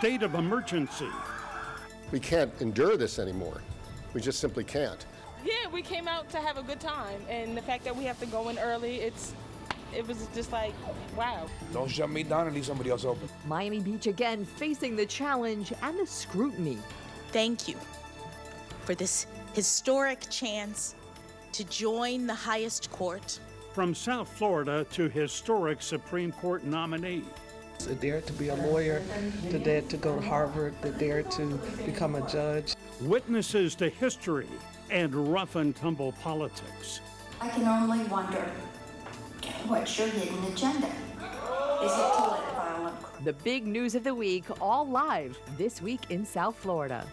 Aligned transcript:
state 0.00 0.22
of 0.22 0.34
emergency. 0.34 1.10
We 2.10 2.20
can't 2.20 2.50
endure 2.62 2.96
this 2.96 3.18
anymore. 3.18 3.60
We 4.14 4.22
just 4.22 4.40
simply 4.40 4.64
can't. 4.64 5.04
Yeah, 5.44 5.68
we 5.70 5.82
came 5.82 6.08
out 6.08 6.30
to 6.30 6.38
have 6.38 6.56
a 6.56 6.62
good 6.62 6.80
time, 6.80 7.20
and 7.28 7.54
the 7.54 7.60
fact 7.60 7.84
that 7.84 7.94
we 7.94 8.04
have 8.04 8.18
to 8.20 8.26
go 8.26 8.48
in 8.48 8.58
early, 8.58 8.96
it's 8.96 9.34
it 9.94 10.08
was 10.08 10.26
just 10.34 10.52
like, 10.52 10.72
wow. 11.18 11.46
Don't 11.74 11.90
shut 11.90 12.08
me 12.08 12.22
down 12.22 12.46
and 12.46 12.56
leave 12.56 12.64
somebody 12.64 12.88
else 12.88 13.04
open. 13.04 13.28
Miami 13.46 13.80
Beach 13.80 14.06
again 14.06 14.46
facing 14.46 14.96
the 14.96 15.04
challenge 15.04 15.70
and 15.82 15.98
the 15.98 16.06
scrutiny. 16.06 16.78
Thank 17.30 17.68
you 17.68 17.76
for 18.86 18.94
this 18.94 19.26
historic 19.52 20.20
chance 20.30 20.94
to 21.52 21.62
join 21.64 22.26
the 22.26 22.34
highest 22.34 22.90
court. 22.90 23.38
From 23.74 23.94
South 23.94 24.32
Florida 24.32 24.86
to 24.92 25.10
historic 25.10 25.82
Supreme 25.82 26.32
Court 26.32 26.64
nominee. 26.64 27.22
To 27.86 27.94
dare 27.94 28.20
to 28.20 28.32
be 28.34 28.48
a 28.48 28.54
lawyer, 28.54 29.02
to 29.50 29.58
dare 29.58 29.80
to 29.80 29.96
go 29.96 30.14
to 30.14 30.26
Harvard, 30.28 30.80
to 30.82 30.90
dare 30.92 31.22
to 31.22 31.58
become 31.86 32.14
a 32.14 32.28
judge. 32.28 32.76
Witnesses 33.00 33.74
to 33.76 33.88
history 33.88 34.46
and 34.90 35.14
rough 35.32 35.56
and 35.56 35.74
tumble 35.74 36.12
politics. 36.12 37.00
I 37.40 37.48
can 37.48 37.66
only 37.66 38.04
wonder 38.04 38.44
what's 39.66 39.98
your 39.98 40.08
hidden 40.08 40.44
agenda? 40.44 40.88
Is 40.88 41.92
it 41.92 42.12
to 42.16 42.30
let 42.30 42.54
violent 42.54 43.24
The 43.24 43.32
big 43.32 43.66
news 43.66 43.94
of 43.94 44.04
the 44.04 44.14
week, 44.14 44.44
all 44.60 44.86
live 44.86 45.38
this 45.56 45.80
week 45.80 46.10
in 46.10 46.26
South 46.26 46.56
Florida. 46.56 47.06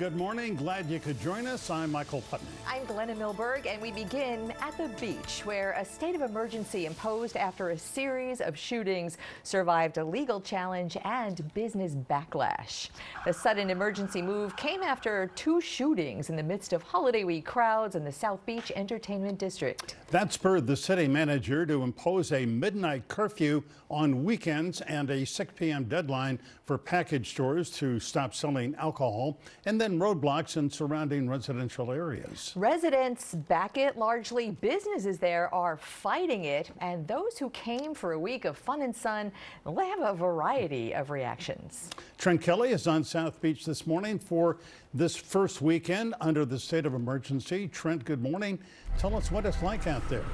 Good 0.00 0.16
morning. 0.16 0.56
Glad 0.56 0.88
you 0.88 0.98
could 0.98 1.20
join 1.20 1.46
us. 1.46 1.68
I'm 1.68 1.92
Michael 1.92 2.22
Putney. 2.30 2.48
I'm 2.66 2.86
Glenna 2.86 3.14
Milberg, 3.14 3.66
and 3.66 3.82
we 3.82 3.92
begin 3.92 4.50
at 4.62 4.74
the 4.78 4.88
beach, 4.98 5.42
where 5.44 5.72
a 5.72 5.84
state 5.84 6.14
of 6.14 6.22
emergency 6.22 6.86
imposed 6.86 7.36
after 7.36 7.68
a 7.68 7.76
series 7.76 8.40
of 8.40 8.56
shootings 8.56 9.18
survived 9.42 9.98
a 9.98 10.04
legal 10.04 10.40
challenge 10.40 10.96
and 11.04 11.52
business 11.52 11.94
backlash. 11.94 12.88
The 13.26 13.32
sudden 13.34 13.68
emergency 13.68 14.22
move 14.22 14.56
came 14.56 14.82
after 14.82 15.30
two 15.34 15.60
shootings 15.60 16.30
in 16.30 16.36
the 16.36 16.42
midst 16.42 16.72
of 16.72 16.82
holiday 16.82 17.24
week 17.24 17.44
crowds 17.44 17.94
in 17.94 18.02
the 18.02 18.10
South 18.10 18.46
Beach 18.46 18.72
Entertainment 18.74 19.38
District. 19.38 19.96
That 20.12 20.32
spurred 20.32 20.66
the 20.66 20.76
city 20.76 21.08
manager 21.08 21.66
to 21.66 21.82
impose 21.82 22.32
a 22.32 22.46
midnight 22.46 23.06
curfew 23.08 23.62
on 23.90 24.24
weekends 24.24 24.80
and 24.80 25.10
a 25.10 25.26
6 25.26 25.52
p.m. 25.56 25.84
deadline 25.84 26.38
for 26.64 26.78
package 26.78 27.28
stores 27.30 27.68
to 27.72 28.00
stop 28.00 28.32
selling 28.34 28.74
alcohol, 28.76 29.38
and 29.66 29.78
then 29.80 29.89
roadblocks 29.98 30.56
in 30.56 30.70
surrounding 30.70 31.28
residential 31.28 31.90
areas. 31.90 32.52
Residents 32.54 33.34
back 33.34 33.76
it, 33.78 33.96
largely 33.96 34.50
businesses 34.50 35.18
there 35.18 35.52
are 35.54 35.76
fighting 35.76 36.44
it, 36.44 36.70
and 36.80 37.06
those 37.08 37.38
who 37.38 37.50
came 37.50 37.94
for 37.94 38.12
a 38.12 38.18
week 38.18 38.44
of 38.44 38.56
fun 38.56 38.82
and 38.82 38.94
sun 38.94 39.32
will 39.64 39.78
have 39.78 40.00
a 40.00 40.14
variety 40.14 40.94
of 40.94 41.10
reactions. 41.10 41.90
Trent 42.18 42.42
Kelly 42.42 42.70
is 42.70 42.86
on 42.86 43.04
South 43.04 43.40
Beach 43.40 43.64
this 43.64 43.86
morning 43.86 44.18
for 44.18 44.58
this 44.92 45.16
first 45.16 45.62
weekend 45.62 46.14
under 46.20 46.44
the 46.44 46.58
state 46.58 46.86
of 46.86 46.94
emergency. 46.94 47.68
Trent, 47.68 48.04
good 48.04 48.22
morning. 48.22 48.58
Tell 48.98 49.16
us 49.16 49.30
what 49.30 49.46
it's 49.46 49.62
like 49.62 49.86
out 49.86 50.06
there. 50.08 50.24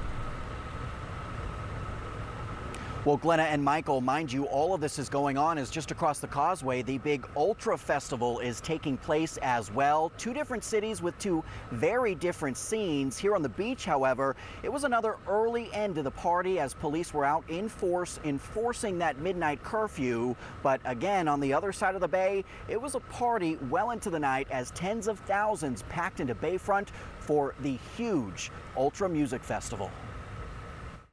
Well, 3.07 3.15
Glenna 3.15 3.43
and 3.43 3.63
Michael, 3.63 4.01
mind 4.01 4.33
you, 4.33 4.47
all 4.47 4.73
of 4.73 4.81
this 4.81 4.99
is 4.99 5.07
going 5.07 5.37
on 5.37 5.57
is 5.57 5.69
just 5.69 5.91
across 5.91 6.19
the 6.19 6.27
causeway. 6.27 6.81
The 6.81 6.97
big 6.97 7.25
Ultra 7.37 7.77
Festival 7.77 8.39
is 8.39 8.59
taking 8.59 8.97
place 8.97 9.37
as 9.41 9.71
well. 9.71 10.11
Two 10.17 10.33
different 10.33 10.61
cities 10.61 11.01
with 11.01 11.17
two 11.17 11.41
very 11.71 12.15
different 12.15 12.57
scenes. 12.57 13.17
Here 13.17 13.33
on 13.33 13.41
the 13.41 13.47
beach, 13.47 13.85
however, 13.85 14.35
it 14.61 14.67
was 14.67 14.83
another 14.83 15.15
early 15.25 15.73
end 15.73 15.95
to 15.95 16.03
the 16.03 16.11
party 16.11 16.59
as 16.59 16.73
police 16.73 17.13
were 17.13 17.23
out 17.23 17.49
in 17.49 17.69
force 17.69 18.19
enforcing 18.25 18.97
that 18.97 19.17
midnight 19.19 19.63
curfew. 19.63 20.35
But 20.61 20.81
again, 20.83 21.29
on 21.29 21.39
the 21.39 21.53
other 21.53 21.71
side 21.71 21.95
of 21.95 22.01
the 22.01 22.09
bay, 22.09 22.43
it 22.67 22.81
was 22.81 22.95
a 22.95 22.99
party 22.99 23.55
well 23.69 23.91
into 23.91 24.09
the 24.09 24.19
night 24.19 24.49
as 24.51 24.71
tens 24.71 25.07
of 25.07 25.17
thousands 25.19 25.83
packed 25.83 26.19
into 26.19 26.35
Bayfront 26.35 26.89
for 27.19 27.55
the 27.61 27.77
huge 27.95 28.51
Ultra 28.75 29.07
Music 29.07 29.45
Festival. 29.45 29.89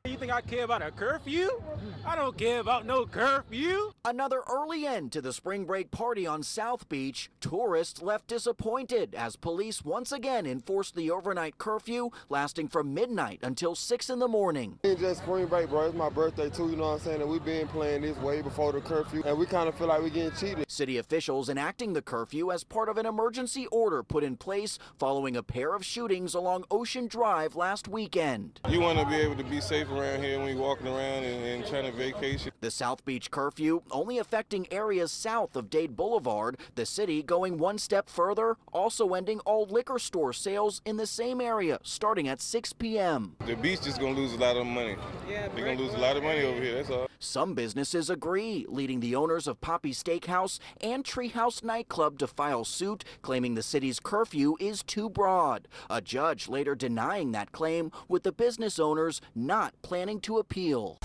You 0.06 0.19
think 0.19 0.32
I 0.32 0.42
care 0.42 0.65
about 0.65 0.82
a 0.82 0.91
curfew? 0.91 1.48
I 2.04 2.15
don't 2.15 2.37
care 2.37 2.60
about 2.60 2.84
no 2.84 3.06
curfew. 3.06 3.92
Another 4.04 4.42
early 4.47 4.87
end 4.87 5.12
to 5.12 5.22
the 5.22 5.32
spring 5.32 5.65
break 5.65 5.91
party 5.91 6.26
on 6.26 6.42
South 6.42 6.87
Beach. 6.91 7.31
Tourists 7.41 8.03
left 8.03 8.26
disappointed 8.26 9.14
as 9.14 9.37
police 9.37 9.82
once 9.82 10.12
again 10.12 10.44
enforced 10.44 10.94
the 10.94 11.10
overnight 11.10 11.56
curfew 11.56 12.10
lasting 12.28 12.69
from 12.69 12.93
midnight 12.93 13.41
until 13.43 13.75
6 13.75 14.10
in 14.10 14.19
the 14.19 14.28
morning. 14.28 14.78
It's 14.82 15.00
just 15.00 15.22
spring 15.22 15.47
break, 15.47 15.70
bro. 15.70 15.87
It's 15.87 15.97
my 15.97 16.10
birthday 16.10 16.50
too, 16.50 16.69
you 16.69 16.76
know 16.76 16.82
what 16.82 16.93
I'm 16.93 17.00
saying? 17.00 17.22
And 17.22 17.31
we've 17.31 17.43
been 17.43 17.66
playing 17.69 18.03
this 18.03 18.19
way 18.19 18.43
before 18.43 18.72
the 18.72 18.82
curfew, 18.82 19.22
and 19.25 19.38
we 19.38 19.47
kind 19.47 19.70
of 19.70 19.75
feel 19.75 19.87
like 19.87 20.03
we're 20.03 20.10
getting 20.10 20.37
cheated. 20.37 20.70
City 20.70 20.98
officials 20.98 21.48
enacting 21.48 21.94
the 21.94 22.03
curfew 22.03 22.53
as 22.53 22.62
part 22.62 22.91
of 22.91 22.98
an 22.98 23.06
emergency 23.06 23.66
order 23.69 24.03
put 24.03 24.22
in 24.22 24.37
place 24.37 24.78
following 24.98 25.34
a 25.34 25.43
pair 25.43 25.75
of 25.75 25.82
shootings 25.82 26.34
along 26.34 26.64
Ocean 26.70 27.06
Drive 27.06 27.56
last 27.56 27.88
weekend. 27.88 28.60
You 28.69 28.81
want 28.81 28.98
to 28.98 29.06
be 29.06 29.16
able 29.16 29.37
to 29.37 29.44
be 29.44 29.62
safe 29.62 29.88
around 29.97 30.22
here 30.22 30.38
when 30.38 30.49
you're 30.49 30.59
walking 30.59 30.87
around 30.87 31.25
and, 31.25 31.44
and 31.44 31.66
trying 31.66 31.84
to 31.84 31.93
vacation. 31.93 32.53
The 32.60 32.71
South 32.71 33.05
Beach 33.05 33.31
curfew 33.31 33.82
only 33.91 34.19
affecting 34.19 34.72
areas 34.72 35.12
south 35.12 35.56
of 35.56 35.71
Dade 35.71 35.97
Boulevard, 35.97 36.59
the 36.75 36.87
city 36.87 37.22
going 37.22 37.59
one 37.59 37.78
step 37.78 38.09
further, 38.09 38.56
also 38.72 39.15
ending 39.15 39.41
all 39.41 39.66
liquor 39.66 39.99
store 39.99 40.32
sales 40.32 40.81
in 40.84 40.97
the 40.97 41.06
same 41.06 41.41
area 41.41 41.78
starting 41.82 42.28
at 42.28 42.41
6 42.41 42.72
p.m. 42.75 43.37
The 43.47 43.56
beach 43.56 43.87
is 43.87 43.99
going 43.99 44.15
to 44.15 44.21
lose 44.21 44.34
a 44.34 44.38
lot 44.38 44.56
of 44.56 44.66
money. 44.66 44.97
Yeah, 45.28 45.49
They're 45.49 45.65
going 45.65 45.78
to 45.78 45.84
lose 45.84 45.94
a 45.94 45.99
lot 45.99 46.16
of 46.16 46.22
money 46.22 46.43
over 46.43 46.61
here, 46.61 46.75
that's 46.75 46.91
all. 46.91 47.09
Some 47.19 47.55
businesses 47.55 48.11
agree, 48.11 48.66
leading 48.69 49.00
the 49.00 49.15
owners 49.15 49.47
of 49.47 49.61
Papi 49.61 49.94
Steakhouse 49.94 50.59
and 50.82 51.05
Treehouse 51.05 51.65
Nightclub 51.65 52.19
to 52.19 52.26
file 52.26 52.65
suit, 52.65 53.05
claiming 53.22 53.55
the 53.55 53.62
city's 53.62 53.99
curfew 53.99 54.56
is 54.61 54.82
too 54.82 55.09
broad. 55.09 55.66
A 55.88 56.03
judge 56.03 56.49
later 56.49 56.75
denying 56.75 57.32
that 57.32 57.53
claim, 57.53 57.91
with 58.09 58.25
the 58.25 58.32
business 58.32 58.78
owners 58.78 59.22
not 59.34 59.81
planning 59.84 60.19
to 60.19 60.39
appeal. 60.39 60.99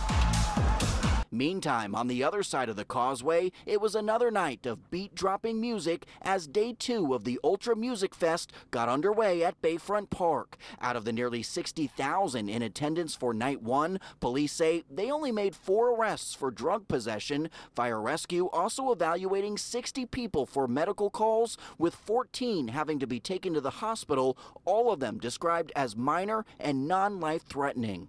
Meantime, 1.32 1.94
on 1.94 2.08
the 2.08 2.24
other 2.24 2.42
side 2.42 2.70
of 2.70 2.76
the 2.76 2.86
causeway, 2.86 3.52
it 3.68 3.80
was 3.80 3.94
another 3.94 4.32
night 4.32 4.66
of 4.66 4.90
beat 4.90 5.14
dropping 5.14 5.62
music 5.62 6.08
as 6.24 6.48
day 6.48 6.74
two 6.74 7.14
of 7.14 7.24
the 7.24 7.40
Ultra 7.44 7.76
Music 7.76 8.16
Fest 8.16 8.52
got 8.72 8.90
underway 8.90 9.44
at 9.44 9.62
Bayfront 9.62 10.10
Park. 10.10 10.58
Out 10.82 10.96
of 10.96 11.06
the 11.06 11.14
nearly 11.14 11.44
60,000 11.44 12.50
in 12.50 12.62
attendance 12.64 13.16
for 13.16 13.32
night 13.32 13.62
one, 13.62 14.00
police 14.20 14.54
say 14.54 14.84
they 14.90 15.12
only 15.12 15.32
made 15.32 15.56
four 15.56 15.94
arrests 15.94 16.34
for 16.34 16.50
drug 16.50 16.88
possession. 16.88 17.52
Fire 17.76 18.02
Rescue 18.02 18.50
also 18.50 18.92
evaluating 18.92 19.58
60 19.58 20.08
people 20.08 20.48
for 20.48 20.68
medical 20.68 21.12
calls, 21.12 21.58
with 21.78 21.94
14 21.94 22.70
having 22.70 22.98
to 22.98 23.06
be 23.06 23.20
taken 23.20 23.54
to 23.54 23.62
the 23.62 23.70
hospital, 23.70 24.36
all 24.66 24.92
of 24.92 25.00
them 25.00 25.20
described 25.20 25.72
as 25.76 25.96
minor 25.96 26.44
and 26.60 26.88
non 26.88 27.20
life 27.20 27.44
threatening. 27.44 28.08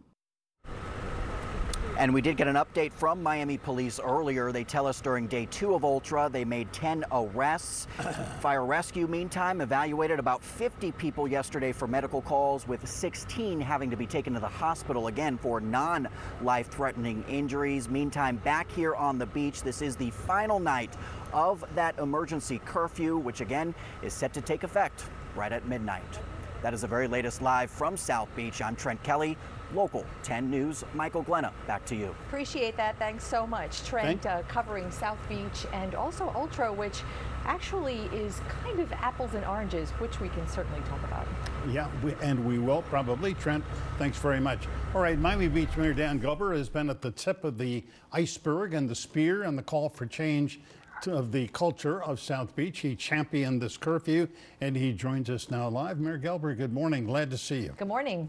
And 2.00 2.14
we 2.14 2.22
did 2.22 2.38
get 2.38 2.48
an 2.48 2.54
update 2.54 2.94
from 2.94 3.22
Miami 3.22 3.58
police 3.58 4.00
earlier. 4.00 4.52
They 4.52 4.64
tell 4.64 4.86
us 4.86 5.02
during 5.02 5.26
day 5.26 5.46
two 5.50 5.74
of 5.74 5.84
Ultra, 5.84 6.30
they 6.30 6.46
made 6.46 6.72
10 6.72 7.04
arrests. 7.12 7.88
Fire 8.40 8.64
Rescue, 8.64 9.06
meantime, 9.06 9.60
evaluated 9.60 10.18
about 10.18 10.42
50 10.42 10.92
people 10.92 11.28
yesterday 11.28 11.72
for 11.72 11.86
medical 11.86 12.22
calls, 12.22 12.66
with 12.66 12.88
16 12.88 13.60
having 13.60 13.90
to 13.90 13.98
be 13.98 14.06
taken 14.06 14.32
to 14.32 14.40
the 14.40 14.48
hospital 14.48 15.08
again 15.08 15.36
for 15.36 15.60
non 15.60 16.08
life 16.40 16.68
threatening 16.70 17.22
injuries. 17.28 17.90
Meantime, 17.90 18.36
back 18.38 18.72
here 18.72 18.94
on 18.94 19.18
the 19.18 19.26
beach, 19.26 19.62
this 19.62 19.82
is 19.82 19.94
the 19.94 20.10
final 20.10 20.58
night 20.58 20.96
of 21.34 21.62
that 21.74 21.98
emergency 21.98 22.62
curfew, 22.64 23.18
which 23.18 23.42
again 23.42 23.74
is 24.02 24.14
set 24.14 24.32
to 24.32 24.40
take 24.40 24.62
effect 24.62 25.04
right 25.36 25.52
at 25.52 25.68
midnight. 25.68 26.18
That 26.62 26.72
is 26.72 26.80
the 26.80 26.88
very 26.88 27.08
latest 27.08 27.42
live 27.42 27.70
from 27.70 27.98
South 27.98 28.34
Beach. 28.34 28.62
I'm 28.62 28.74
Trent 28.74 29.02
Kelly. 29.02 29.36
Local 29.74 30.04
10 30.22 30.50
News, 30.50 30.84
Michael 30.94 31.22
Glenna, 31.22 31.52
back 31.66 31.84
to 31.86 31.96
you. 31.96 32.14
Appreciate 32.28 32.76
that. 32.76 32.98
Thanks 32.98 33.24
so 33.24 33.46
much. 33.46 33.84
Trent 33.84 34.26
uh, 34.26 34.42
covering 34.48 34.90
South 34.90 35.18
Beach 35.28 35.66
and 35.72 35.94
also 35.94 36.32
Ultra, 36.34 36.72
which 36.72 37.02
actually 37.44 37.98
is 38.12 38.40
kind 38.62 38.80
of 38.80 38.92
apples 38.92 39.34
and 39.34 39.44
oranges, 39.44 39.90
which 39.92 40.20
we 40.20 40.28
can 40.30 40.46
certainly 40.48 40.80
talk 40.88 41.02
about. 41.04 41.26
Yeah, 41.70 41.88
we, 42.02 42.14
and 42.22 42.44
we 42.44 42.58
will 42.58 42.82
probably. 42.82 43.34
Trent, 43.34 43.64
thanks 43.98 44.18
very 44.18 44.40
much. 44.40 44.66
All 44.94 45.00
right, 45.00 45.18
Miami 45.18 45.48
Beach 45.48 45.76
Mayor 45.76 45.94
Dan 45.94 46.20
Gelber 46.20 46.56
has 46.56 46.68
been 46.68 46.90
at 46.90 47.00
the 47.00 47.10
tip 47.10 47.44
of 47.44 47.58
the 47.58 47.84
iceberg 48.12 48.74
and 48.74 48.88
the 48.88 48.94
spear 48.94 49.44
and 49.44 49.56
the 49.56 49.62
call 49.62 49.88
for 49.88 50.06
change 50.06 50.60
of 51.06 51.32
the 51.32 51.48
culture 51.48 52.02
of 52.02 52.20
South 52.20 52.54
Beach. 52.54 52.80
He 52.80 52.94
championed 52.94 53.62
this 53.62 53.76
curfew 53.76 54.28
and 54.60 54.76
he 54.76 54.92
joins 54.92 55.30
us 55.30 55.50
now 55.50 55.68
live. 55.68 55.98
Mayor 55.98 56.18
Gelber, 56.18 56.56
good 56.56 56.72
morning. 56.72 57.06
Glad 57.06 57.30
to 57.30 57.38
see 57.38 57.60
you. 57.60 57.74
Good 57.78 57.88
morning. 57.88 58.28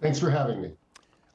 Thanks 0.00 0.18
for 0.18 0.30
having 0.30 0.62
me. 0.62 0.72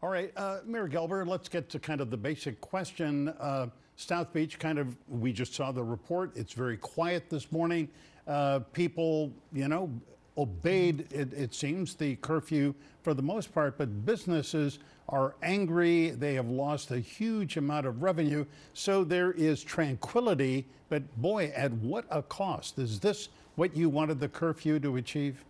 All 0.02 0.10
right, 0.10 0.32
uh, 0.36 0.60
Mayor 0.66 0.88
Gelber, 0.88 1.26
let's 1.28 1.48
get 1.48 1.70
to 1.70 1.80
kind 1.80 2.02
of 2.02 2.10
the 2.10 2.18
basic 2.18 2.60
question. 2.62 3.30
Uh, 3.40 3.68
South 3.96 4.34
Beach, 4.34 4.58
kind 4.60 4.80
of, 4.80 4.96
we 5.08 5.32
just 5.32 5.54
saw 5.54 5.72
the 5.72 5.84
report. 5.84 6.32
It's 6.36 6.54
very 6.54 6.78
quiet 6.78 7.30
this 7.30 7.52
morning. 7.52 7.90
Uh, 8.28 8.60
people, 8.74 9.32
you 9.54 9.68
know, 9.68 9.90
obeyed, 10.38 11.08
it, 11.12 11.32
it 11.34 11.54
seems, 11.54 11.94
the 11.96 12.16
curfew 12.18 12.74
for 13.04 13.14
the 13.14 13.22
most 13.22 13.54
part, 13.54 13.78
but 13.78 14.06
businesses 14.06 14.80
are 15.10 15.36
angry. 15.44 16.10
They 16.10 16.34
have 16.34 16.50
lost 16.50 16.92
a 16.92 17.00
huge 17.00 17.58
amount 17.58 17.86
of 17.86 18.02
revenue. 18.02 18.46
So 18.74 19.04
there 19.04 19.32
is 19.32 19.64
tranquility, 19.64 20.66
but 20.90 21.04
boy, 21.22 21.54
at 21.56 21.72
what 21.74 22.06
a 22.10 22.24
cost. 22.24 22.80
Is 22.80 23.00
this 23.00 23.30
what 23.56 23.78
you 23.78 23.90
wanted 23.90 24.20
the 24.20 24.28
curfew 24.28 24.80
to 24.80 24.98
achieve? 24.98 25.46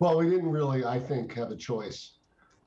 Well, 0.00 0.16
we 0.16 0.30
didn't 0.30 0.50
really, 0.50 0.82
I 0.82 0.98
think, 0.98 1.34
have 1.34 1.50
a 1.50 1.56
choice 1.56 2.12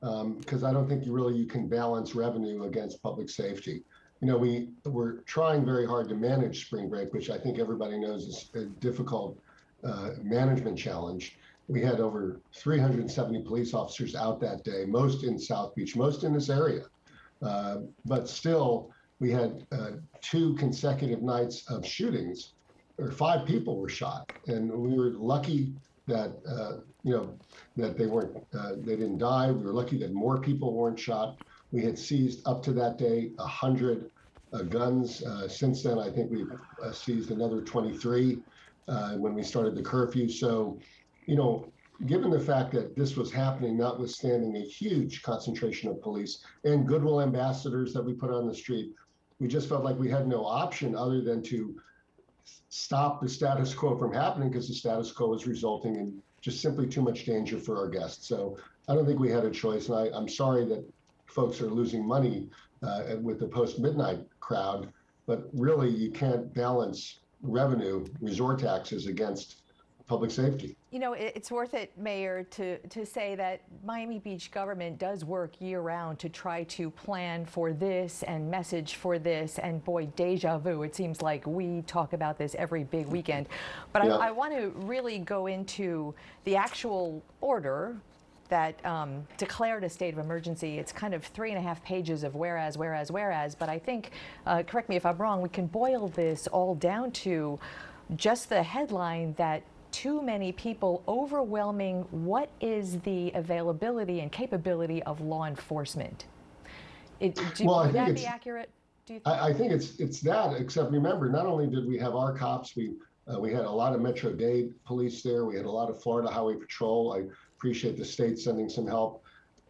because 0.00 0.62
I 0.62 0.72
don't 0.72 0.88
think 0.88 1.04
you 1.04 1.12
really 1.12 1.34
you 1.34 1.46
can 1.46 1.66
balance 1.66 2.14
revenue 2.14 2.62
against 2.62 3.02
public 3.02 3.28
safety. 3.28 3.82
You 4.20 4.28
know, 4.28 4.38
we 4.38 4.68
we're 4.84 5.22
trying 5.22 5.64
very 5.64 5.84
hard 5.84 6.08
to 6.10 6.14
manage 6.14 6.66
spring 6.66 6.88
break, 6.88 7.12
which 7.12 7.30
I 7.30 7.38
think 7.38 7.58
everybody 7.58 7.98
knows 7.98 8.28
is 8.28 8.50
a 8.54 8.66
difficult 8.78 9.36
uh, 9.82 10.10
management 10.22 10.78
challenge. 10.78 11.36
We 11.66 11.82
had 11.82 11.98
over 11.98 12.40
370 12.52 13.42
police 13.42 13.74
officers 13.74 14.14
out 14.14 14.38
that 14.40 14.62
day, 14.62 14.84
most 14.86 15.24
in 15.24 15.36
South 15.36 15.74
Beach, 15.74 15.96
most 15.96 16.22
in 16.22 16.32
this 16.32 16.50
area. 16.50 16.84
Uh, 17.42 17.78
but 18.04 18.28
still, 18.28 18.90
we 19.18 19.32
had 19.32 19.66
uh, 19.72 19.92
two 20.20 20.54
consecutive 20.54 21.22
nights 21.22 21.68
of 21.68 21.84
shootings, 21.84 22.52
or 22.98 23.10
five 23.10 23.44
people 23.44 23.80
were 23.80 23.88
shot, 23.88 24.30
and 24.46 24.70
we 24.70 24.94
were 24.94 25.10
lucky 25.10 25.72
that 26.06 26.36
uh, 26.48 26.80
you 27.02 27.12
know 27.12 27.38
that 27.76 27.96
they 27.96 28.06
weren't 28.06 28.36
uh, 28.58 28.72
they 28.78 28.96
didn't 28.96 29.18
die. 29.18 29.50
We 29.50 29.64
were 29.64 29.72
lucky 29.72 29.98
that 29.98 30.12
more 30.12 30.40
people 30.40 30.74
weren't 30.74 30.98
shot. 30.98 31.38
We 31.72 31.82
had 31.82 31.98
seized 31.98 32.46
up 32.46 32.62
to 32.64 32.72
that 32.72 32.98
day 32.98 33.32
hundred 33.38 34.10
uh, 34.54 34.62
guns. 34.62 35.22
Uh, 35.22 35.48
since 35.48 35.82
then, 35.82 35.98
I 35.98 36.10
think 36.10 36.30
we've 36.30 36.52
uh, 36.82 36.92
seized 36.92 37.30
another 37.30 37.60
23 37.60 38.38
uh, 38.86 39.14
when 39.14 39.34
we 39.34 39.42
started 39.42 39.74
the 39.74 39.82
curfew. 39.82 40.28
So, 40.28 40.78
you 41.26 41.36
know, 41.36 41.72
given 42.06 42.30
the 42.30 42.40
fact 42.40 42.72
that 42.72 42.96
this 42.96 43.16
was 43.16 43.32
happening, 43.32 43.76
notwithstanding 43.76 44.56
a 44.56 44.60
huge 44.60 45.22
concentration 45.22 45.90
of 45.90 46.00
police 46.00 46.44
and 46.64 46.86
goodwill 46.86 47.20
ambassadors 47.20 47.92
that 47.94 48.04
we 48.04 48.12
put 48.12 48.30
on 48.30 48.46
the 48.46 48.54
street, 48.54 48.92
we 49.40 49.48
just 49.48 49.68
felt 49.68 49.84
like 49.84 49.98
we 49.98 50.10
had 50.10 50.28
no 50.28 50.44
option 50.44 50.94
other 50.94 51.20
than 51.20 51.42
to 51.42 51.74
stop 52.68 53.20
the 53.20 53.28
status 53.28 53.74
quo 53.74 53.96
from 53.96 54.12
happening 54.12 54.50
because 54.50 54.68
the 54.68 54.74
status 54.74 55.12
quo 55.12 55.28
was 55.28 55.46
resulting 55.46 55.96
in 55.96 56.22
just 56.40 56.60
simply 56.60 56.86
too 56.86 57.02
much 57.02 57.24
danger 57.24 57.58
for 57.58 57.78
our 57.78 57.88
guests. 57.88 58.26
So 58.28 58.58
I 58.88 58.94
don't 58.94 59.06
think 59.06 59.18
we 59.18 59.30
had 59.30 59.44
a 59.44 59.50
choice, 59.50 59.88
and 59.88 59.96
I, 59.96 60.16
I'm 60.16 60.28
sorry 60.28 60.64
that 60.66 60.84
folks 61.26 61.60
are 61.60 61.70
losing 61.70 62.06
money 62.06 62.50
uh, 62.82 63.16
with 63.20 63.40
the 63.40 63.48
post 63.48 63.78
midnight 63.78 64.20
crowd, 64.40 64.92
but 65.26 65.48
really 65.54 65.88
you 65.88 66.10
can't 66.10 66.52
balance 66.52 67.20
revenue, 67.42 68.04
resort 68.20 68.58
taxes 68.58 69.06
against 69.06 69.62
public 70.06 70.30
safety. 70.30 70.76
You 70.94 71.00
know, 71.00 71.14
it's 71.14 71.50
worth 71.50 71.74
it, 71.74 71.90
Mayor, 71.98 72.44
to, 72.52 72.78
to 72.78 73.04
say 73.04 73.34
that 73.34 73.62
Miami 73.84 74.20
Beach 74.20 74.52
government 74.52 74.96
does 74.96 75.24
work 75.24 75.60
year 75.60 75.80
round 75.80 76.20
to 76.20 76.28
try 76.28 76.62
to 76.62 76.88
plan 76.88 77.46
for 77.46 77.72
this 77.72 78.22
and 78.22 78.48
message 78.48 78.94
for 78.94 79.18
this. 79.18 79.58
And 79.58 79.82
boy, 79.82 80.06
deja 80.14 80.56
vu, 80.58 80.84
it 80.84 80.94
seems 80.94 81.20
like 81.20 81.44
we 81.48 81.82
talk 81.88 82.12
about 82.12 82.38
this 82.38 82.54
every 82.54 82.84
big 82.84 83.08
weekend. 83.08 83.48
But 83.92 84.04
Yeah. 84.04 84.18
I, 84.18 84.28
I 84.28 84.30
want 84.30 84.54
to 84.54 84.68
really 84.86 85.18
go 85.18 85.48
into 85.48 86.14
the 86.44 86.54
actual 86.54 87.24
order 87.40 87.96
that 88.48 88.78
um, 88.86 89.26
declared 89.36 89.82
a 89.82 89.90
state 89.90 90.14
of 90.14 90.20
emergency. 90.20 90.78
It's 90.78 90.92
kind 90.92 91.12
of 91.12 91.24
three 91.24 91.50
and 91.50 91.58
a 91.58 91.62
half 91.62 91.82
pages 91.82 92.22
of 92.22 92.36
whereas, 92.36 92.78
whereas, 92.78 93.10
whereas. 93.10 93.56
But 93.56 93.68
I 93.68 93.80
think, 93.80 94.12
uh, 94.46 94.62
correct 94.62 94.88
me 94.88 94.94
if 94.94 95.04
I'm 95.04 95.16
wrong, 95.16 95.42
we 95.42 95.48
can 95.48 95.66
boil 95.66 96.06
this 96.06 96.46
all 96.46 96.76
down 96.76 97.10
to 97.26 97.58
just 98.14 98.48
the 98.48 98.62
headline 98.62 99.34
that 99.38 99.64
too 99.94 100.20
many 100.20 100.50
people 100.50 101.04
overwhelming 101.06 102.02
what 102.10 102.50
is 102.60 102.98
the 103.02 103.30
availability 103.36 104.20
and 104.20 104.32
capability 104.32 105.00
of 105.04 105.20
law 105.20 105.44
enforcement. 105.46 106.24
It, 107.20 107.36
do, 107.54 107.64
Well, 107.64 107.76
I 107.76 107.86
would 107.86 107.92
think 107.92 108.06
that 108.06 108.14
be 108.14 108.20
it's- 108.22 108.34
accurate? 108.34 108.70
Do 109.06 109.12
you 109.14 109.20
think? 109.20 109.28
I, 109.36 109.48
I 109.48 109.52
think 109.52 109.70
it's 109.70 110.00
it's 110.00 110.20
that. 110.22 110.54
Except 110.56 110.90
remember, 110.90 111.28
not 111.28 111.46
only 111.46 111.66
did 111.68 111.86
we 111.86 111.96
have 111.98 112.16
our 112.16 112.32
cops, 112.36 112.74
we 112.74 112.94
uh, 113.32 113.38
we 113.38 113.52
had 113.52 113.66
a 113.66 113.70
lot 113.70 113.94
of 113.94 114.00
Metro 114.00 114.32
Dade 114.32 114.72
police 114.84 115.22
there. 115.22 115.44
We 115.44 115.56
had 115.56 115.66
a 115.66 115.70
lot 115.70 115.90
of 115.90 116.02
Florida 116.02 116.28
Highway 116.28 116.56
Patrol. 116.56 117.12
I 117.12 117.26
appreciate 117.56 117.96
the 117.98 118.04
state 118.04 118.38
sending 118.38 118.68
some 118.68 118.86
help, 118.86 119.22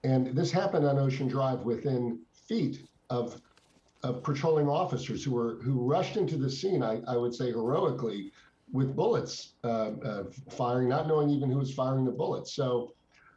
and 0.05 0.29
this 0.29 0.51
happened 0.53 0.87
on 0.87 0.99
Ocean 0.99 1.27
Drive 1.29 1.61
within 1.61 2.21
feet 2.49 2.87
of 3.11 3.43
of 4.05 4.23
patrolling 4.23 4.69
officers 4.69 5.25
who 5.25 5.33
were 5.33 5.59
who 5.65 5.85
rushed 5.85 6.17
into 6.17 6.37
the 6.39 6.49
scene. 6.49 6.83
I, 6.83 7.03
I 7.09 7.17
would 7.17 7.35
say 7.35 7.47
heroically, 7.51 8.31
with 8.73 8.95
bullets 8.97 9.55
uh, 9.65 9.91
uh, 10.05 10.25
firing, 10.51 10.89
not 10.89 11.07
knowing 11.07 11.31
even 11.31 11.51
who 11.51 11.59
was 11.59 11.73
firing 11.73 12.05
the 12.05 12.13
bullets. 12.13 12.55
So. 12.55 12.95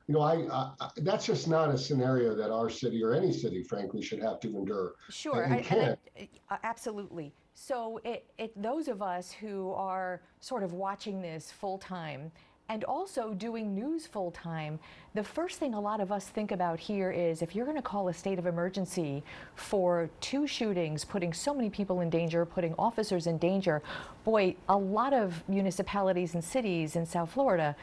You 0.10 0.14
know, 0.16 0.22
I, 0.22 0.36
I, 0.50 0.72
I 0.80 0.90
that's 1.02 1.26
just 1.26 1.50
not 1.50 1.70
a 1.70 1.78
scenario 1.78 2.34
that 2.34 2.50
our 2.50 2.70
city 2.70 3.04
or 3.04 3.14
any 3.14 3.34
city, 3.34 3.62
frankly, 3.62 4.02
should 4.02 4.22
have 4.24 4.40
to 4.40 4.48
endure. 4.48 4.94
Sure, 5.10 5.44
And 5.44 5.56
I- 5.56 5.62
can't. 5.62 6.00
and 6.16 6.30
I- 6.50 6.56
uh, 6.56 6.58
absolutely. 6.64 7.34
So 7.56 8.00
it, 8.06 8.26
it, 8.38 8.54
those 8.56 8.88
of 8.88 9.02
us 9.02 9.34
who 9.34 9.72
are 9.74 10.22
sort 10.40 10.64
of 10.64 10.72
watching 10.72 11.22
this 11.22 11.52
full 11.52 11.78
time 11.78 12.32
and 12.70 12.84
also 12.84 13.34
doing 13.34 13.74
news 13.74 14.06
full 14.06 14.32
time, 14.32 14.80
the 15.14 15.24
first 15.24 15.58
thing 15.58 15.74
a 15.74 15.80
lot 15.80 16.02
of 16.02 16.12
us 16.12 16.28
think 16.28 16.52
about 16.52 16.80
here 16.80 17.12
is 17.12 17.42
if 17.42 17.56
you're 17.56 17.66
going 17.66 17.78
to 17.78 17.82
call 17.82 18.10
a 18.10 18.14
state 18.14 18.38
of 18.38 18.46
emergency 18.46 19.24
for 19.56 20.10
two 20.20 20.46
shootings, 20.46 21.06
putting 21.06 21.34
so 21.34 21.54
many 21.54 21.70
people 21.70 22.02
in 22.02 22.10
danger, 22.10 22.46
putting 22.46 22.74
officers 22.78 23.26
in 23.26 23.38
danger, 23.38 23.82
boy, 24.26 24.56
a 24.70 24.78
lot 24.78 25.14
of 25.14 25.48
municipalities 25.48 26.34
and 26.34 26.44
cities 26.44 26.96
in 26.96 27.06
South 27.06 27.32
Florida 27.32 27.76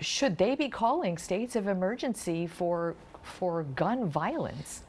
should 0.00 0.38
they 0.38 0.54
be 0.54 0.68
calling 0.68 1.18
states 1.18 1.56
of 1.56 1.66
emergency 1.66 2.46
for 2.46 2.94
for 3.22 3.64
gun 3.74 4.08
violence? 4.08 4.84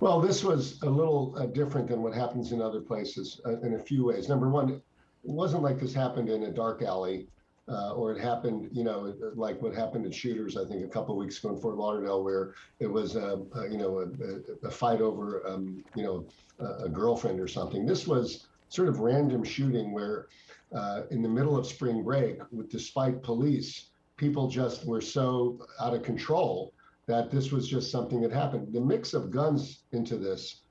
Well, 0.00 0.20
this 0.20 0.42
was 0.42 0.80
a 0.82 0.88
little 0.88 1.34
uh, 1.36 1.46
different 1.46 1.88
than 1.88 2.02
what 2.02 2.14
happens 2.14 2.52
in 2.52 2.62
other 2.62 2.80
places 2.80 3.40
uh, 3.44 3.60
in 3.60 3.74
a 3.74 3.78
few 3.78 4.04
ways. 4.04 4.28
Number 4.28 4.48
one, 4.48 4.70
it 4.70 4.82
wasn't 5.22 5.62
like 5.62 5.80
this 5.80 5.92
happened 5.92 6.28
in 6.28 6.44
a 6.44 6.50
dark 6.50 6.82
alley 6.82 7.28
uh, 7.68 7.92
or 7.94 8.12
it 8.12 8.20
happened, 8.20 8.68
you 8.72 8.84
know, 8.84 9.14
like 9.34 9.60
what 9.60 9.74
happened 9.74 10.06
at 10.06 10.14
Shooters, 10.14 10.56
I 10.56 10.64
think, 10.64 10.84
a 10.84 10.88
couple 10.88 11.16
weeks 11.16 11.38
ago 11.38 11.54
in 11.54 11.60
Fort 11.60 11.76
Lauderdale, 11.76 12.22
where 12.22 12.54
it 12.78 12.86
was, 12.86 13.16
uh, 13.16 13.38
uh, 13.54 13.64
you 13.64 13.76
know, 13.76 13.98
a, 13.98 14.04
a, 14.04 14.68
a 14.68 14.70
fight 14.70 15.00
over, 15.00 15.46
um, 15.48 15.84
you 15.94 16.04
know, 16.04 16.26
a, 16.60 16.84
a 16.84 16.88
girlfriend 16.88 17.40
or 17.40 17.48
something. 17.48 17.84
This 17.84 18.06
was 18.06 18.46
sort 18.68 18.88
of 18.88 19.00
random 19.00 19.42
shooting 19.42 19.92
where, 19.92 20.26
uh, 20.72 21.02
in 21.10 21.22
the 21.22 21.28
middle 21.28 21.56
of 21.56 21.66
spring 21.66 22.02
break, 22.02 22.38
with 22.52 22.70
despite 22.70 23.22
police, 23.22 23.90
people 24.16 24.48
just 24.48 24.86
were 24.86 25.00
so 25.00 25.58
out 25.80 25.94
of 25.94 26.02
control 26.02 26.72
that 27.06 27.30
this 27.30 27.52
was 27.52 27.68
just 27.68 27.90
something 27.90 28.20
that 28.20 28.32
happened. 28.32 28.72
The 28.72 28.80
mix 28.80 29.14
of 29.14 29.30
guns 29.30 29.82
into 29.92 30.16
this 30.16 30.62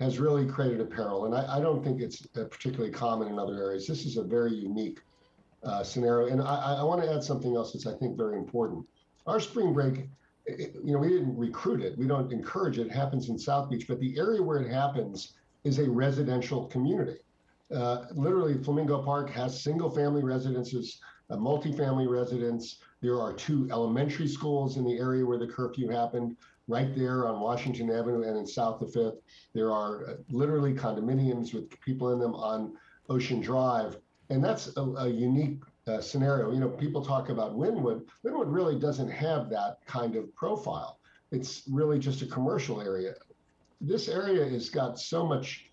has 0.00 0.18
really 0.18 0.46
created 0.46 0.80
a 0.80 0.86
peril, 0.86 1.26
and 1.26 1.34
I, 1.34 1.58
I 1.58 1.60
don't 1.60 1.84
think 1.84 2.00
it's 2.00 2.26
uh, 2.36 2.44
particularly 2.44 2.90
common 2.90 3.28
in 3.28 3.38
other 3.38 3.56
areas. 3.56 3.86
This 3.86 4.04
is 4.04 4.16
a 4.16 4.22
very 4.22 4.52
unique 4.54 5.00
uh, 5.64 5.82
scenario, 5.82 6.28
and 6.28 6.42
I, 6.42 6.76
I 6.80 6.82
want 6.82 7.02
to 7.02 7.12
add 7.12 7.22
something 7.22 7.54
else 7.56 7.72
that's 7.72 7.86
I 7.86 7.94
think 7.94 8.16
very 8.16 8.36
important. 8.36 8.84
Our 9.26 9.40
spring 9.40 9.72
break, 9.72 10.08
it, 10.46 10.74
you 10.84 10.92
know, 10.92 10.98
we 10.98 11.08
didn't 11.08 11.36
recruit 11.36 11.82
it, 11.82 11.96
we 11.96 12.06
don't 12.06 12.32
encourage 12.32 12.78
it. 12.78 12.86
It 12.88 12.92
happens 12.92 13.28
in 13.28 13.38
South 13.38 13.70
Beach, 13.70 13.86
but 13.86 14.00
the 14.00 14.18
area 14.18 14.42
where 14.42 14.60
it 14.60 14.70
happens 14.70 15.34
is 15.64 15.78
a 15.78 15.88
residential 15.88 16.66
community. 16.66 17.18
Uh, 17.74 18.06
literally, 18.14 18.62
Flamingo 18.62 19.02
Park 19.02 19.30
has 19.30 19.62
single-family 19.62 20.22
residences, 20.22 21.00
a 21.30 21.36
multifamily 21.36 22.10
residence. 22.10 22.80
There 23.00 23.20
are 23.20 23.32
two 23.32 23.68
elementary 23.70 24.28
schools 24.28 24.76
in 24.76 24.84
the 24.84 24.98
area 24.98 25.24
where 25.24 25.38
the 25.38 25.46
curfew 25.46 25.88
happened, 25.88 26.36
right 26.68 26.94
there 26.94 27.26
on 27.26 27.40
Washington 27.40 27.90
Avenue 27.90 28.22
and 28.22 28.36
in 28.36 28.46
South 28.46 28.82
of 28.82 28.92
Fifth. 28.92 29.20
There 29.54 29.72
are 29.72 30.06
uh, 30.06 30.14
literally 30.30 30.74
condominiums 30.74 31.54
with 31.54 31.70
people 31.80 32.12
in 32.12 32.18
them 32.18 32.34
on 32.34 32.74
Ocean 33.08 33.40
Drive, 33.40 33.96
and 34.32 34.42
that's 34.42 34.74
a, 34.76 34.80
a 34.80 35.08
unique 35.08 35.62
uh, 35.86 36.00
scenario. 36.00 36.52
You 36.52 36.60
know, 36.60 36.68
people 36.68 37.04
talk 37.04 37.28
about 37.28 37.56
Wynwood. 37.56 38.06
Wynwood 38.24 38.46
really 38.46 38.78
doesn't 38.78 39.10
have 39.10 39.50
that 39.50 39.78
kind 39.86 40.16
of 40.16 40.34
profile. 40.34 40.98
It's 41.30 41.62
really 41.70 41.98
just 41.98 42.22
a 42.22 42.26
commercial 42.26 42.80
area. 42.80 43.14
This 43.80 44.08
area 44.08 44.48
has 44.48 44.70
got 44.70 44.98
so 44.98 45.26
much 45.26 45.66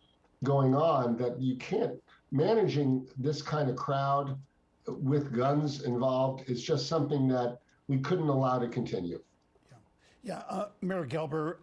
going 0.43 0.75
on 0.75 1.15
that 1.17 1.39
you 1.39 1.55
can't 1.55 1.93
managing 2.31 3.07
this 3.17 3.41
kind 3.41 3.69
of 3.69 3.75
crowd 3.75 4.37
with 4.87 5.33
guns 5.33 5.83
involved 5.83 6.49
is 6.49 6.61
just 6.61 6.87
something 6.87 7.27
that 7.27 7.59
we 7.87 7.97
couldn't 7.97 8.27
allow 8.27 8.59
to 8.59 8.67
continue. 8.67 9.21
Yeah, 10.23 10.43
uh, 10.49 10.65
Mayor 10.81 11.05
Gelber, 11.05 11.57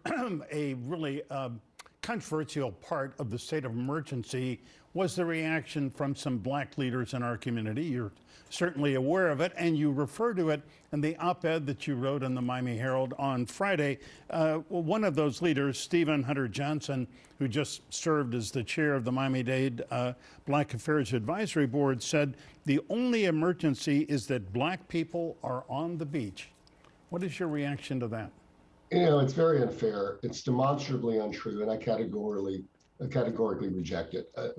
a 0.51 0.73
really 0.73 1.23
um, 1.29 1.61
controversial 2.01 2.71
part 2.71 3.13
of 3.19 3.29
the 3.29 3.37
state 3.37 3.65
of 3.65 3.71
emergency 3.71 4.61
was 4.97 5.15
the 5.15 5.23
reaction 5.23 5.91
from 5.91 6.15
some 6.15 6.39
black 6.39 6.75
leaders 6.75 7.13
in 7.13 7.21
our 7.21 7.37
community. 7.37 7.83
You're 7.83 8.11
certainly 8.49 8.95
aware 8.95 9.27
of 9.27 9.41
it, 9.41 9.53
and 9.55 9.77
you 9.77 9.91
refer 9.91 10.33
to 10.33 10.49
it 10.49 10.63
in 10.91 11.01
the 11.01 11.15
op 11.17 11.45
ed 11.45 11.67
that 11.67 11.85
you 11.85 11.93
wrote 11.93 12.23
in 12.23 12.33
the 12.33 12.41
Miami 12.41 12.75
Herald 12.75 13.13
on 13.19 13.45
Friday. 13.45 13.99
Uh, 14.31 14.55
one 14.69 15.03
of 15.03 15.13
those 15.13 15.39
leaders, 15.39 15.77
Stephen 15.77 16.23
Hunter 16.23 16.47
Johnson, 16.47 17.07
who 17.37 17.47
just 17.47 17.83
served 17.93 18.33
as 18.33 18.49
the 18.49 18.63
chair 18.63 18.95
of 18.95 19.05
the 19.05 19.11
Miami 19.11 19.43
Dade 19.43 19.83
uh, 19.91 20.13
Black 20.47 20.73
Affairs 20.73 21.13
Advisory 21.13 21.67
Board, 21.67 22.01
said 22.01 22.35
the 22.65 22.79
only 22.89 23.25
emergency 23.25 23.99
is 24.09 24.25
that 24.25 24.51
black 24.51 24.87
people 24.87 25.37
are 25.43 25.63
on 25.69 25.99
the 25.99 26.07
beach. 26.07 26.49
What 27.11 27.23
is 27.23 27.37
your 27.37 27.49
reaction 27.49 27.99
to 27.99 28.07
that? 28.07 28.31
You 28.91 29.01
know, 29.01 29.19
it's 29.19 29.33
very 29.33 29.61
unfair. 29.61 30.17
It's 30.23 30.41
demonstrably 30.41 31.19
untrue, 31.19 31.61
and 31.61 31.69
I 31.69 31.77
categorically, 31.77 32.63
categorically 33.11 33.69
reject 33.69 34.13
it. 34.13 34.31
Uh, 34.35 34.49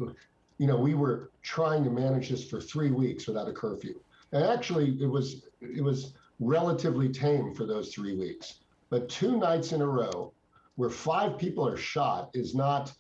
you 0.59 0.67
know, 0.67 0.77
we 0.77 0.95
were 0.95 1.31
trying 1.43 1.85
to 1.85 1.91
manage 1.91 2.29
this 2.29 2.49
for 2.49 2.61
three 2.61 2.91
weeks 2.91 3.27
without 3.27 3.49
a 3.49 3.53
curfew, 3.53 4.01
and 4.33 4.45
actually, 4.45 4.97
it 5.01 5.07
was 5.07 5.47
it 5.61 5.83
was 5.83 6.15
relatively 6.41 7.09
tame 7.09 7.55
for 7.55 7.67
those 7.67 7.93
three 7.93 8.17
weeks. 8.17 8.61
But 8.91 9.09
two 9.09 9.39
nights 9.39 9.73
in 9.73 9.83
a 9.83 9.87
row, 9.87 10.33
where 10.77 10.91
five 10.91 11.39
people 11.39 11.67
are 11.67 11.77
shot, 11.77 12.31
is 12.35 12.55
not, 12.55 12.93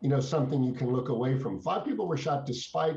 you 0.00 0.08
know, 0.08 0.20
something 0.20 0.62
you 0.62 0.72
can 0.72 0.92
look 0.92 1.08
away 1.08 1.38
from. 1.38 1.60
Five 1.60 1.84
people 1.84 2.06
were 2.06 2.16
shot 2.16 2.46
despite 2.46 2.96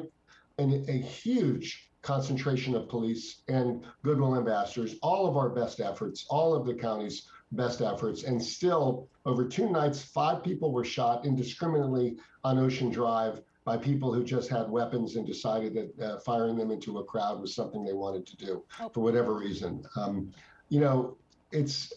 an, 0.58 0.86
a 0.88 0.94
huge 0.94 1.90
concentration 2.02 2.76
of 2.76 2.88
police 2.88 3.42
and 3.48 3.86
goodwill 4.04 4.38
ambassadors, 4.38 4.96
all 5.02 5.28
of 5.28 5.38
our 5.38 5.50
best 5.50 5.80
efforts, 5.80 6.26
all 6.30 6.54
of 6.54 6.66
the 6.66 6.74
county's 6.74 7.30
best 7.52 7.82
efforts, 7.82 8.24
and 8.24 8.42
still 8.42 9.08
over 9.26 9.48
two 9.48 9.70
nights, 9.70 10.02
five 10.02 10.44
people 10.44 10.72
were 10.72 10.84
shot 10.84 11.26
indiscriminately 11.26 12.18
on 12.44 12.58
Ocean 12.60 12.90
Drive 12.90 13.42
by 13.66 13.78
people 13.78 14.14
who 14.14 14.24
just 14.24 14.50
had 14.50 14.70
weapons 14.70 15.16
and 15.16 15.28
decided 15.28 15.74
that 15.74 16.06
uh, 16.06 16.20
firing 16.20 16.58
them 16.58 16.72
into 16.72 17.00
a 17.00 17.04
crowd 17.04 17.40
was 17.40 17.54
something 17.54 17.84
they 17.84 17.94
wanted 17.94 18.26
to 18.26 18.38
do 18.38 18.64
for 18.94 19.02
whatever 19.02 19.36
reason. 19.36 19.84
Um, 19.96 20.32
you 20.70 20.80
know, 20.80 21.18
it's 21.52 21.94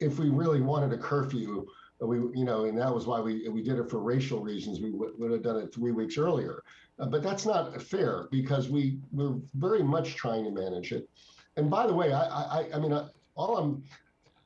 if 0.00 0.18
we 0.18 0.28
really 0.28 0.60
wanted 0.60 0.92
a 0.92 0.98
curfew, 0.98 1.66
we 2.00 2.16
you 2.38 2.44
know, 2.44 2.64
and 2.64 2.78
that 2.78 2.94
was 2.94 3.06
why 3.06 3.20
we 3.20 3.48
we 3.48 3.62
did 3.62 3.78
it 3.78 3.90
for 3.90 4.00
racial 4.00 4.40
reasons. 4.40 4.80
We 4.80 4.92
w- 4.92 5.14
would 5.18 5.32
have 5.32 5.42
done 5.42 5.56
it 5.56 5.74
three 5.74 5.92
weeks 5.92 6.16
earlier, 6.16 6.62
uh, 6.98 7.06
but 7.06 7.22
that's 7.22 7.44
not 7.44 7.80
fair 7.82 8.28
because 8.30 8.68
we 8.68 8.98
we're 9.12 9.36
very 9.54 9.82
much 9.82 10.14
trying 10.14 10.44
to 10.44 10.50
manage 10.50 10.92
it. 10.92 11.08
And 11.56 11.70
by 11.70 11.86
the 11.86 11.94
way, 11.94 12.12
I 12.12 12.22
I, 12.24 12.68
I 12.74 12.78
mean, 12.78 12.92
I, 12.92 13.08
all 13.34 13.58
I'm 13.58 13.82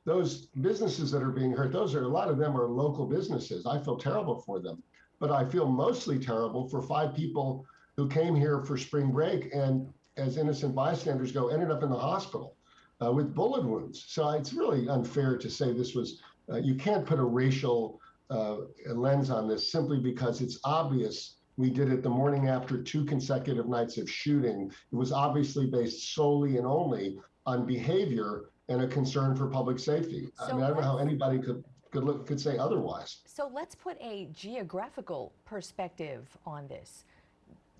those 0.05 0.47
businesses 0.61 1.11
that 1.11 1.23
are 1.23 1.31
being 1.31 1.51
hurt, 1.51 1.71
those 1.71 1.95
are 1.95 2.03
a 2.03 2.07
lot 2.07 2.29
of 2.29 2.37
them 2.37 2.57
are 2.57 2.67
local 2.67 3.05
businesses. 3.05 3.65
I 3.65 3.79
feel 3.79 3.97
terrible 3.97 4.41
for 4.41 4.59
them, 4.59 4.83
but 5.19 5.31
I 5.31 5.45
feel 5.45 5.67
mostly 5.67 6.19
terrible 6.19 6.67
for 6.67 6.81
five 6.81 7.15
people 7.15 7.65
who 7.95 8.09
came 8.09 8.35
here 8.35 8.61
for 8.61 8.77
spring 8.77 9.11
break 9.11 9.53
and, 9.53 9.87
as 10.17 10.37
innocent 10.37 10.75
bystanders 10.75 11.31
go, 11.31 11.47
ended 11.47 11.71
up 11.71 11.83
in 11.83 11.89
the 11.89 11.97
hospital 11.97 12.55
uh, 13.03 13.11
with 13.11 13.33
bullet 13.33 13.63
wounds. 13.63 14.05
So 14.07 14.29
it's 14.31 14.53
really 14.53 14.87
unfair 14.89 15.37
to 15.37 15.49
say 15.49 15.71
this 15.71 15.95
was. 15.95 16.21
Uh, 16.51 16.57
you 16.57 16.75
can't 16.75 17.05
put 17.05 17.19
a 17.19 17.23
racial 17.23 18.01
uh, 18.29 18.57
lens 18.87 19.29
on 19.29 19.47
this 19.47 19.71
simply 19.71 19.97
because 19.97 20.41
it's 20.41 20.59
obvious 20.65 21.37
we 21.55 21.69
did 21.69 21.91
it 21.91 22.01
the 22.01 22.09
morning 22.09 22.49
after 22.49 22.81
two 22.81 23.05
consecutive 23.05 23.67
nights 23.67 23.97
of 23.97 24.09
shooting. 24.09 24.71
It 24.91 24.95
was 24.95 25.11
obviously 25.11 25.67
based 25.67 26.13
solely 26.13 26.57
and 26.57 26.65
only 26.65 27.19
on 27.45 27.65
behavior 27.65 28.49
and 28.69 28.81
a 28.81 28.87
concern 28.87 29.35
for 29.35 29.47
public 29.47 29.79
safety. 29.79 30.29
I 30.39 30.53
mean, 30.53 30.63
I 30.63 30.67
don't 30.67 30.77
know 30.77 30.83
how 30.83 30.97
anybody 30.97 31.39
could 31.39 31.63
could 31.91 32.03
look 32.03 32.25
could 32.25 32.39
say 32.39 32.57
otherwise. 32.57 33.17
So 33.25 33.49
let's 33.53 33.75
put 33.75 33.97
a 34.01 34.27
geographical 34.33 35.33
perspective 35.45 36.27
on 36.45 36.67
this. 36.67 37.05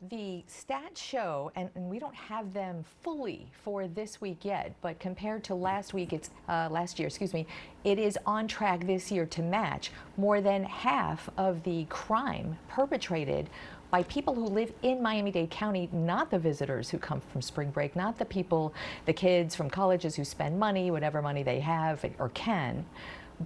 The 0.10 0.44
stats 0.50 0.98
show, 0.98 1.50
and, 1.56 1.70
and 1.76 1.90
we 1.90 1.98
don't 1.98 2.16
have 2.16 2.54
them 2.54 2.84
fully 3.02 3.50
for 3.64 3.88
this 3.88 4.20
week 4.20 4.44
yet, 4.44 4.76
but 4.82 5.00
compared 5.00 5.46
to 5.46 5.56
last 5.56 5.94
week, 5.94 6.12
it's 6.12 6.30
uh, 6.50 6.68
last 6.70 7.00
year, 7.00 7.08
excuse 7.08 7.34
me, 7.34 7.48
it 7.86 7.98
is 7.98 8.20
on 8.26 8.46
track 8.50 8.86
this 8.86 9.10
year 9.10 9.26
to 9.28 9.42
match 9.42 9.92
more 10.18 10.42
than 10.42 10.66
half 10.66 11.30
of 11.38 11.64
the 11.64 11.86
crime 11.86 12.58
perpetrated 12.68 13.50
by 13.94 14.02
people 14.02 14.34
who 14.34 14.46
live 14.48 14.74
in 14.82 15.04
Miami 15.04 15.30
Dade 15.30 15.52
County, 15.52 15.88
not 15.94 16.32
the 16.32 16.40
visitors 16.40 16.90
who 16.90 16.98
come 16.98 17.22
from 17.32 17.44
spring 17.44 17.70
break, 17.70 17.96
not 17.96 18.18
the 18.18 18.26
people, 18.26 18.74
the 19.06 19.14
kids 19.14 19.54
from 19.54 19.70
colleges 19.70 20.16
who 20.16 20.26
spend 20.26 20.60
money, 20.60 20.90
whatever 20.90 21.22
money 21.22 21.44
they 21.44 21.60
have 21.60 22.04
or 22.18 22.30
can, 22.30 22.84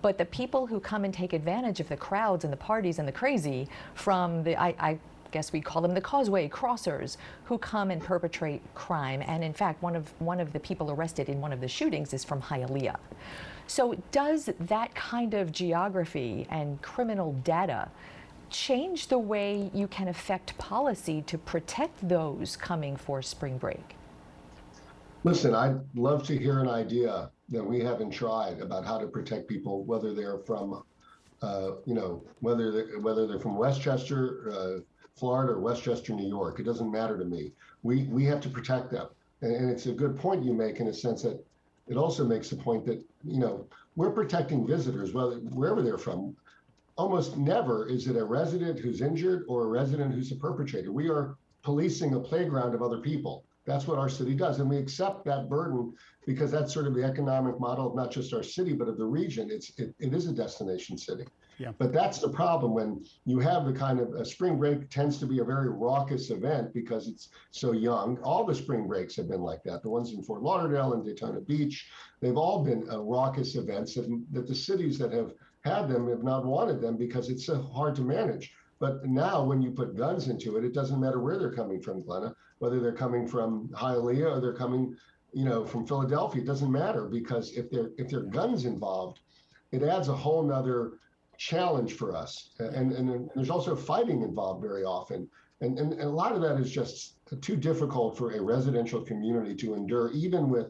but 0.01 0.17
the 0.17 0.23
people 0.23 0.65
who 0.65 0.79
come 0.79 1.03
and 1.03 1.13
take 1.13 1.33
advantage 1.33 1.81
of 1.81 1.89
the 1.89 1.97
crowds 1.97 2.45
and 2.45 2.53
the 2.53 2.57
parties 2.57 2.97
and 2.97 3.05
the 3.05 3.11
crazy 3.11 3.67
from 3.93 4.41
the, 4.43 4.55
I, 4.55 4.73
I 4.79 4.99
guess 5.31 5.51
we 5.51 5.59
call 5.59 5.81
them 5.81 5.93
the 5.93 5.99
causeway 5.99 6.47
crossers, 6.47 7.17
who 7.43 7.57
come 7.57 7.91
and 7.91 8.01
perpetrate 8.01 8.61
crime. 8.73 9.21
And 9.27 9.43
in 9.43 9.51
fact, 9.51 9.83
one 9.83 9.97
of, 9.97 10.13
one 10.21 10.39
of 10.39 10.53
the 10.53 10.61
people 10.61 10.91
arrested 10.91 11.27
in 11.27 11.41
one 11.41 11.51
of 11.51 11.59
the 11.59 11.67
shootings 11.67 12.13
is 12.13 12.23
from 12.23 12.41
Hialeah. 12.41 12.95
So, 13.69 13.97
does 14.13 14.49
that 14.61 14.95
kind 14.95 15.33
of 15.33 15.51
geography 15.51 16.47
and 16.49 16.81
criminal 16.81 17.33
data 17.43 17.89
change 18.49 19.07
the 19.07 19.17
way 19.17 19.69
you 19.73 19.87
can 19.87 20.07
affect 20.07 20.57
policy 20.57 21.21
to 21.23 21.37
protect 21.37 22.07
those 22.07 22.55
coming 22.55 22.95
for 22.95 23.21
spring 23.21 23.57
break? 23.57 23.95
Listen, 25.23 25.53
I'd 25.53 25.79
love 25.95 26.23
to 26.27 26.37
hear 26.37 26.59
an 26.59 26.69
idea 26.69 27.29
that 27.49 27.63
we 27.63 27.79
haven't 27.79 28.11
tried 28.11 28.59
about 28.59 28.85
how 28.85 28.97
to 28.97 29.07
protect 29.07 29.47
people, 29.47 29.83
whether 29.83 30.13
they're 30.13 30.37
from, 30.39 30.83
uh, 31.41 31.71
you 31.85 31.93
know, 31.93 32.23
whether 32.41 32.71
they're, 32.71 32.99
whether 32.99 33.27
they're 33.27 33.39
from 33.39 33.57
Westchester, 33.57 34.51
uh, 34.51 34.79
Florida, 35.15 35.53
or 35.53 35.59
Westchester, 35.59 36.13
New 36.13 36.27
York. 36.27 36.59
It 36.59 36.63
doesn't 36.63 36.91
matter 36.91 37.17
to 37.17 37.25
me. 37.25 37.51
We 37.83 38.03
we 38.03 38.25
have 38.25 38.41
to 38.41 38.49
protect 38.49 38.91
them, 38.91 39.07
and, 39.41 39.55
and 39.55 39.69
it's 39.69 39.85
a 39.87 39.91
good 39.91 40.17
point 40.17 40.43
you 40.43 40.53
make 40.53 40.79
in 40.79 40.87
a 40.87 40.93
sense 40.93 41.23
that 41.23 41.43
it 41.87 41.97
also 41.97 42.25
makes 42.25 42.49
the 42.49 42.55
point 42.55 42.85
that 42.85 43.03
you 43.23 43.39
know 43.39 43.65
we're 43.95 44.11
protecting 44.11 44.67
visitors, 44.67 45.13
whether 45.13 45.37
wherever 45.37 45.81
they're 45.81 45.97
from. 45.97 46.35
Almost 46.97 47.37
never 47.37 47.87
is 47.87 48.07
it 48.07 48.15
a 48.15 48.25
resident 48.25 48.79
who's 48.79 49.01
injured 49.01 49.45
or 49.47 49.65
a 49.65 49.67
resident 49.67 50.13
who's 50.13 50.31
a 50.31 50.35
perpetrator. 50.35 50.91
We 50.91 51.09
are 51.09 51.37
policing 51.63 52.13
a 52.13 52.19
playground 52.19 52.73
of 52.73 52.81
other 52.81 52.99
people. 52.99 53.45
That's 53.65 53.85
what 53.85 53.99
our 53.99 54.09
city 54.09 54.33
does. 54.33 54.59
And 54.59 54.69
we 54.69 54.77
accept 54.77 55.25
that 55.25 55.49
burden 55.49 55.93
because 56.25 56.49
that's 56.49 56.73
sort 56.73 56.87
of 56.87 56.95
the 56.95 57.03
economic 57.03 57.59
model 57.59 57.87
of 57.87 57.95
not 57.95 58.11
just 58.11 58.33
our 58.33 58.41
city, 58.41 58.73
but 58.73 58.87
of 58.87 58.97
the 58.97 59.05
region. 59.05 59.49
It's 59.51 59.77
it, 59.77 59.93
it 59.99 60.13
is 60.13 60.27
a 60.27 60.33
destination 60.33 60.97
city. 60.97 61.25
Yeah. 61.57 61.71
But 61.77 61.91
that's 61.91 62.19
the 62.19 62.29
problem 62.29 62.73
when 62.73 63.03
you 63.25 63.39
have 63.39 63.65
the 63.65 63.73
kind 63.73 63.99
of 63.99 64.13
uh, 64.13 64.23
spring 64.23 64.57
break 64.57 64.89
tends 64.89 65.17
to 65.19 65.25
be 65.25 65.39
a 65.39 65.43
very 65.43 65.69
raucous 65.69 66.29
event 66.29 66.73
because 66.73 67.07
it's 67.07 67.29
so 67.51 67.71
young. 67.71 68.17
All 68.19 68.45
the 68.45 68.53
spring 68.53 68.87
breaks 68.87 69.15
have 69.15 69.27
been 69.27 69.41
like 69.41 69.63
that. 69.63 69.81
The 69.81 69.89
ones 69.89 70.13
in 70.13 70.21
Fort 70.21 70.43
Lauderdale 70.43 70.93
and 70.93 71.03
Daytona 71.03 71.41
Beach, 71.41 71.89
they've 72.21 72.37
all 72.37 72.63
been 72.63 72.87
uh, 72.91 72.99
raucous 73.01 73.55
events 73.55 73.95
that, 73.95 74.07
that 74.31 74.47
the 74.47 74.55
cities 74.55 74.99
that 74.99 75.11
have 75.11 75.33
had 75.67 75.87
them 75.89 76.07
have 76.09 76.23
not 76.23 76.45
wanted 76.45 76.81
them 76.81 76.97
because 76.97 77.29
it's 77.29 77.45
so 77.45 77.61
hard 77.61 77.95
to 77.95 78.01
manage. 78.01 78.53
But 78.79 79.05
now, 79.05 79.43
when 79.43 79.61
you 79.61 79.71
put 79.71 79.95
guns 79.95 80.27
into 80.27 80.57
it, 80.57 80.63
it 80.63 80.73
doesn't 80.73 80.99
matter 80.99 81.19
where 81.19 81.37
they're 81.37 81.59
coming 81.61 81.81
from, 81.81 82.03
Glenna. 82.03 82.35
Whether 82.59 82.79
they're 82.79 83.01
coming 83.05 83.27
from 83.27 83.69
Hialeah 83.69 84.37
or 84.37 84.41
they're 84.41 84.53
coming, 84.53 84.95
you 85.33 85.45
know, 85.45 85.65
from 85.65 85.85
Philadelphia, 85.85 86.41
it 86.41 86.47
doesn't 86.47 86.71
matter 86.71 87.05
because 87.05 87.53
if 87.53 87.69
there 87.69 87.89
if 87.97 88.09
there 88.09 88.19
are 88.19 88.33
guns 88.41 88.65
involved, 88.65 89.19
it 89.71 89.83
adds 89.83 90.07
a 90.09 90.15
whole 90.23 90.43
nother 90.43 90.93
challenge 91.37 91.93
for 91.93 92.15
us. 92.15 92.51
And 92.59 92.91
and 92.91 93.09
then 93.09 93.29
there's 93.35 93.49
also 93.49 93.75
fighting 93.75 94.21
involved 94.21 94.61
very 94.61 94.83
often. 94.83 95.29
And, 95.61 95.79
and, 95.79 95.93
and 95.93 96.03
a 96.03 96.09
lot 96.23 96.33
of 96.35 96.41
that 96.41 96.59
is 96.59 96.71
just 96.71 97.15
too 97.41 97.55
difficult 97.55 98.15
for 98.17 98.31
a 98.31 98.41
residential 98.41 99.01
community 99.01 99.55
to 99.55 99.73
endure, 99.73 100.11
even 100.11 100.49
with 100.49 100.67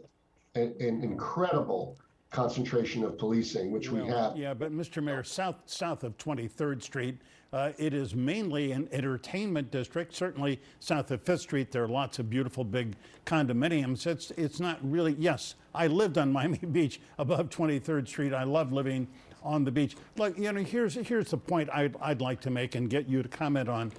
a- 0.55 0.75
an 0.87 1.03
incredible 1.03 1.97
concentration 2.31 3.03
of 3.03 3.17
policing, 3.17 3.71
which 3.71 3.89
we 3.89 4.05
have. 4.05 4.35
Yeah, 4.35 4.53
but 4.53 4.71
Mr. 4.71 5.01
Mayor, 5.01 5.23
south 5.23 5.55
south 5.65 6.03
of 6.03 6.17
23rd 6.17 6.81
Street, 6.81 7.21
uh, 7.53 7.71
it 7.77 7.93
is 7.93 8.13
mainly 8.13 8.73
an 8.73 8.89
entertainment 8.91 9.71
district. 9.71 10.13
Certainly 10.13 10.59
south 10.79 11.11
of 11.11 11.21
Fifth 11.21 11.41
Street, 11.41 11.71
there 11.71 11.83
are 11.83 11.87
lots 11.87 12.19
of 12.19 12.29
beautiful 12.29 12.63
big 12.63 12.95
condominiums. 13.25 14.05
It's 14.05 14.31
it's 14.31 14.59
not 14.59 14.79
really. 14.81 15.15
Yes, 15.17 15.55
I 15.73 15.87
lived 15.87 16.17
on 16.17 16.31
Miami 16.31 16.57
Beach 16.71 16.99
above 17.17 17.49
23rd 17.49 18.07
Street. 18.07 18.33
I 18.33 18.43
love 18.43 18.73
living 18.73 19.07
on 19.43 19.63
the 19.63 19.71
beach. 19.71 19.95
Look, 20.17 20.37
you 20.37 20.51
know, 20.51 20.61
here's 20.61 20.95
here's 20.95 21.31
the 21.31 21.37
point 21.37 21.69
I'd 21.73 21.95
I'd 22.01 22.21
like 22.21 22.41
to 22.41 22.49
make 22.49 22.75
and 22.75 22.89
get 22.89 23.07
you 23.07 23.23
to 23.23 23.29
comment 23.29 23.69
on 23.69 23.93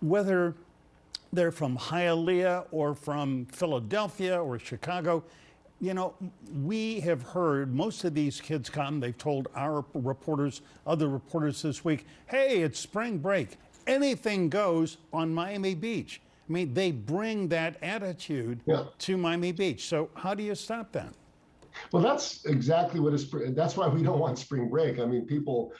whether 0.00 0.54
they're 1.32 1.52
from 1.52 1.76
Hialeah 1.76 2.66
or 2.70 2.94
from 2.94 3.46
Philadelphia 3.46 4.42
or 4.42 4.58
Chicago. 4.58 5.22
You 5.80 5.94
know, 5.94 6.14
we 6.64 6.98
have 7.00 7.22
heard 7.22 7.72
most 7.72 8.02
of 8.02 8.12
these 8.12 8.40
kids 8.40 8.68
come, 8.68 8.98
they've 8.98 9.16
told 9.16 9.46
our 9.54 9.84
reporters, 9.94 10.60
other 10.86 11.08
reporters 11.08 11.62
this 11.62 11.84
week, 11.84 12.04
hey, 12.26 12.62
it's 12.62 12.80
spring 12.80 13.18
break. 13.18 13.56
Anything 13.86 14.48
goes 14.48 14.98
on 15.12 15.32
Miami 15.32 15.74
Beach. 15.76 16.20
I 16.48 16.52
mean, 16.52 16.74
they 16.74 16.90
bring 16.90 17.48
that 17.48 17.76
attitude 17.80 18.60
Yeah. 18.66 18.84
to 18.98 19.16
Miami 19.16 19.52
Beach. 19.52 19.88
So, 19.88 20.10
how 20.14 20.34
do 20.34 20.42
you 20.42 20.54
stop 20.56 20.90
that? 20.92 21.12
Well, 21.92 22.02
that's 22.02 22.44
exactly 22.46 22.98
what 22.98 23.14
is. 23.14 23.30
That's 23.50 23.76
why 23.76 23.86
we 23.86 24.02
don't 24.02 24.18
want 24.18 24.38
spring 24.38 24.68
break. 24.68 24.98
I 24.98 25.04
mean, 25.04 25.26
people, 25.26 25.72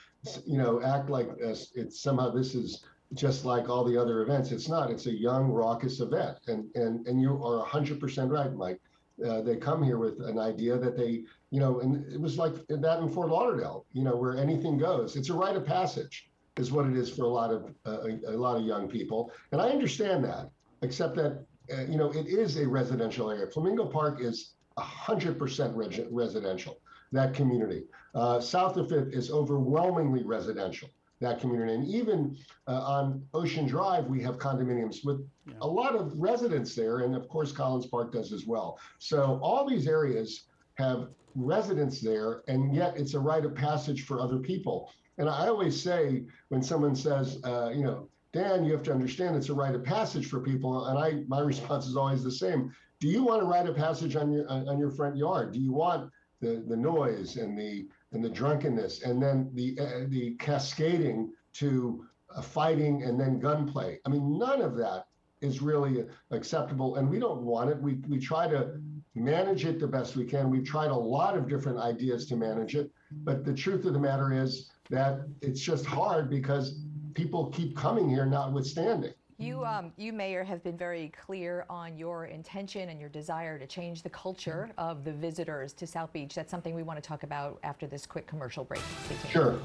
you 0.46 0.58
know, 0.58 0.80
act 0.80 1.10
like 1.10 1.28
it's 1.40 2.00
somehow 2.00 2.30
this 2.30 2.54
is 2.54 2.84
just 3.14 3.44
like 3.44 3.68
all 3.68 3.82
the 3.84 3.96
other 3.96 4.22
events. 4.22 4.52
It's 4.52 4.68
not. 4.68 4.90
It's 4.90 5.06
a 5.06 5.12
young, 5.12 5.48
raucous 5.50 6.00
event, 6.00 6.38
and 6.46 6.66
and 6.76 7.04
and 7.08 7.20
you 7.20 7.42
are 7.44 7.64
hundred 7.64 7.98
percent 7.98 8.30
right, 8.30 8.52
Mike. 8.54 8.80
Uh, 9.26 9.40
they 9.42 9.56
come 9.56 9.82
here 9.82 9.98
with 9.98 10.20
an 10.20 10.38
idea 10.38 10.78
that 10.78 10.96
they, 10.96 11.24
you 11.50 11.60
know, 11.60 11.80
and 11.80 12.06
it 12.12 12.20
was 12.20 12.38
like 12.38 12.54
that 12.68 13.00
in 13.00 13.08
Fort 13.08 13.28
Lauderdale, 13.28 13.84
you 13.92 14.04
know, 14.04 14.16
where 14.16 14.36
anything 14.36 14.78
goes. 14.78 15.16
It's 15.16 15.30
a 15.30 15.34
rite 15.34 15.56
of 15.56 15.66
passage, 15.66 16.30
is 16.56 16.70
what 16.70 16.86
it 16.86 16.96
is 16.96 17.10
for 17.10 17.24
a 17.24 17.28
lot 17.28 17.50
of 17.52 17.74
uh, 17.86 18.02
a, 18.02 18.34
a 18.34 18.36
lot 18.36 18.56
of 18.56 18.64
young 18.64 18.88
people, 18.88 19.32
and 19.52 19.60
I 19.60 19.70
understand 19.70 20.24
that. 20.24 20.50
Except 20.82 21.16
that, 21.16 21.44
uh, 21.72 21.82
you 21.88 21.96
know, 21.96 22.10
it 22.12 22.28
is 22.28 22.56
a 22.56 22.68
residential 22.68 23.30
area. 23.30 23.48
Flamingo 23.48 23.86
Park 23.86 24.20
is 24.20 24.54
hundred 24.78 25.38
percent 25.38 25.74
residential. 25.76 26.78
That 27.10 27.34
community, 27.34 27.84
uh, 28.14 28.38
south 28.38 28.76
of 28.76 28.92
it, 28.92 29.12
is 29.12 29.30
overwhelmingly 29.30 30.22
residential 30.22 30.90
that 31.20 31.40
community. 31.40 31.74
And 31.74 31.86
even 31.88 32.36
uh, 32.66 32.80
on 32.80 33.22
Ocean 33.34 33.66
Drive, 33.66 34.06
we 34.06 34.22
have 34.22 34.38
condominiums 34.38 35.04
with 35.04 35.26
yeah. 35.46 35.54
a 35.60 35.66
lot 35.66 35.94
of 35.94 36.12
residents 36.16 36.74
there. 36.74 37.00
And 37.00 37.14
of 37.14 37.28
course, 37.28 37.52
Collins 37.52 37.86
Park 37.86 38.12
does 38.12 38.32
as 38.32 38.46
well. 38.46 38.78
So 38.98 39.40
all 39.42 39.68
these 39.68 39.88
areas 39.88 40.44
have 40.74 41.08
residents 41.34 42.00
there, 42.00 42.42
and 42.48 42.74
yet 42.74 42.96
it's 42.96 43.14
a 43.14 43.20
rite 43.20 43.44
of 43.44 43.54
passage 43.54 44.04
for 44.04 44.20
other 44.20 44.38
people. 44.38 44.90
And 45.18 45.28
I 45.28 45.48
always 45.48 45.80
say 45.80 46.24
when 46.48 46.62
someone 46.62 46.94
says, 46.94 47.40
uh, 47.44 47.70
you 47.74 47.82
know, 47.82 48.08
Dan, 48.32 48.64
you 48.64 48.72
have 48.72 48.82
to 48.84 48.92
understand 48.92 49.36
it's 49.36 49.48
a 49.48 49.54
rite 49.54 49.74
of 49.74 49.82
passage 49.82 50.26
for 50.26 50.40
people. 50.40 50.86
And 50.86 50.98
I, 50.98 51.24
my 51.26 51.40
response 51.40 51.86
is 51.86 51.96
always 51.96 52.22
the 52.22 52.30
same. 52.30 52.72
Do 53.00 53.08
you 53.08 53.24
want 53.24 53.42
a 53.42 53.46
rite 53.46 53.66
of 53.66 53.76
passage 53.76 54.16
on 54.16 54.30
your 54.32 54.48
on 54.48 54.78
your 54.78 54.90
front 54.90 55.16
yard? 55.16 55.52
Do 55.52 55.60
you 55.60 55.72
want 55.72 56.10
the 56.40 56.64
the 56.68 56.76
noise 56.76 57.36
and 57.36 57.58
the 57.58 57.88
and 58.12 58.24
the 58.24 58.30
drunkenness, 58.30 59.02
and 59.02 59.22
then 59.22 59.50
the 59.54 59.78
uh, 59.80 60.04
the 60.08 60.34
cascading 60.36 61.32
to 61.54 62.04
uh, 62.34 62.42
fighting 62.42 63.02
and 63.02 63.20
then 63.20 63.38
gunplay. 63.38 63.98
I 64.06 64.08
mean, 64.08 64.38
none 64.38 64.62
of 64.62 64.76
that 64.76 65.06
is 65.40 65.62
really 65.62 66.04
acceptable, 66.30 66.96
and 66.96 67.08
we 67.08 67.18
don't 67.18 67.42
want 67.42 67.70
it. 67.70 67.80
We 67.80 67.94
we 68.08 68.18
try 68.18 68.48
to 68.48 68.80
manage 69.14 69.64
it 69.64 69.80
the 69.80 69.86
best 69.86 70.16
we 70.16 70.24
can. 70.24 70.50
We've 70.50 70.64
tried 70.64 70.90
a 70.90 70.96
lot 70.96 71.36
of 71.36 71.48
different 71.48 71.78
ideas 71.78 72.26
to 72.26 72.36
manage 72.36 72.74
it, 72.76 72.90
but 73.10 73.44
the 73.44 73.54
truth 73.54 73.84
of 73.84 73.92
the 73.92 73.98
matter 73.98 74.32
is 74.32 74.70
that 74.90 75.20
it's 75.42 75.60
just 75.60 75.84
hard 75.84 76.30
because 76.30 76.80
people 77.14 77.50
keep 77.50 77.76
coming 77.76 78.08
here, 78.08 78.24
notwithstanding. 78.24 79.12
You, 79.40 79.64
um, 79.64 79.92
you, 79.96 80.12
Mayor, 80.12 80.42
have 80.42 80.64
been 80.64 80.76
very 80.76 81.12
clear 81.24 81.64
on 81.70 81.96
your 81.96 82.24
intention 82.24 82.88
and 82.88 82.98
your 82.98 83.08
desire 83.08 83.56
to 83.56 83.68
change 83.68 84.02
the 84.02 84.10
culture 84.10 84.70
of 84.76 85.04
the 85.04 85.12
visitors 85.12 85.72
to 85.74 85.86
South 85.86 86.12
Beach. 86.12 86.34
That's 86.34 86.50
something 86.50 86.74
we 86.74 86.82
want 86.82 87.00
to 87.00 87.06
talk 87.06 87.22
about 87.22 87.60
after 87.62 87.86
this 87.86 88.04
quick 88.04 88.26
commercial 88.26 88.64
break. 88.64 88.82
Sure. 89.30 89.60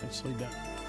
Nicely 0.00 0.34
done. 0.34 0.83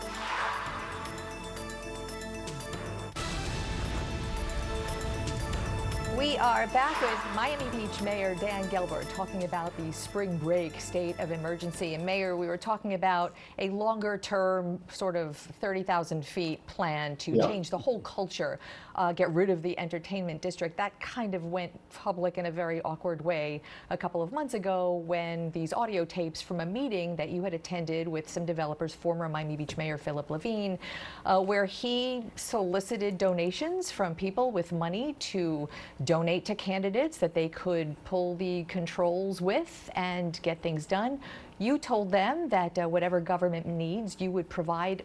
We 6.18 6.38
are 6.38 6.66
back 6.68 7.02
with 7.02 7.36
Miami 7.36 7.66
Beach 7.78 8.02
Mayor 8.02 8.36
Dan 8.36 8.64
Gelber 8.70 9.04
talking 9.16 9.44
about 9.44 9.76
the 9.76 9.92
spring 9.92 10.38
break 10.38 10.80
state 10.80 11.20
of 11.20 11.32
emergency. 11.32 11.94
And 11.94 12.06
Mayor, 12.06 12.38
we 12.38 12.48
were 12.48 12.58
talking 12.58 12.94
about 12.94 13.34
a 13.60 13.70
longer 13.72 14.18
term, 14.18 14.80
sort 14.90 15.18
of 15.18 15.36
30,000 15.36 16.26
feet 16.26 16.66
plan 16.68 17.18
to 17.18 17.32
yeah. 17.32 17.48
change 17.48 17.70
the 17.70 17.78
whole 17.78 18.00
culture, 18.00 18.60
uh, 18.96 19.12
get 19.12 19.32
rid 19.32 19.50
of 19.50 19.62
the 19.62 19.78
entertainment 19.78 20.42
district. 20.42 20.78
That 20.78 20.98
kind 21.00 21.36
of 21.36 21.46
went 21.46 21.72
public 21.90 22.38
in 22.38 22.48
a 22.48 22.52
very 22.52 22.82
awkward 22.82 23.24
way 23.24 23.62
a 23.90 23.98
couple 23.98 24.22
of 24.22 24.32
months 24.32 24.54
ago 24.54 25.04
when 25.06 25.52
these 25.52 25.74
audio 25.74 26.06
tapes 26.06 26.42
from 26.42 26.62
a 26.62 26.66
meeting 26.66 27.16
that 27.18 27.30
you 27.30 27.44
had 27.44 27.54
attended 27.54 28.08
with 28.08 28.30
some 28.30 28.46
developers, 28.46 28.94
former 28.94 29.28
Miami 29.30 29.56
Beach 29.56 29.78
Mayor 29.78 29.98
Philip 29.98 30.30
Levine, 30.30 30.80
uh, 31.26 31.40
where 31.40 31.66
he 31.66 32.24
solicited 32.36 33.18
donations 33.18 33.92
from 33.92 34.16
people 34.16 34.52
with 34.52 34.72
money 34.72 35.14
to 35.20 35.68
donate 36.04 36.46
to 36.46 36.56
candidates 36.56 37.18
that 37.18 37.34
they 37.34 37.50
could 37.50 37.96
pull 38.06 38.36
the 38.36 38.64
controls 38.66 39.42
with 39.42 39.90
and 39.96 40.40
get 40.42 40.62
things 40.62 40.86
done. 40.86 41.20
You 41.58 41.78
told 41.78 42.12
them 42.12 42.50
that 42.50 42.78
uh, 42.78 42.88
whatever 42.88 43.20
government 43.20 43.66
needs, 43.66 44.18
you 44.20 44.32
would 44.32 44.50
provide, 44.50 45.04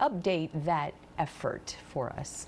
update 0.00 0.50
that 0.64 0.94
effort 1.18 1.76
for 1.88 2.10
us. 2.10 2.46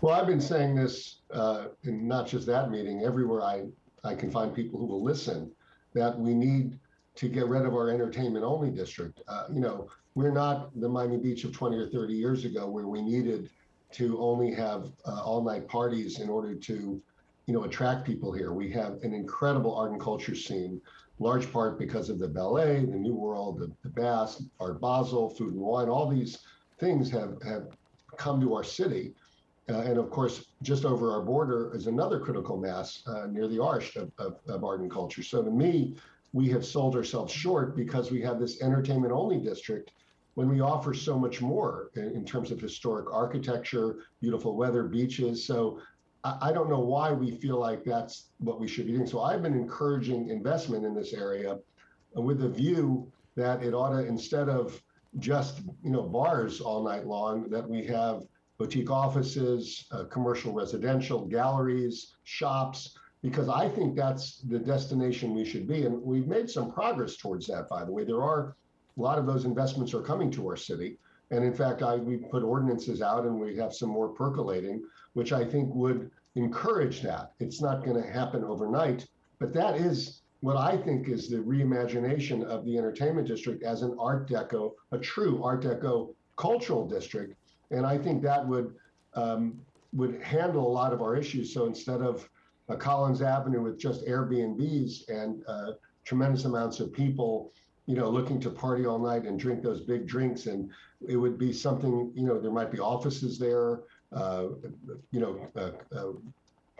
Well, 0.00 0.18
I've 0.18 0.26
been 0.26 0.40
saying 0.40 0.76
this 0.76 1.16
uh, 1.30 1.66
in 1.82 2.08
not 2.08 2.26
just 2.26 2.46
that 2.46 2.70
meeting, 2.70 3.02
everywhere 3.04 3.42
I, 3.42 3.66
I 4.02 4.14
can 4.14 4.30
find 4.30 4.54
people 4.54 4.80
who 4.80 4.86
will 4.86 5.02
listen, 5.02 5.52
that 5.92 6.18
we 6.18 6.32
need 6.32 6.78
to 7.16 7.28
get 7.28 7.46
rid 7.48 7.66
of 7.66 7.74
our 7.74 7.90
entertainment 7.90 8.42
only 8.42 8.70
district. 8.70 9.20
Uh, 9.28 9.44
you 9.52 9.60
know, 9.60 9.90
we're 10.14 10.32
not 10.32 10.70
the 10.80 10.88
Miami 10.88 11.18
Beach 11.18 11.44
of 11.44 11.52
20 11.52 11.76
or 11.76 11.86
30 11.86 12.14
years 12.14 12.46
ago 12.46 12.66
where 12.66 12.86
we 12.86 13.02
needed 13.02 13.50
to 13.92 14.18
only 14.18 14.54
have 14.54 14.90
uh, 15.06 15.22
all 15.22 15.42
night 15.44 15.68
parties 15.68 16.20
in 16.20 16.30
order 16.30 16.54
to, 16.54 17.02
you 17.44 17.54
know, 17.54 17.64
attract 17.64 18.06
people 18.06 18.32
here. 18.32 18.54
We 18.54 18.70
have 18.70 19.02
an 19.02 19.12
incredible 19.12 19.74
art 19.74 19.92
and 19.92 20.00
culture 20.00 20.34
scene, 20.34 20.80
large 21.18 21.52
part 21.52 21.78
because 21.78 22.08
of 22.08 22.18
the 22.18 22.28
ballet, 22.28 22.86
the 22.86 22.96
New 22.96 23.14
World, 23.14 23.58
the, 23.58 23.70
the 23.82 23.90
Bass, 23.90 24.42
Art 24.60 24.80
Basel, 24.80 25.28
Food 25.28 25.52
and 25.52 25.60
Wine. 25.60 25.90
All 25.90 26.08
these 26.08 26.38
things 26.78 27.10
have 27.10 27.42
have 27.42 27.68
come 28.16 28.40
to 28.40 28.54
our 28.54 28.64
city. 28.64 29.12
Uh, 29.68 29.80
and 29.80 29.98
of 29.98 30.10
course, 30.10 30.46
just 30.62 30.84
over 30.84 31.12
our 31.12 31.22
border 31.22 31.70
is 31.74 31.86
another 31.86 32.18
critical 32.18 32.56
mass 32.56 33.02
uh, 33.06 33.26
near 33.26 33.46
the 33.46 33.62
Arch 33.62 33.96
of, 33.96 34.10
of, 34.18 34.38
of, 34.48 34.64
art 34.64 34.80
and 34.80 34.90
culture. 34.90 35.22
So 35.22 35.42
to 35.42 35.50
me, 35.50 35.96
we 36.32 36.48
have 36.48 36.64
sold 36.64 36.96
ourselves 36.96 37.32
short 37.32 37.76
because 37.76 38.10
we 38.10 38.20
have 38.22 38.40
this 38.40 38.62
entertainment 38.62 39.12
only 39.12 39.38
district 39.38 39.92
when 40.34 40.48
we 40.48 40.60
offer 40.60 40.94
so 40.94 41.18
much 41.18 41.40
more 41.40 41.90
in, 41.94 42.10
in 42.10 42.24
terms 42.24 42.50
of 42.50 42.60
historic 42.60 43.12
architecture, 43.12 43.98
beautiful 44.20 44.56
weather, 44.56 44.84
beaches. 44.84 45.44
So 45.44 45.80
I, 46.24 46.36
I, 46.40 46.52
don't 46.52 46.70
know 46.70 46.80
why 46.80 47.12
we 47.12 47.30
feel 47.30 47.58
like 47.58 47.84
that's 47.84 48.28
what 48.38 48.60
we 48.60 48.68
should 48.68 48.86
be 48.86 48.92
doing. 48.92 49.06
So 49.06 49.20
I've 49.20 49.42
been 49.42 49.54
encouraging 49.54 50.28
investment 50.28 50.84
in 50.84 50.94
this 50.94 51.12
area 51.12 51.58
with 52.14 52.40
the 52.40 52.48
view 52.48 53.10
that 53.36 53.62
it 53.62 53.74
ought 53.74 53.90
to, 53.90 54.06
instead 54.06 54.48
of 54.48 54.80
just 55.18 55.60
you 55.82 55.90
know 55.90 56.02
bars 56.02 56.60
all 56.60 56.84
night 56.84 57.06
long, 57.06 57.48
that 57.50 57.68
we 57.68 57.84
have 57.86 58.22
boutique 58.60 58.90
offices, 58.90 59.86
uh, 59.90 60.04
commercial 60.04 60.52
residential, 60.52 61.24
galleries, 61.24 62.16
shops, 62.24 62.94
because 63.22 63.48
I 63.48 63.66
think 63.66 63.96
that's 63.96 64.42
the 64.42 64.58
destination 64.58 65.34
we 65.34 65.46
should 65.46 65.66
be. 65.66 65.86
And 65.86 66.02
we've 66.02 66.26
made 66.26 66.50
some 66.50 66.70
progress 66.70 67.16
towards 67.16 67.46
that, 67.46 67.70
by 67.70 67.86
the 67.86 67.90
way. 67.90 68.04
There 68.04 68.22
are 68.22 68.54
a 68.98 69.00
lot 69.00 69.18
of 69.18 69.24
those 69.24 69.46
investments 69.46 69.94
are 69.94 70.02
coming 70.02 70.30
to 70.32 70.46
our 70.46 70.58
city. 70.58 70.98
And 71.30 71.42
in 71.42 71.54
fact, 71.54 71.80
I, 71.80 71.96
we 71.96 72.18
put 72.18 72.42
ordinances 72.42 73.00
out 73.00 73.24
and 73.24 73.40
we 73.40 73.56
have 73.56 73.72
some 73.72 73.88
more 73.88 74.08
percolating, 74.08 74.82
which 75.14 75.32
I 75.32 75.42
think 75.42 75.74
would 75.74 76.10
encourage 76.34 77.00
that. 77.00 77.32
It's 77.40 77.62
not 77.62 77.82
going 77.82 78.02
to 78.02 78.12
happen 78.12 78.44
overnight, 78.44 79.08
but 79.38 79.54
that 79.54 79.76
is 79.76 80.20
what 80.40 80.58
I 80.58 80.76
think 80.76 81.08
is 81.08 81.30
the 81.30 81.38
reimagination 81.38 82.44
of 82.44 82.66
the 82.66 82.76
entertainment 82.76 83.26
district 83.26 83.62
as 83.62 83.80
an 83.80 83.96
Art 83.98 84.28
Deco, 84.28 84.72
a 84.92 84.98
true 84.98 85.42
Art 85.42 85.62
Deco 85.62 86.14
cultural 86.36 86.86
district. 86.86 87.36
And 87.70 87.86
I 87.86 87.96
think 87.98 88.22
that 88.22 88.46
would 88.46 88.74
um, 89.14 89.60
would 89.92 90.22
handle 90.22 90.66
a 90.66 90.72
lot 90.72 90.92
of 90.92 91.02
our 91.02 91.16
issues. 91.16 91.52
So 91.52 91.66
instead 91.66 92.00
of 92.00 92.28
Collins 92.78 93.22
Avenue 93.22 93.62
with 93.62 93.76
just 93.78 94.06
Airbnbs 94.06 95.08
and 95.08 95.42
uh, 95.48 95.72
tremendous 96.04 96.44
amounts 96.44 96.78
of 96.78 96.92
people 96.92 97.52
you 97.90 97.96
know, 97.96 98.08
looking 98.08 98.38
to 98.38 98.50
party 98.50 98.86
all 98.86 99.00
night 99.00 99.24
and 99.24 99.36
drink 99.36 99.64
those 99.64 99.80
big 99.80 100.06
drinks. 100.06 100.46
And 100.46 100.70
it 101.08 101.16
would 101.16 101.36
be 101.36 101.52
something, 101.52 102.12
you 102.14 102.22
know, 102.22 102.38
there 102.38 102.52
might 102.52 102.70
be 102.70 102.78
offices 102.78 103.36
there, 103.36 103.80
uh, 104.12 104.44
you 105.10 105.18
know, 105.18 105.48
uh, 105.56 105.72
uh, 105.96 106.12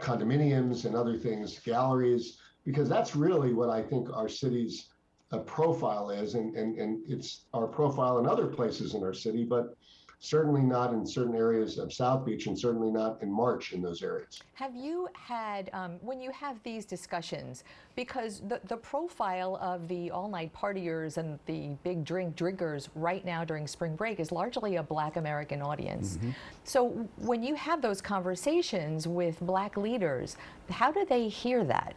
condominiums 0.00 0.84
and 0.84 0.94
other 0.94 1.18
things, 1.18 1.58
galleries, 1.58 2.38
because 2.64 2.88
that's 2.88 3.16
really 3.16 3.52
what 3.52 3.70
I 3.70 3.82
think 3.82 4.08
our 4.14 4.28
city's 4.28 4.90
uh, 5.32 5.38
profile 5.38 6.10
is. 6.10 6.34
And, 6.34 6.54
and, 6.54 6.78
and 6.78 7.00
it's 7.08 7.46
our 7.54 7.66
profile 7.66 8.18
in 8.20 8.26
other 8.26 8.46
places 8.46 8.94
in 8.94 9.02
our 9.02 9.14
city, 9.14 9.42
but 9.42 9.74
certainly 10.20 10.60
not 10.60 10.92
in 10.92 11.04
certain 11.06 11.34
areas 11.34 11.78
of 11.78 11.92
South 11.92 12.26
Beach 12.26 12.46
and 12.46 12.56
certainly 12.56 12.90
not 12.90 13.20
in 13.22 13.32
March 13.32 13.72
in 13.72 13.80
those 13.80 14.02
areas. 14.02 14.42
Have 14.52 14.76
you 14.76 15.08
had, 15.14 15.70
um, 15.72 15.92
when 16.02 16.20
you 16.20 16.30
have 16.30 16.62
these 16.62 16.84
discussions, 16.84 17.64
because 17.96 18.42
the, 18.46 18.60
the 18.68 18.76
profile 18.76 19.58
of 19.62 19.88
the 19.88 20.10
all 20.10 20.28
night 20.28 20.52
partiers 20.54 21.16
and 21.16 21.38
the 21.46 21.70
big 21.82 22.04
drink 22.04 22.36
drinkers 22.36 22.90
right 22.94 23.24
now 23.24 23.44
during 23.44 23.66
spring 23.66 23.96
break 23.96 24.20
is 24.20 24.30
largely 24.30 24.76
a 24.76 24.82
black 24.82 25.16
American 25.16 25.62
audience. 25.62 26.18
Mm-hmm. 26.18 26.30
So 26.64 27.08
when 27.16 27.42
you 27.42 27.54
have 27.54 27.80
those 27.80 28.02
conversations 28.02 29.08
with 29.08 29.40
black 29.40 29.78
leaders, 29.78 30.36
how 30.68 30.92
do 30.92 31.06
they 31.08 31.28
hear 31.28 31.64
that? 31.64 31.96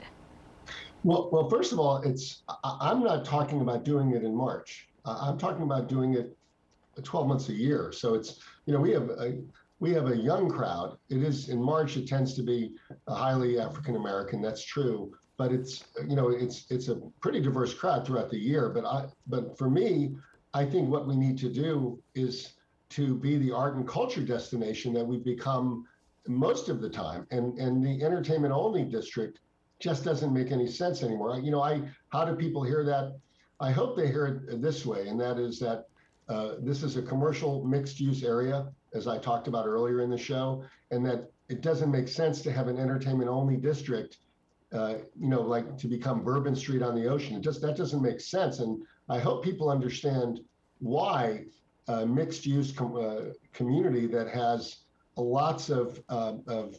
Well, 1.04 1.30
well, 1.34 1.50
first 1.50 1.74
of 1.74 1.80
all, 1.80 1.98
it's 1.98 2.44
I, 2.64 2.90
am 2.92 3.04
not 3.04 3.26
talking 3.26 3.60
about 3.60 3.84
doing 3.84 4.12
it 4.12 4.24
in 4.24 4.34
March. 4.34 4.88
I'm 5.06 5.38
talking 5.38 5.64
about 5.64 5.90
doing 5.90 6.14
it 6.14 6.38
12 7.02 7.28
months 7.28 7.50
a 7.50 7.54
year. 7.54 7.92
So 7.92 8.14
it's, 8.14 8.40
you 8.66 8.74
know, 8.74 8.80
we 8.80 8.92
have 8.92 9.10
a, 9.10 9.42
we 9.80 9.92
have 9.94 10.08
a 10.08 10.16
young 10.16 10.50
crowd. 10.50 10.98
It 11.10 11.24
is 11.24 11.50
in 11.50 11.62
March, 11.62 11.98
it 11.98 12.08
tends 12.08 12.34
to 12.36 12.44
be 12.44 12.76
a 13.08 13.14
highly 13.14 13.60
African 13.60 13.96
American. 13.96 14.42
That's 14.42 14.64
true. 14.64 15.14
But 15.38 15.52
it's, 15.52 15.84
you 16.08 16.16
know, 16.16 16.30
it's 16.30 16.66
it's 16.70 16.88
a 16.88 17.02
pretty 17.20 17.42
diverse 17.42 17.74
crowd 17.74 18.06
throughout 18.06 18.30
the 18.30 18.38
year. 18.40 18.70
But 18.70 18.86
I, 18.86 19.08
but 19.28 19.58
for 19.58 19.70
me, 19.70 20.16
I 20.54 20.64
think 20.66 20.90
what 20.90 21.08
we 21.08 21.16
need 21.16 21.38
to 21.40 21.50
do 21.50 22.02
is 22.16 22.54
to 22.92 23.16
be 23.16 23.38
the 23.38 23.52
art 23.52 23.76
and 23.76 23.88
culture 23.88 24.22
destination 24.22 24.94
that 24.94 25.06
we've 25.06 25.26
become 25.26 25.86
most 26.28 26.70
of 26.70 26.80
the 26.80 26.90
time. 26.90 27.28
And 27.32 27.58
and 27.58 27.84
the 27.84 28.06
entertainment 28.06 28.54
only 28.54 28.84
district 28.84 29.40
just 29.80 30.06
doesn't 30.06 30.32
make 30.32 30.52
any 30.52 30.68
sense 30.68 31.04
anymore. 31.04 31.40
You 31.40 31.52
know, 31.52 31.62
I 31.62 31.82
how 32.10 32.24
do 32.24 32.36
people 32.36 32.64
hear 32.64 32.86
that? 32.86 33.20
I 33.60 33.72
hope 33.72 33.98
they 33.98 34.08
hear 34.08 34.28
it 34.28 34.62
this 34.62 34.86
way, 34.86 35.08
and 35.08 35.20
that 35.20 35.40
is 35.40 35.60
that 35.60 35.88
uh, 36.34 36.56
this 36.60 36.82
is 36.82 36.98
a 36.98 37.02
commercial 37.02 37.64
mixed 37.64 38.00
use 38.00 38.24
area, 38.24 38.68
as 38.96 39.08
I 39.08 39.20
talked 39.20 39.48
about 39.48 39.68
earlier 39.68 40.02
in 40.02 40.10
the 40.10 40.18
show, 40.18 40.64
and 40.90 41.06
that 41.06 41.32
it 41.48 41.62
doesn't 41.62 41.92
make 41.92 42.08
sense 42.08 42.42
to 42.42 42.52
have 42.52 42.68
an 42.68 42.80
entertainment 42.80 43.30
only 43.30 43.56
district, 43.56 44.18
uh, 44.72 44.96
you 45.16 45.30
know, 45.30 45.42
like 45.42 45.78
to 45.78 45.88
become 45.88 46.24
Bourbon 46.24 46.56
Street 46.56 46.82
on 46.82 46.96
the 46.96 47.08
ocean. 47.08 47.36
It 47.36 47.42
just 47.42 47.62
that 47.62 47.78
doesn't 47.78 48.02
make 48.02 48.20
sense. 48.20 48.60
And 48.60 48.82
I 49.10 49.20
hope 49.20 49.44
people 49.44 49.70
understand 49.70 50.40
why 50.80 51.46
a 51.88 52.06
mixed 52.06 52.48
use 52.48 52.72
com- 52.72 52.96
uh, 52.96 53.34
community 53.54 54.08
that 54.08 54.28
has 54.30 54.78
lots 55.16 55.70
of, 55.70 56.02
uh, 56.10 56.38
of 56.48 56.76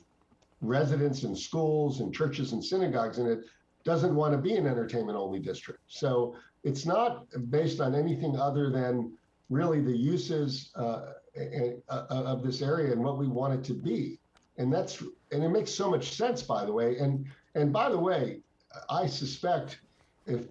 residents 0.62 1.22
and 1.22 1.38
schools 1.38 2.00
and 2.00 2.12
churches 2.12 2.52
and 2.52 2.64
synagogues 2.64 3.18
in 3.18 3.26
it 3.26 3.40
doesn't 3.84 4.14
want 4.16 4.32
to 4.32 4.38
be 4.38 4.56
an 4.56 4.66
entertainment 4.66 5.16
only 5.16 5.38
district. 5.38 5.80
So 5.86 6.34
it's 6.64 6.86
not 6.86 7.26
based 7.50 7.80
on 7.80 7.94
anything 7.94 8.36
other 8.36 8.70
than 8.70 9.12
really 9.50 9.80
the 9.80 9.96
uses 9.96 10.70
uh, 10.76 11.12
of 11.88 12.42
this 12.42 12.62
area 12.62 12.92
and 12.92 13.02
what 13.02 13.18
we 13.18 13.26
want 13.26 13.54
it 13.54 13.64
to 13.64 13.74
be. 13.74 14.18
And 14.56 14.72
that's 14.72 15.02
and 15.32 15.42
it 15.42 15.48
makes 15.48 15.72
so 15.72 15.90
much 15.90 16.12
sense, 16.12 16.42
by 16.42 16.64
the 16.64 16.72
way. 16.72 16.98
And 16.98 17.26
and 17.54 17.72
by 17.72 17.88
the 17.88 17.98
way, 17.98 18.40
I 18.88 19.06
suspect 19.06 19.80
if 20.26 20.46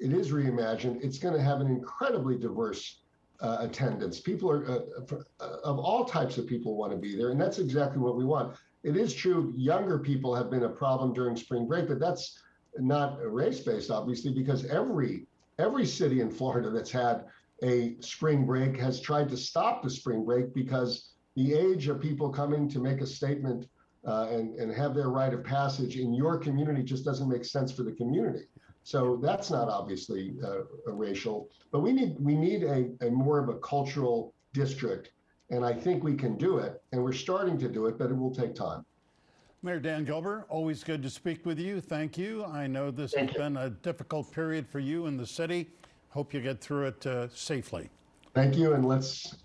it 0.00 0.12
is 0.12 0.30
reimagined, 0.30 1.02
it's 1.04 1.18
going 1.18 1.34
to 1.34 1.42
have 1.42 1.60
an 1.60 1.66
incredibly 1.66 2.38
diverse 2.38 3.00
uh, 3.40 3.58
attendance. 3.60 4.20
People 4.20 4.50
are 4.50 4.64
uh, 4.70 5.14
uh, 5.40 5.56
of 5.64 5.78
all 5.78 6.04
types 6.04 6.38
of 6.38 6.46
people 6.46 6.76
want 6.76 6.92
to 6.92 6.98
be 6.98 7.16
there, 7.16 7.30
and 7.30 7.40
that's 7.40 7.58
exactly 7.58 7.98
what 7.98 8.16
we 8.16 8.24
want. 8.24 8.56
It 8.82 8.96
is 8.96 9.12
true 9.12 9.52
younger 9.56 9.98
people 9.98 10.34
have 10.34 10.50
been 10.50 10.64
a 10.64 10.68
problem 10.68 11.12
during 11.12 11.36
spring 11.36 11.66
break, 11.66 11.88
but 11.88 11.98
that's 11.98 12.38
not 12.78 13.18
race 13.30 13.60
based, 13.60 13.90
obviously, 13.90 14.32
because 14.32 14.64
every 14.66 15.26
every 15.58 15.84
city 15.84 16.20
in 16.20 16.30
Florida 16.30 16.70
that's 16.70 16.90
had 16.90 17.26
a 17.62 17.96
spring 18.00 18.46
break 18.46 18.76
has 18.78 19.00
tried 19.00 19.28
to 19.28 19.36
stop 19.36 19.82
the 19.82 19.90
spring 19.90 20.24
break 20.24 20.54
because 20.54 21.10
the 21.36 21.54
age 21.54 21.88
of 21.88 22.00
people 22.00 22.30
coming 22.30 22.68
to 22.68 22.78
make 22.78 23.00
a 23.00 23.06
statement 23.06 23.68
uh, 24.06 24.28
and, 24.30 24.54
and 24.54 24.72
have 24.72 24.94
their 24.94 25.10
rite 25.10 25.34
of 25.34 25.44
passage 25.44 25.96
in 25.96 26.14
your 26.14 26.38
community 26.38 26.82
just 26.82 27.04
doesn't 27.04 27.28
make 27.28 27.44
sense 27.44 27.70
for 27.70 27.82
the 27.82 27.92
community. 27.92 28.46
So 28.82 29.20
that's 29.22 29.50
not 29.50 29.68
obviously 29.68 30.34
uh, 30.42 30.62
racial, 30.86 31.50
but 31.70 31.80
we 31.80 31.92
need 31.92 32.16
we 32.18 32.34
need 32.34 32.62
a, 32.62 32.90
a 33.06 33.10
more 33.10 33.38
of 33.38 33.50
a 33.50 33.58
cultural 33.58 34.32
district, 34.54 35.12
and 35.50 35.64
I 35.64 35.74
think 35.74 36.02
we 36.02 36.14
can 36.14 36.36
do 36.38 36.58
it, 36.58 36.82
and 36.92 37.02
we're 37.02 37.12
starting 37.12 37.58
to 37.58 37.68
do 37.68 37.86
it, 37.86 37.98
but 37.98 38.10
it 38.10 38.16
will 38.16 38.34
take 38.34 38.54
time. 38.54 38.84
Mayor 39.62 39.80
Dan 39.80 40.06
Gelber, 40.06 40.44
always 40.48 40.82
good 40.82 41.02
to 41.02 41.10
speak 41.10 41.44
with 41.44 41.58
you. 41.58 41.82
Thank 41.82 42.16
you. 42.16 42.46
I 42.46 42.66
know 42.66 42.90
this 42.90 43.12
Thank 43.12 43.28
has 43.28 43.36
you. 43.36 43.42
been 43.42 43.56
a 43.58 43.68
difficult 43.68 44.32
period 44.32 44.66
for 44.66 44.78
you 44.78 45.06
in 45.06 45.18
the 45.18 45.26
city. 45.26 45.68
Hope 46.10 46.34
you 46.34 46.40
get 46.40 46.60
through 46.60 46.88
it 46.88 47.06
uh, 47.06 47.28
safely. 47.28 47.88
Thank 48.34 48.56
you, 48.56 48.74
and 48.74 48.84
let's 48.84 49.36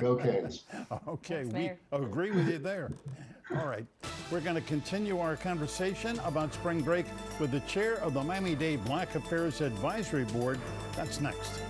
go 0.00 0.16
Canes. 0.22 0.64
Okay, 1.06 1.44
Thanks, 1.44 1.80
we 1.92 1.98
agree 1.98 2.30
with 2.30 2.48
you 2.48 2.58
there. 2.58 2.90
All 3.56 3.66
right, 3.66 3.86
we're 4.30 4.40
going 4.40 4.54
to 4.54 4.62
continue 4.62 5.18
our 5.18 5.36
conversation 5.36 6.18
about 6.24 6.54
spring 6.54 6.80
break 6.80 7.06
with 7.38 7.50
the 7.50 7.60
chair 7.60 7.96
of 7.96 8.14
the 8.14 8.22
Miami 8.22 8.54
Dade 8.54 8.84
Black 8.84 9.14
Affairs 9.14 9.60
Advisory 9.60 10.24
Board. 10.24 10.58
That's 10.96 11.20
next. 11.20 11.60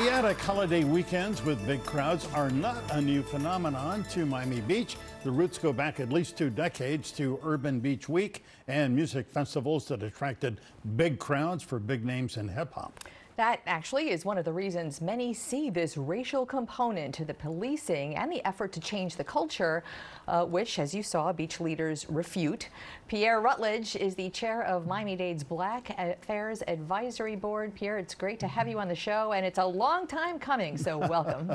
Chaotic 0.00 0.38
holiday 0.38 0.82
weekends 0.82 1.44
with 1.44 1.64
big 1.66 1.84
crowds 1.84 2.26
are 2.32 2.48
not 2.48 2.78
a 2.92 3.02
new 3.02 3.22
phenomenon 3.22 4.02
to 4.04 4.24
Miami 4.24 4.62
Beach. 4.62 4.96
The 5.24 5.30
roots 5.30 5.58
go 5.58 5.74
back 5.74 6.00
at 6.00 6.10
least 6.10 6.38
two 6.38 6.48
decades 6.48 7.10
to 7.12 7.38
Urban 7.42 7.80
Beach 7.80 8.08
Week 8.08 8.42
and 8.66 8.96
music 8.96 9.28
festivals 9.28 9.86
that 9.88 10.02
attracted 10.02 10.62
big 10.96 11.18
crowds 11.18 11.62
for 11.62 11.78
big 11.78 12.02
names 12.02 12.38
in 12.38 12.48
hip 12.48 12.72
hop. 12.72 13.04
That 13.40 13.62
actually 13.66 14.10
is 14.10 14.26
one 14.26 14.36
of 14.36 14.44
the 14.44 14.52
reasons 14.52 15.00
many 15.00 15.32
see 15.32 15.70
this 15.70 15.96
racial 15.96 16.44
component 16.44 17.14
to 17.14 17.24
the 17.24 17.32
policing 17.32 18.14
and 18.14 18.30
the 18.30 18.46
effort 18.46 18.70
to 18.72 18.80
change 18.80 19.16
the 19.16 19.24
culture, 19.24 19.82
uh, 20.28 20.44
which, 20.44 20.78
as 20.78 20.94
you 20.94 21.02
saw, 21.02 21.32
beach 21.32 21.58
leaders 21.58 22.04
refute. 22.10 22.68
Pierre 23.08 23.40
Rutledge 23.40 23.96
is 23.96 24.14
the 24.14 24.28
chair 24.28 24.60
of 24.64 24.86
Miami 24.86 25.16
Dade's 25.16 25.42
Black 25.42 25.98
Affairs 25.98 26.62
Advisory 26.68 27.34
Board. 27.34 27.74
Pierre, 27.74 27.98
it's 27.98 28.14
great 28.14 28.38
to 28.40 28.46
have 28.46 28.68
you 28.68 28.78
on 28.78 28.88
the 28.88 28.94
show, 28.94 29.32
and 29.32 29.46
it's 29.46 29.58
a 29.58 29.64
long 29.64 30.06
time 30.06 30.38
coming, 30.38 30.76
so 30.76 30.98
welcome. 31.08 31.50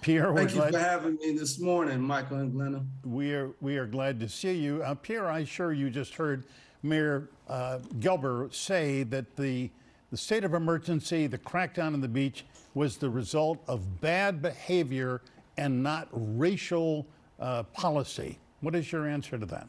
Pierre, 0.00 0.32
we're 0.32 0.46
Thank 0.46 0.52
you 0.52 0.56
glad 0.62 0.72
for 0.72 0.78
having 0.78 1.16
me 1.16 1.36
this 1.36 1.58
morning, 1.58 2.00
Michael 2.00 2.38
and 2.38 2.54
Glenna. 2.54 2.86
we 3.04 3.34
are 3.34 3.50
we 3.60 3.76
are 3.76 3.84
glad 3.86 4.18
to 4.20 4.30
see 4.30 4.54
you. 4.54 4.82
Uh, 4.82 4.94
Pierre, 4.94 5.28
I'm 5.28 5.44
sure 5.44 5.74
you 5.74 5.90
just 5.90 6.14
heard 6.14 6.46
Mayor 6.82 7.28
uh, 7.50 7.80
Gelber 7.98 8.50
say 8.54 9.02
that 9.02 9.36
the 9.36 9.68
the 10.12 10.18
state 10.18 10.44
of 10.44 10.52
emergency, 10.52 11.26
the 11.26 11.38
crackdown 11.38 11.94
on 11.94 12.02
the 12.02 12.06
beach, 12.06 12.44
was 12.74 12.98
the 12.98 13.08
result 13.08 13.58
of 13.66 14.00
bad 14.02 14.42
behavior 14.42 15.22
and 15.56 15.82
not 15.82 16.06
racial 16.12 17.06
uh, 17.40 17.62
policy. 17.62 18.38
What 18.60 18.74
is 18.74 18.92
your 18.92 19.08
answer 19.08 19.38
to 19.38 19.46
that? 19.46 19.68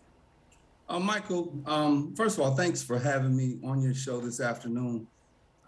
Uh, 0.90 1.00
Michael, 1.00 1.54
um, 1.66 2.14
first 2.14 2.38
of 2.38 2.44
all, 2.44 2.56
thanks 2.56 2.84
for 2.84 3.00
having 3.00 3.36
me 3.36 3.58
on 3.64 3.82
your 3.82 3.94
show 3.94 4.20
this 4.20 4.42
afternoon. 4.42 5.08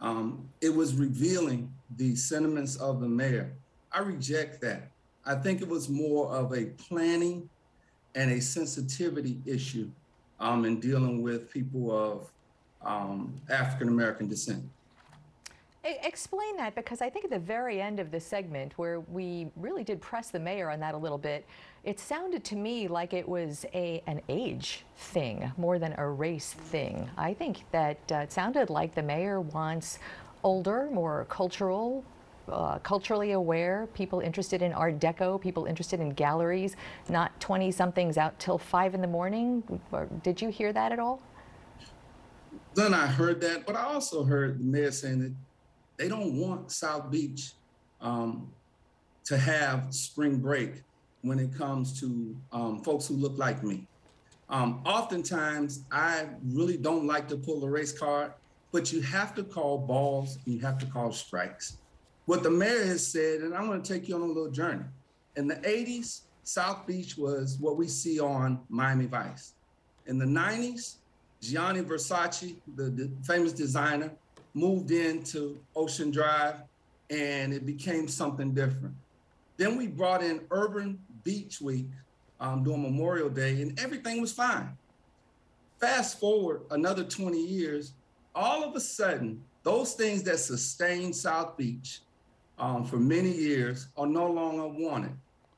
Um, 0.02 0.50
it 0.60 0.76
was 0.76 0.94
revealing 0.94 1.72
the 1.96 2.14
sentiments 2.18 2.76
of 2.76 3.00
the 3.00 3.08
mayor. 3.08 3.54
I 3.94 4.00
reject 4.00 4.60
that. 4.62 4.92
I 5.26 5.36
think 5.36 5.62
it 5.62 5.70
was 5.70 5.88
more 5.88 6.30
of 6.30 6.54
a 6.54 6.66
planning 6.66 7.50
and 8.14 8.30
a 8.30 8.42
sensitivity 8.42 9.40
issue 9.46 9.90
um, 10.42 10.66
in 10.66 10.82
dealing 10.82 11.22
with 11.22 11.50
people 11.50 11.98
of 11.98 12.30
um, 12.86 13.41
African 13.50 13.89
American 13.89 14.28
descent. 14.28 14.63
Explain 15.84 16.58
that 16.58 16.74
because 16.74 17.00
I 17.00 17.12
think 17.12 17.26
at 17.26 17.32
the 17.32 17.38
very 17.38 17.80
end 17.80 18.00
of 18.00 18.10
the 18.10 18.19
segment, 18.19 18.74
where 18.76 19.02
we 19.02 19.52
really 19.56 19.84
did 19.84 20.02
press 20.02 20.32
the 20.32 20.39
mayor 20.39 20.71
on 20.71 20.80
that 20.80 20.95
a 20.95 20.98
little 20.98 21.19
bit, 21.19 21.45
it 21.84 22.00
sounded 22.00 22.43
to 22.45 22.56
me 22.56 22.88
like 22.88 23.13
it 23.13 23.28
was 23.28 23.67
a 23.71 24.02
an 24.08 24.19
age 24.28 24.84
thing 24.98 25.52
more 25.58 25.78
than 25.78 25.93
a 26.00 26.10
race 26.10 26.54
thing. 26.54 27.08
I 27.17 27.36
think 27.36 27.65
that 27.71 28.00
uh, 28.12 28.15
it 28.15 28.32
sounded 28.32 28.71
like 28.71 28.95
the 28.95 29.04
mayor 29.04 29.41
wants 29.41 30.00
older, 30.43 30.89
more 30.91 31.28
cultural. 31.30 32.04
Uh, 32.48 32.78
culturally 32.80 33.32
aware, 33.32 33.88
people 33.95 34.19
interested 34.19 34.62
in 34.62 34.71
Art 34.71 35.00
Deco, 35.00 35.41
people 35.41 35.65
interested 35.65 36.00
in 36.00 36.12
galleries, 36.12 36.76
not 37.10 37.39
20 37.39 37.71
somethings 37.71 38.17
out 38.17 38.38
till 38.38 38.60
five 38.60 38.93
in 38.93 39.02
the 39.02 39.08
morning. 39.08 39.63
Did 40.21 40.41
you 40.41 40.50
hear 40.50 40.71
that 40.71 40.91
at 40.91 41.00
all? 41.00 41.21
Then 42.74 42.94
I 42.94 43.08
heard 43.08 43.41
that, 43.41 43.65
but 43.65 43.76
I 43.76 43.84
also 43.84 44.24
heard 44.24 44.60
the 44.60 44.63
mayor 44.63 44.91
saying 44.91 45.20
that 45.20 45.34
they 45.98 46.10
don't 46.10 46.38
want 46.38 46.72
South 46.72 47.10
Beach 47.10 47.54
um, 48.02 48.52
to 49.26 49.38
have 49.38 49.94
spring 49.94 50.38
break 50.38 50.84
when 51.22 51.39
it 51.39 51.56
comes 51.58 52.00
to 52.00 52.36
um, 52.52 52.84
folks 52.84 53.08
who 53.08 53.15
look 53.15 53.38
like 53.38 53.63
me. 53.63 53.88
Um, 54.50 54.82
oftentimes, 54.86 55.86
I 55.91 56.26
really 56.44 56.78
don't 56.78 57.08
like 57.08 57.28
to 57.30 57.38
pull 57.38 57.60
the 57.60 57.70
race 57.70 57.98
card, 57.98 58.34
but 58.72 58.91
you 58.94 59.02
have 59.02 59.34
to 59.36 59.44
call 59.44 59.78
balls 59.78 60.38
and 60.46 60.54
you 60.54 60.62
have 60.62 60.78
to 60.80 60.86
call 60.86 61.12
strikes. 61.12 61.78
What 62.26 62.44
the 62.44 62.52
mayor 62.52 62.86
has 62.86 63.06
said, 63.06 63.41
and 63.41 63.56
I'm 63.56 63.68
going 63.68 63.82
to 63.82 63.94
take 63.94 64.08
you 64.08 64.15
on 64.15 64.22
a 64.22 64.26
little 64.26 64.52
journey. 64.52 64.84
In 65.36 65.48
the 65.48 65.56
80s, 65.56 66.22
South 66.44 66.86
Beach 66.86 67.18
was 67.18 67.58
what 67.60 67.78
we 67.78 67.88
see 67.88 68.20
on 68.20 68.60
Miami 68.70 69.06
Vice. 69.06 69.54
In 70.06 70.20
the 70.20 70.26
90s, 70.26 70.98
Gianni 71.41 71.82
Versace, 71.82 72.56
the, 72.76 73.12
famous 73.24 73.54
designer, 73.54 74.12
moved 74.54 74.91
into 74.91 75.60
Ocean 75.76 76.12
Drive 76.12 76.63
and 77.10 77.54
it 77.54 77.65
became 77.65 78.08
something 78.08 78.54
different. 78.54 78.95
Then 79.58 79.78
we 79.78 79.88
brought 79.88 80.24
in 80.24 80.41
Urban 80.52 81.00
Beach 81.24 81.62
Week 81.62 81.88
um, 82.39 82.63
during 82.63 82.82
Memorial 82.82 83.30
Day 83.30 83.62
and 83.62 83.80
everything 83.80 84.21
was 84.21 84.32
fine. 84.32 84.78
Fast 85.80 86.19
forward 86.19 86.62
another 86.71 87.04
20 87.04 87.39
years, 87.39 87.93
all 88.34 88.63
of 88.63 88.76
a 88.76 88.80
sudden, 88.80 89.43
those 89.63 89.93
things 89.93 90.24
that 90.24 90.39
sustained 90.39 91.15
South 91.15 91.58
Beach 91.58 92.02
um, 92.58 92.86
for 92.86 92.98
many 92.98 93.32
years 93.32 93.88
are 93.98 94.08
no 94.08 94.30
longer 94.30 94.67
wanted. 94.67 95.12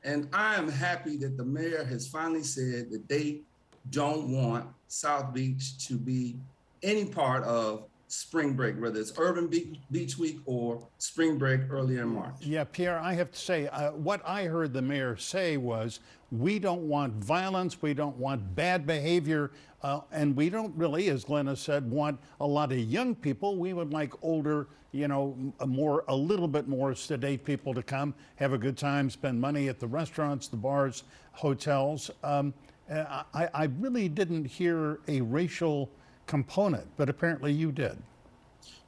And 0.04 0.30
I 0.34 0.56
am 0.56 0.70
happy 0.70 1.18
that 1.18 1.38
the 1.38 1.44
mayor 1.44 1.84
has 1.84 2.08
finally 2.08 2.44
said 2.44 2.90
that 2.92 3.08
they 3.08 3.42
don't 3.92 4.30
want 4.32 4.68
South 4.88 5.34
Beach 5.34 5.86
to 5.88 5.96
be 5.96 6.36
any 6.84 7.06
part 7.06 7.44
of 7.44 7.86
spring 8.08 8.54
break, 8.54 8.80
whether 8.80 9.00
it's 9.00 9.12
Urban 9.18 9.48
Beach 9.92 10.18
Week 10.18 10.40
or 10.46 10.88
spring 10.98 11.38
break 11.38 11.62
earlier 11.70 12.04
in 12.04 12.10
March. 12.10 12.36
Yeah, 12.40 12.64
Pierre, 12.64 13.00
I 13.00 13.14
have 13.14 13.32
to 13.32 13.38
say, 13.38 13.68
uh, 13.68 13.92
what 13.92 14.22
I 14.26 14.46
heard 14.46 14.74
the 14.74 14.82
mayor 14.82 15.18
say 15.18 15.58
was, 15.58 16.00
we 16.32 16.60
don't 16.60 16.88
want 16.88 17.14
violence, 17.16 17.82
we 17.82 17.94
don't 17.94 18.18
want 18.18 18.56
bad 18.56 18.86
behavior, 18.86 19.52
uh, 19.84 20.02
and 20.12 20.36
we 20.36 20.50
don't 20.50 20.74
really, 20.76 21.10
as 21.10 21.24
Glenna 21.24 21.56
said, 21.56 21.90
want 21.90 22.20
a 22.40 22.48
lot 22.48 22.72
of 22.72 22.80
young 22.80 23.14
people. 23.14 23.58
We 23.58 23.74
would 23.74 23.92
like 23.92 24.14
older, 24.22 24.68
you 24.92 25.08
know, 25.08 25.36
a 25.60 25.68
more, 25.68 26.04
a 26.08 26.16
little 26.16 26.48
bit 26.48 26.68
more 26.68 26.96
sedate 26.96 27.44
people 27.44 27.74
to 27.74 27.84
come, 27.84 28.14
have 28.38 28.54
a 28.54 28.58
good 28.58 28.78
time, 28.78 29.10
spend 29.10 29.40
money 29.40 29.68
at 29.68 29.80
the 29.80 29.88
restaurants, 29.88 30.48
the 30.48 30.58
bars, 30.58 31.04
hotels. 31.34 32.10
Um, 32.24 32.54
uh, 32.90 33.24
I, 33.34 33.50
I 33.54 33.64
really 33.80 34.10
didn't 34.10 34.46
hear 34.46 35.00
a 35.08 35.22
racial 35.22 35.90
component, 36.26 36.88
but 36.98 37.10
apparently 37.10 37.52
you 37.54 37.72
did. 37.72 37.98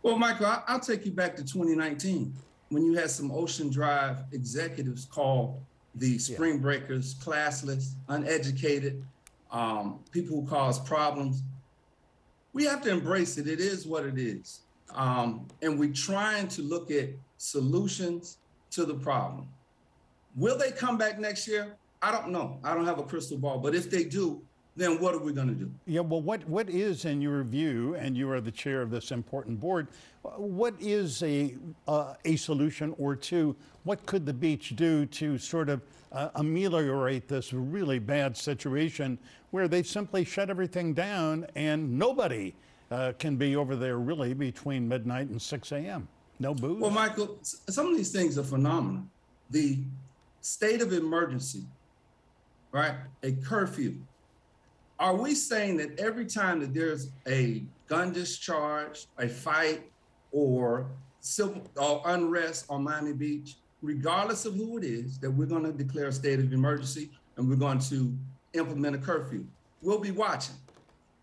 Well, 0.04 0.18
Michael, 0.18 0.46
I- 0.48 0.64
I'll 0.68 0.80
take 0.80 1.06
you 1.06 1.12
back 1.12 1.36
to 1.38 1.44
2019 1.44 2.34
when 2.70 2.84
you 2.86 2.94
had 2.94 3.10
some 3.10 3.32
Ocean 3.32 3.70
Drive 3.70 4.18
executives 4.32 5.06
call 5.06 5.62
the 5.96 6.18
spring 6.20 6.60
breakers 6.60 7.16
classless, 7.16 7.94
uneducated, 8.08 9.04
um, 9.52 10.00
people 10.12 10.42
who 10.42 10.48
cause 10.48 10.80
problems. 10.80 11.42
We 12.54 12.66
have 12.66 12.82
to 12.84 12.92
embrace 12.92 13.38
it. 13.38 13.48
It 13.48 13.60
is 13.60 13.88
what 13.88 14.06
it 14.06 14.18
is. 14.18 14.62
Um, 14.94 15.48
and 15.62 15.80
we're 15.80 15.94
trying 15.94 16.48
to 16.50 16.62
look 16.62 16.92
at 16.92 17.10
solutions 17.38 18.38
to 18.72 18.86
the 18.86 18.94
problem. 18.94 19.48
Will 20.36 20.58
they 20.58 20.72
come 20.72 20.98
back 20.98 21.20
next 21.20 21.48
year? 21.48 21.76
I 22.02 22.12
don't 22.12 22.30
know. 22.30 22.60
I 22.64 22.74
don't 22.74 22.86
have 22.86 23.00
a 23.00 23.04
crystal 23.04 23.38
ball. 23.38 23.60
But 23.60 23.76
if 23.76 23.90
they 23.90 24.04
do, 24.06 24.42
then 24.76 25.00
what 25.00 25.14
are 25.14 25.20
we 25.20 25.34
going 25.34 25.50
to 25.50 25.54
do? 25.54 25.70
Yeah, 25.86 26.02
well, 26.02 26.22
what, 26.22 26.48
what 26.48 26.70
is, 26.70 27.04
in 27.04 27.22
your 27.22 27.44
view, 27.44 27.96
and 27.96 28.16
you 28.16 28.32
are 28.32 28.40
the 28.40 28.52
chair 28.52 28.82
of 28.82 28.90
this 28.90 29.12
important 29.12 29.60
board, 29.60 29.88
what 30.38 30.74
is 30.80 31.22
a, 31.24 31.56
uh, 31.88 32.14
a 32.24 32.36
solution 32.38 32.96
or 32.98 33.16
two? 33.16 33.56
What 33.84 34.06
could 34.06 34.26
the 34.26 34.34
beach 34.34 34.76
do 34.76 35.06
to 35.08 35.38
sort 35.38 35.68
of 35.70 35.82
uh, 36.12 36.30
ameliorate 36.36 37.28
this 37.28 37.52
really 37.54 38.00
bad 38.00 38.36
situation 38.38 39.18
where 39.52 39.68
they 39.68 39.84
simply 39.84 40.24
shut 40.24 40.50
everything 40.50 40.94
down 40.94 41.46
and 41.56 41.98
nobody 41.98 42.54
uh, 42.92 43.14
can 43.20 43.36
be 43.36 43.56
over 43.56 43.76
there 43.76 43.98
really 43.98 44.34
between 44.34 44.88
midnight 44.88 45.28
and 45.28 45.42
6 45.42 45.72
a.m.? 45.74 46.08
No 46.40 46.54
booze? 46.54 46.80
Well, 46.80 46.90
Michael, 46.90 47.38
some 47.44 47.88
of 47.88 47.98
these 47.98 48.12
things 48.12 48.38
are 48.38 48.44
phenomenal. 48.44 49.04
The 49.50 49.80
state 50.42 50.82
of 50.82 50.94
emergency, 50.94 51.64
right? 52.72 52.94
A 53.24 53.32
curfew. 53.34 53.96
Are 55.00 55.16
we 55.16 55.34
saying 55.34 55.78
that 55.78 55.98
every 56.00 56.26
time 56.26 56.60
that 56.60 56.74
there's 56.74 57.12
a 57.28 57.64
gun 57.88 58.12
discharge, 58.12 59.08
a 59.18 59.28
fight, 59.28 59.90
or 60.32 60.92
civil 61.22 61.64
or 61.78 62.02
unrest 62.06 62.66
on 62.70 62.84
Miami 62.84 63.14
Beach, 63.14 63.56
regardless 63.82 64.46
of 64.46 64.56
who 64.56 64.78
it 64.78 64.84
is, 64.84 65.18
that 65.20 65.32
we're 65.32 65.46
going 65.46 65.64
to 65.64 65.72
declare 65.72 66.08
a 66.08 66.12
state 66.12 66.40
of 66.40 66.52
emergency 66.52 67.12
and 67.38 67.50
we're 67.50 67.56
going 67.56 67.80
to 67.80 68.14
implement 68.54 68.96
a 68.96 69.00
curfew? 69.00 69.46
We'll 69.82 70.00
be 70.00 70.12
watching. 70.12 70.56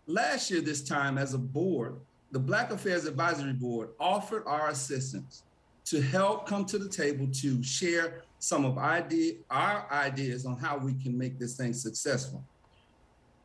Last 0.07 0.49
year, 0.49 0.61
this 0.61 0.81
time, 0.81 1.17
as 1.17 1.33
a 1.33 1.37
board, 1.37 1.97
the 2.31 2.39
Black 2.39 2.71
Affairs 2.71 3.05
Advisory 3.05 3.53
Board 3.53 3.89
offered 3.99 4.43
our 4.45 4.69
assistance 4.69 5.43
to 5.85 6.01
help 6.01 6.47
come 6.47 6.65
to 6.65 6.77
the 6.77 6.89
table 6.89 7.27
to 7.31 7.63
share 7.63 8.21
some 8.39 8.65
of 8.65 8.77
idea, 8.77 9.33
our 9.49 9.87
ideas 9.91 10.45
on 10.45 10.57
how 10.57 10.77
we 10.77 10.93
can 10.93 11.17
make 11.17 11.39
this 11.39 11.55
thing 11.57 11.73
successful. 11.73 12.43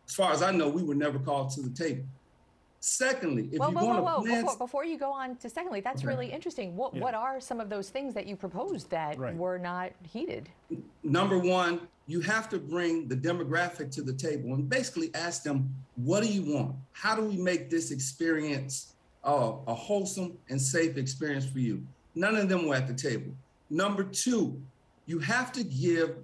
As 0.09 0.15
far 0.15 0.33
as 0.33 0.43
I 0.43 0.51
know, 0.51 0.69
we 0.69 0.83
were 0.83 0.95
never 0.95 1.19
called 1.19 1.51
to 1.53 1.63
the 1.63 1.71
table. 1.71 2.05
Secondly, 2.81 3.49
if 3.53 3.61
whoa, 3.61 3.69
you 3.69 3.77
whoa, 3.77 3.85
want 3.85 4.05
whoa, 4.05 4.05
whoa! 4.05 4.23
to 4.23 4.29
plan, 4.29 4.43
Before, 4.43 4.59
before 4.59 4.85
you 4.85 4.99
go 4.99 5.13
on 5.13 5.37
to 5.37 5.49
secondly, 5.49 5.81
that's 5.81 6.01
Okay. 6.03 6.09
really 6.09 6.33
interesting. 6.33 6.77
What 6.77 6.95
Yeah. 6.95 7.01
what 7.03 7.15
are 7.15 7.41
some 7.41 7.61
of 7.61 7.71
those 7.71 7.91
things 7.91 8.13
that 8.15 8.27
you 8.27 8.37
proposed 8.37 8.91
that 8.91 9.19
Right. 9.19 9.37
were 9.37 9.59
not 9.59 9.93
heeded? 10.03 10.51
number 11.05 11.39
one, 11.39 11.89
you 12.07 12.21
have 12.21 12.49
to 12.49 12.59
bring 12.59 13.07
the 13.07 13.17
demographic 13.17 13.91
to 13.93 14.03
the 14.03 14.13
table 14.13 14.55
and 14.55 14.69
basically 14.69 15.15
ask 15.15 15.43
them, 15.45 15.75
what 15.95 16.23
do 16.23 16.29
you 16.29 16.55
want? 16.55 16.77
How 16.93 17.15
do 17.15 17.23
we 17.23 17.37
make 17.37 17.71
this 17.71 17.91
experience 17.93 18.97
uh, 19.25 19.53
a 19.69 19.75
wholesome 19.75 20.37
and 20.49 20.61
safe 20.61 20.97
experience 20.97 21.47
for 21.47 21.61
you? 21.61 21.87
None 22.17 22.35
of 22.37 22.49
them 22.49 22.67
were 22.67 22.75
at 22.75 22.89
the 22.89 22.95
table. 22.95 23.37
Number 23.71 24.03
two, 24.03 24.61
you 25.07 25.19
have 25.19 25.53
to 25.53 25.65
give 25.65 26.17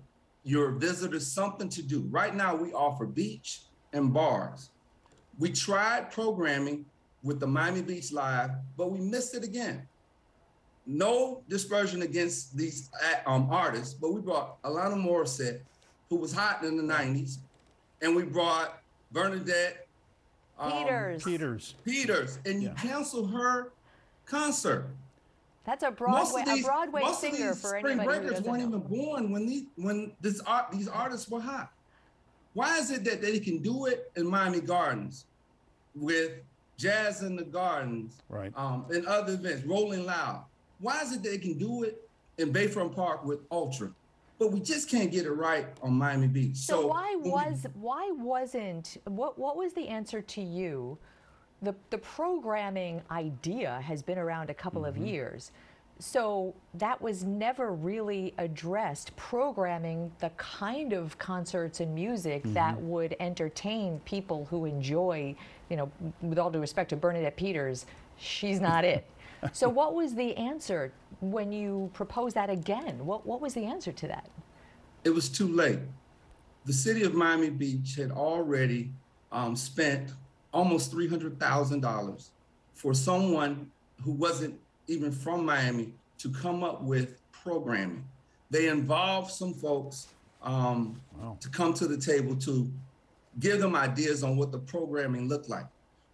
your 0.45 0.71
visitors 0.73 1.27
something 1.27 1.69
to 1.69 1.83
do. 1.83 2.07
Right 2.11 2.35
now, 2.35 2.55
we 2.55 2.73
offer 2.73 3.07
beach 3.07 3.63
and 3.93 4.13
bars. 4.13 4.71
We 5.39 5.51
tried 5.51 6.11
programming 6.11 6.87
with 7.23 7.41
the 7.41 7.47
Miami 7.47 7.83
Beach 7.83 8.13
Live, 8.13 8.51
but 8.77 8.91
we 8.91 9.01
missed 9.01 9.35
it 9.35 9.45
again 9.45 9.87
no 10.89 11.43
dispersion 11.49 12.01
against 12.03 12.57
these 12.57 12.91
uh, 13.05 13.31
um, 13.31 13.49
artists, 13.51 13.93
but 13.93 14.11
we 14.11 14.23
brought 14.23 14.61
Alanis 14.63 14.97
Morissette, 14.97 15.61
who 16.09 16.17
was 16.17 16.33
hot 16.33 16.65
in 16.65 16.79
the 16.79 16.83
90s, 16.83 17.37
and 18.01 18.17
we 18.17 18.23
brought 18.23 18.81
Bernadette 19.13 19.87
um, 20.59 20.73
Peters. 20.73 21.23
Peters. 21.23 21.75
Peters, 21.85 22.39
and 22.47 22.63
you 22.63 22.71
canceled 22.71 23.31
her 23.33 23.71
concert. 24.25 24.89
That's 25.69 25.83
a 25.83 25.91
Broadway 25.91 26.45
these- 26.47 26.65
a 26.65 26.67
Broadway 26.67 27.03
most 27.03 27.23
of 27.23 27.31
singer 27.35 27.53
these 27.53 27.61
for 27.61 27.69
spring 27.79 27.99
anybody 28.01 28.01
who 28.01 28.07
breakers 28.23 28.31
doesn't 28.39 28.51
weren't 28.51 28.71
know. 28.71 28.79
even 28.79 28.89
born 28.89 29.31
when 29.33 29.45
these 29.47 29.65
when 29.77 30.13
this 30.19 30.41
art 30.47 30.71
these 30.73 30.89
artists 30.89 31.29
were 31.29 31.43
hot. 31.43 31.71
Why 32.55 32.79
is 32.79 32.91
it 32.91 33.05
that 33.05 33.21
they 33.21 33.39
can 33.39 33.59
do 33.59 33.85
it 33.85 34.11
in 34.17 34.27
Miami 34.27 34.61
Gardens 34.61 35.27
with 35.95 36.33
Jazz 36.79 37.23
in 37.23 37.37
the 37.37 37.45
Gardens, 37.45 38.17
right, 38.31 38.51
um, 38.57 38.87
and 38.91 39.05
other 39.07 39.35
events, 39.35 39.67
Rolling 39.67 40.07
Loud? 40.07 40.45
Why 40.81 41.03
is 41.03 41.13
it 41.13 41.23
they 41.23 41.37
can 41.37 41.59
do 41.59 41.83
it 41.83 42.09
in 42.39 42.51
Bayfront 42.51 42.95
Park 42.95 43.27
with 43.27 43.41
Ultra, 43.51 43.93
but 44.39 44.51
we 44.51 44.61
just 44.61 44.89
can't 44.89 45.11
get 45.13 45.27
it 45.27 45.33
right 45.33 45.67
on 45.83 45.93
Miami 45.93 46.29
Beach? 46.29 46.57
So, 46.57 46.87
why 46.87 47.15
was 47.17 47.67
why 47.75 48.11
wasn't 48.17 48.97
what 49.05 49.39
what 49.39 49.59
was 49.59 49.75
the 49.75 49.87
answer 49.89 50.23
to 50.23 50.41
you? 50.41 50.97
The 51.63 51.75
the 51.91 51.99
programming 51.99 53.03
idea 53.11 53.81
has 53.83 54.03
been 54.03 54.19
around 54.19 54.51
a 54.51 54.55
couple 54.55 54.83
Mm-hmm. 54.83 55.03
of 55.03 55.09
years. 55.09 55.53
So 56.01 56.55
that 56.75 57.03
was 57.03 57.25
never 57.25 57.73
really 57.73 58.33
addressed 58.39 59.17
programming 59.17 60.13
the 60.21 60.31
kind 60.37 60.93
of 60.93 61.19
concerts 61.19 61.81
and 61.81 61.93
music 61.95 62.43
that 62.55 62.77
Mm-hmm. 62.77 62.89
would 62.89 63.17
entertain 63.19 64.01
people 64.05 64.47
who 64.49 64.65
enjoy, 64.65 65.35
you 65.69 65.77
know, 65.77 65.91
with 66.23 66.39
all 66.39 66.51
due 66.53 66.61
respect 66.61 66.91
to 66.91 66.97
Bernadette 66.97 67.37
Peters, 67.37 67.85
she's 68.17 68.61
not 68.61 68.85
it. 68.85 69.05
so 69.53 69.69
what 69.69 69.95
was 69.95 70.15
the 70.15 70.37
answer 70.37 70.93
when 71.21 71.51
you 71.51 71.91
proposed 71.95 72.37
that 72.37 72.49
again? 72.51 73.05
What 73.05 73.27
what 73.27 73.41
was 73.41 73.55
the 73.55 73.65
answer 73.65 73.91
to 73.93 74.07
that? 74.09 74.29
it 75.05 75.11
was 75.11 75.29
too 75.29 75.49
late. 75.49 75.79
The 76.67 76.73
city 76.73 77.03
of 77.05 77.15
Miami 77.15 77.51
Beach 77.51 77.95
had 77.97 78.11
already 78.11 78.91
um, 79.33 79.57
spent 79.57 80.13
almost 80.53 80.93
$300,000 80.93 82.29
for 82.75 82.95
someone 82.95 83.71
who 84.03 84.13
wasn't 84.13 84.59
even 84.87 85.13
from 85.13 85.45
Miami 85.45 85.93
to 86.19 86.31
come 86.31 86.63
up 86.63 86.83
with 86.83 87.21
programming. 87.33 88.05
They 88.51 88.69
involved 88.69 89.31
some 89.31 89.53
folks 89.53 90.09
um, 90.43 91.01
to 91.41 91.49
come 91.51 91.75
to 91.75 91.87
the 91.87 91.97
table 91.97 92.35
to 92.37 92.71
give 93.41 93.61
them 93.61 93.77
ideas 93.77 94.23
on 94.23 94.37
what 94.37 94.53
the 94.53 94.59
programming 94.59 95.29
looked 95.29 95.49
like. 95.49 95.67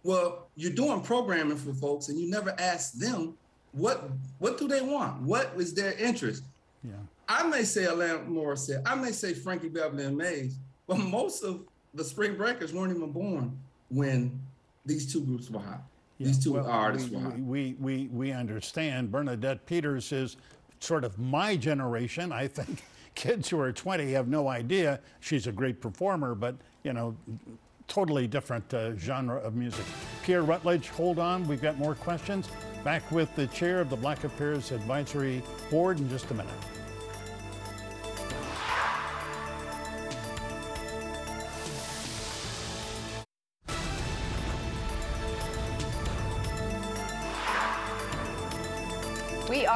Well, 0.03 0.47
you're 0.55 0.73
doing 0.73 1.01
programming 1.01 1.57
for 1.57 1.73
folks 1.73 2.09
and 2.09 2.19
you 2.19 2.29
never 2.29 2.53
ask 2.59 2.93
them 2.93 3.35
what 3.71 4.09
what 4.39 4.57
do 4.57 4.67
they 4.67 4.81
want? 4.81 5.21
What 5.21 5.53
is 5.57 5.73
their 5.73 5.93
interest? 5.93 6.43
Yeah. 6.83 6.93
I 7.27 7.47
may 7.47 7.63
say 7.63 7.85
Alain 7.85 8.27
Morissette, 8.27 8.83
I 8.85 8.95
may 8.95 9.11
say 9.11 9.33
Frankie 9.33 9.69
Beverly 9.69 10.05
and 10.05 10.15
Maze, 10.15 10.57
but 10.87 10.97
most 10.97 11.43
of 11.43 11.61
the 11.93 12.03
Spring 12.03 12.35
Breakers 12.35 12.73
weren't 12.73 12.95
even 12.95 13.11
born 13.11 13.57
when 13.89 14.39
these 14.85 15.11
two 15.11 15.21
groups 15.21 15.49
were 15.49 15.59
hot. 15.59 15.83
these 16.19 16.43
two 16.43 16.53
well, 16.53 16.67
artists 16.67 17.09
we, 17.09 17.17
were 17.17 17.23
hot. 17.23 17.39
we, 17.39 17.75
we, 17.79 18.07
we 18.11 18.31
understand. 18.31 19.11
Bernadette 19.11 19.65
Peters 19.65 20.11
is 20.11 20.37
sort 20.79 21.03
of 21.03 21.17
my 21.17 21.55
generation. 21.55 22.31
I 22.31 22.47
think 22.47 22.83
kids 23.15 23.49
who 23.49 23.59
are 23.59 23.71
20 23.71 24.11
have 24.13 24.27
no 24.27 24.47
idea. 24.47 24.99
She's 25.19 25.47
a 25.47 25.51
great 25.51 25.81
performer, 25.81 26.35
but, 26.35 26.55
you 26.83 26.93
know, 26.93 27.15
totally 27.87 28.27
different 28.27 28.73
uh, 28.73 28.95
genre 28.97 29.37
of 29.37 29.55
music. 29.55 29.85
Pierre 30.23 30.43
Rutledge, 30.43 30.89
hold 30.89 31.19
on. 31.19 31.47
We've 31.47 31.61
got 31.61 31.77
more 31.77 31.95
questions. 31.95 32.49
Back 32.83 33.09
with 33.11 33.33
the 33.35 33.47
chair 33.47 33.81
of 33.81 33.89
the 33.89 33.95
Black 33.95 34.23
Affairs 34.23 34.71
Advisory 34.71 35.41
Board 35.71 35.99
in 35.99 36.09
just 36.09 36.29
a 36.31 36.33
minute. 36.33 36.53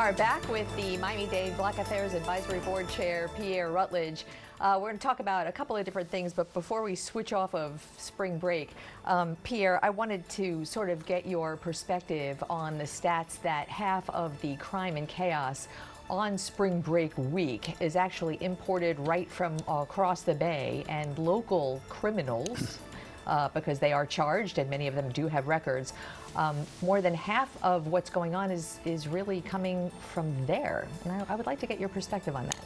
Are 0.09 0.13
back 0.13 0.49
with 0.49 0.75
the 0.75 0.97
Miami-Dade 0.97 1.55
Black 1.55 1.77
Affairs 1.77 2.15
Advisory 2.15 2.57
Board 2.61 2.89
Chair, 2.89 3.29
Pierre 3.37 3.69
Rutledge. 3.69 4.25
Uh, 4.59 4.73
we're 4.81 4.87
going 4.87 4.97
to 4.97 5.03
talk 5.03 5.19
about 5.19 5.45
a 5.45 5.51
couple 5.51 5.77
of 5.77 5.85
different 5.85 6.09
things, 6.09 6.33
but 6.33 6.51
before 6.55 6.81
we 6.81 6.95
switch 6.95 7.31
off 7.31 7.53
of 7.53 7.85
spring 7.99 8.39
break, 8.39 8.71
um, 9.05 9.37
Pierre, 9.43 9.79
I 9.85 9.91
wanted 9.91 10.27
to 10.29 10.65
sort 10.65 10.89
of 10.89 11.05
get 11.05 11.27
your 11.27 11.57
perspective 11.57 12.43
on 12.49 12.79
the 12.79 12.85
stats 12.85 13.39
that 13.43 13.69
half 13.69 14.09
of 14.09 14.41
the 14.41 14.55
crime 14.55 14.97
and 14.97 15.07
chaos 15.07 15.67
on 16.09 16.39
spring 16.39 16.81
break 16.81 17.15
week 17.15 17.79
is 17.79 17.95
actually 17.95 18.39
imported 18.41 18.99
right 19.01 19.29
from 19.29 19.57
across 19.67 20.23
the 20.23 20.33
bay, 20.33 20.83
and 20.89 21.19
local 21.19 21.83
criminals, 21.87 22.79
uh, 23.29 23.47
because 23.49 23.79
they 23.79 23.93
are 23.93 24.05
charged 24.05 24.57
and 24.57 24.69
many 24.69 24.87
of 24.87 24.95
them 24.95 25.09
do 25.11 25.27
have 25.27 25.47
records, 25.47 25.93
um, 26.35 26.57
more 26.81 26.99
than 26.99 27.13
half 27.13 27.49
of 27.63 27.87
what's 27.87 28.09
going 28.09 28.33
on 28.35 28.51
is, 28.51 28.79
is 28.85 29.07
really 29.07 29.41
coming 29.41 29.91
from 30.11 30.33
there. 30.47 30.87
And 31.03 31.13
I, 31.13 31.25
I 31.29 31.35
would 31.35 31.45
like 31.45 31.59
to 31.59 31.67
get 31.67 31.79
your 31.79 31.89
perspective 31.89 32.35
on 32.35 32.45
that. 32.47 32.57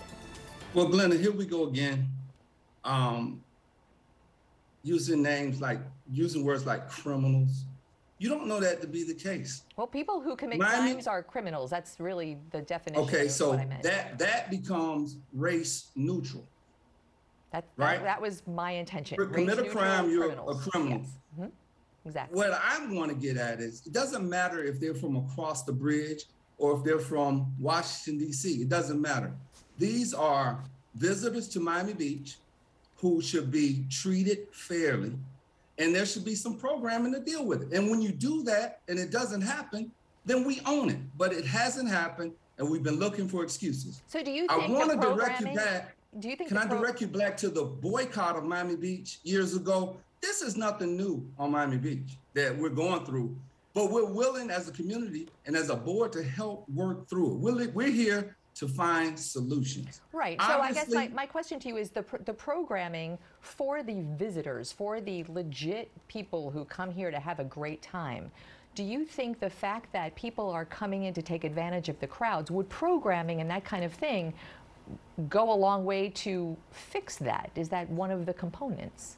Well, 0.73 0.88
Glenda, 0.88 1.19
here 1.19 1.32
we 1.32 1.45
go 1.45 1.67
again. 1.67 2.08
Um, 2.86 3.43
using 4.84 5.21
names 5.21 5.62
like, 5.62 5.80
using 6.10 6.43
words 6.43 6.65
like 6.65 6.89
criminals. 6.89 7.65
You 8.19 8.30
don't 8.30 8.47
know 8.47 8.62
that 8.62 8.80
to 8.82 8.88
be 8.88 9.04
the 9.04 9.13
case. 9.13 9.63
Well, 9.76 9.88
people 9.88 10.21
who 10.21 10.38
commit 10.38 10.60
Miami- 10.60 10.91
crimes 10.91 11.08
are 11.08 11.21
criminals. 11.21 11.69
That's 11.69 11.99
really 11.99 12.38
the 12.52 12.62
definition 12.62 13.04
Okay, 13.06 13.26
of 13.26 13.32
so 13.32 13.49
what 13.49 13.60
I 13.60 13.65
meant. 13.65 13.84
that 13.84 14.17
that 14.19 14.49
becomes 14.49 15.17
race 15.34 15.88
neutral. 15.95 16.45
That, 17.53 17.65
right? 17.77 18.01
that, 18.01 18.19
was 18.19 18.41
my 18.47 18.71
intention. 18.71 19.15
You 19.19 19.27
commit 19.27 19.59
a 19.59 19.69
crime, 19.69 20.09
you're 20.09 20.31
a 20.31 20.55
criminal. 20.55 20.97
Yes. 21.01 21.19
Mhm. 21.39 21.51
Exactly. 22.03 22.35
What 22.35 22.51
I 22.51 22.85
want 22.91 23.11
to 23.11 23.15
get 23.15 23.37
at 23.37 23.61
is 23.61 23.85
it 23.85 23.93
doesn't 23.93 24.27
matter 24.27 24.63
if 24.63 24.79
they're 24.79 24.95
from 24.95 25.15
across 25.17 25.63
the 25.63 25.71
bridge 25.71 26.25
or 26.57 26.75
if 26.75 26.83
they're 26.83 26.99
from 26.99 27.53
Washington, 27.59 28.25
D.C., 28.25 28.61
it 28.61 28.69
doesn't 28.69 28.99
matter. 28.99 29.31
These 29.77 30.15
are 30.15 30.63
visitors 30.95 31.47
to 31.49 31.59
Miami 31.59 31.93
Beach 31.93 32.37
who 32.95 33.21
should 33.21 33.51
be 33.51 33.85
treated 33.89 34.47
fairly, 34.51 35.13
and 35.77 35.93
there 35.93 36.07
should 36.07 36.25
be 36.25 36.35
some 36.35 36.57
programming 36.57 37.13
to 37.13 37.19
deal 37.19 37.45
with 37.45 37.61
it. 37.61 37.77
And 37.77 37.91
when 37.91 38.01
you 38.01 38.11
do 38.11 38.41
that 38.43 38.79
and 38.87 38.97
it 38.97 39.11
doesn't 39.11 39.41
happen, 39.41 39.91
then 40.25 40.43
we 40.43 40.59
own 40.65 40.89
it. 40.89 40.99
But 41.17 41.33
it 41.33 41.45
hasn't 41.45 41.87
happened, 41.87 42.33
and 42.57 42.67
we've 42.69 42.83
been 42.83 42.99
looking 42.99 43.27
for 43.27 43.43
excuses. 43.43 44.01
So 44.07 44.23
do 44.23 44.31
you 44.31 44.47
I 44.49 44.67
want 44.67 44.89
to 44.91 44.97
direct 44.97 45.41
you 45.41 45.53
back. 45.53 45.95
Do 46.19 46.30
you 46.30 46.36
think 46.36 46.49
Can 46.49 46.58
I 46.58 46.65
pro- 46.65 46.80
direct 46.80 47.02
you 47.02 47.08
back 47.08 47.36
to 47.38 47.49
the 47.49 47.63
boycott 47.63 48.36
of 48.36 48.43
Miami 48.43 48.76
Beach 48.76 49.19
years 49.23 49.56
ago? 49.56 49.97
This 50.21 50.41
is 50.41 50.56
nothing 50.56 50.95
new 50.95 51.26
on 51.39 51.52
Miami 51.52 51.78
Beach 51.78 52.17
that 52.34 52.56
we're 52.58 52.69
going 52.69 53.06
through, 53.06 53.36
but 53.73 53.91
we're 53.91 54.06
willing 54.06 54.49
as 54.49 54.67
a 54.67 54.71
community 54.71 55.28
and 55.45 55.56
as 55.56 55.69
a 55.69 55.76
board 55.76 56.12
to 56.13 56.23
help 56.23 56.69
work 56.69 57.08
through 57.10 57.34
it. 57.34 57.38
We're, 57.39 57.69
we're 57.69 57.89
here 57.89 58.36
to 58.56 58.67
find 58.67 59.17
solutions. 59.17 60.02
Right. 60.12 60.39
So 60.39 60.60
I 60.60 60.71
guess 60.71 60.89
my, 60.91 61.08
my 61.08 61.26
question 61.26 61.60
to 61.62 61.67
you 61.67 61.78
is 61.78 61.89
the, 61.89 62.04
pr- 62.04 62.17
the 62.23 62.34
programming 62.34 63.17
for 63.41 63.82
the 63.82 64.02
visitors, 64.15 64.71
for 64.71 65.02
the 65.02 65.26
legit 65.28 65.89
people 66.08 66.52
who 66.52 66.63
come 66.65 66.91
here 66.91 67.10
to 67.10 67.19
have 67.19 67.39
a 67.39 67.43
great 67.43 67.82
time. 67.82 68.32
Do 68.76 68.84
you 68.84 69.06
think 69.06 69.39
the 69.39 69.49
fact 69.49 69.91
that 69.93 70.15
people 70.15 70.49
are 70.49 70.65
coming 70.65 71.04
in 71.04 71.13
to 71.15 71.21
take 71.21 71.43
advantage 71.43 71.89
of 71.89 71.99
the 71.99 72.08
crowds, 72.08 72.49
would 72.49 72.69
programming 72.69 73.41
and 73.41 73.49
that 73.49 73.63
kind 73.65 73.84
of 73.84 73.93
thing 73.93 74.34
go 75.30 75.52
a 75.52 75.56
long 75.56 75.86
way 75.86 76.10
to 76.10 76.58
fix 76.72 77.17
that? 77.17 77.52
Is 77.56 77.69
that 77.69 77.89
one 77.89 78.12
of 78.12 78.26
the 78.26 78.34
components? 78.34 79.17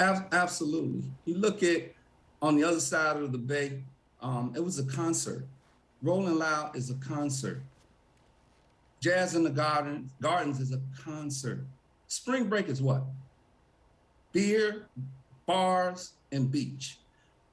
Absolutely. 0.00 1.02
You 1.24 1.34
look 1.34 1.62
at 1.62 1.92
on 2.40 2.56
the 2.56 2.64
other 2.64 2.80
side 2.80 3.16
of 3.16 3.32
the 3.32 3.38
bay, 3.38 3.82
um, 4.22 4.52
it 4.56 4.62
was 4.62 4.78
a 4.78 4.84
concert. 4.84 5.44
Rolling 6.02 6.38
Loud 6.38 6.76
is 6.76 6.90
a 6.90 6.94
concert. 6.94 7.62
Jazz 9.00 9.34
in 9.34 9.44
the 9.44 9.50
Garden, 9.50 10.10
Gardens 10.20 10.60
is 10.60 10.72
a 10.72 10.80
concert. 11.02 11.64
Spring 12.06 12.48
break 12.48 12.68
is 12.68 12.80
what? 12.80 13.02
Beer, 14.32 14.86
bars, 15.46 16.12
and 16.32 16.50
beach. 16.50 16.98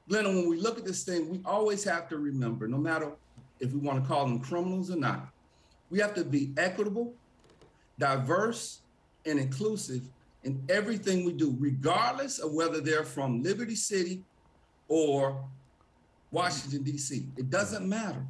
Glenna, 0.07 0.29
when 0.29 0.49
we 0.49 0.57
look 0.57 0.77
at 0.77 0.85
this 0.85 1.03
thing, 1.03 1.29
we 1.29 1.41
always 1.45 1.83
have 1.83 2.07
to 2.09 2.17
remember, 2.17 2.67
no 2.67 2.77
matter 2.77 3.11
if 3.59 3.71
we 3.71 3.79
want 3.79 4.01
to 4.01 4.07
call 4.07 4.25
them 4.25 4.39
criminals 4.39 4.91
or 4.91 4.97
not, 4.97 5.29
we 5.89 5.99
have 5.99 6.13
to 6.15 6.23
be 6.23 6.51
equitable, 6.57 7.13
diverse, 7.97 8.81
and 9.25 9.39
inclusive 9.39 10.01
in 10.43 10.61
everything 10.69 11.25
we 11.25 11.33
do, 11.33 11.55
regardless 11.59 12.39
of 12.39 12.53
whether 12.53 12.79
they're 12.79 13.03
from 13.03 13.41
Liberty 13.41 13.75
City 13.75 14.23
or 14.87 15.43
Washington, 16.31 16.83
D.C. 16.83 17.25
It 17.37 17.49
doesn't 17.49 17.87
matter. 17.87 18.23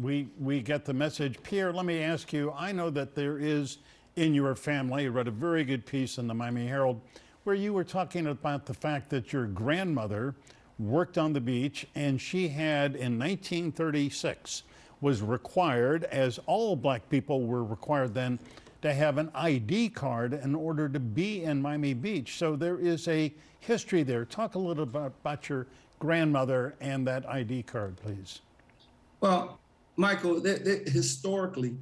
We, 0.00 0.28
we 0.38 0.60
get 0.60 0.84
the 0.84 0.94
message. 0.94 1.42
Pierre, 1.42 1.72
let 1.72 1.86
me 1.86 2.02
ask 2.02 2.32
you 2.32 2.52
I 2.52 2.72
know 2.72 2.90
that 2.90 3.14
there 3.14 3.38
is 3.38 3.78
in 4.14 4.34
your 4.34 4.54
family, 4.54 5.04
I 5.04 5.08
read 5.08 5.28
a 5.28 5.32
very 5.32 5.64
good 5.64 5.84
piece 5.84 6.18
in 6.18 6.26
the 6.26 6.34
Miami 6.34 6.66
Herald 6.66 7.00
where 7.44 7.54
you 7.54 7.72
were 7.72 7.84
talking 7.84 8.26
about 8.26 8.66
the 8.66 8.74
fact 8.74 9.10
that 9.10 9.32
your 9.32 9.46
grandmother 9.46 10.34
worked 10.78 11.16
on 11.16 11.32
the 11.32 11.40
beach 11.40 11.86
and 11.94 12.20
she 12.20 12.48
had 12.48 12.96
in 12.96 13.18
1936 13.18 14.64
was 15.00 15.22
required, 15.22 16.04
as 16.04 16.40
all 16.46 16.74
black 16.74 17.08
people 17.08 17.42
were 17.42 17.62
required 17.62 18.14
then, 18.14 18.38
to 18.86 18.94
have 18.94 19.18
an 19.18 19.30
ID 19.34 19.88
card 19.90 20.32
in 20.32 20.54
order 20.54 20.88
to 20.88 21.00
be 21.00 21.42
in 21.42 21.60
Miami 21.60 21.92
Beach. 21.92 22.38
So 22.38 22.54
there 22.54 22.78
is 22.78 23.08
a 23.08 23.34
history 23.58 24.04
there. 24.04 24.24
Talk 24.24 24.54
a 24.54 24.58
little 24.58 24.84
about, 24.84 25.12
about 25.20 25.48
your 25.48 25.66
grandmother 25.98 26.76
and 26.80 27.06
that 27.06 27.28
ID 27.28 27.64
card, 27.64 27.96
please. 27.96 28.40
Well, 29.20 29.58
Michael, 29.96 30.40
historically, 30.40 31.76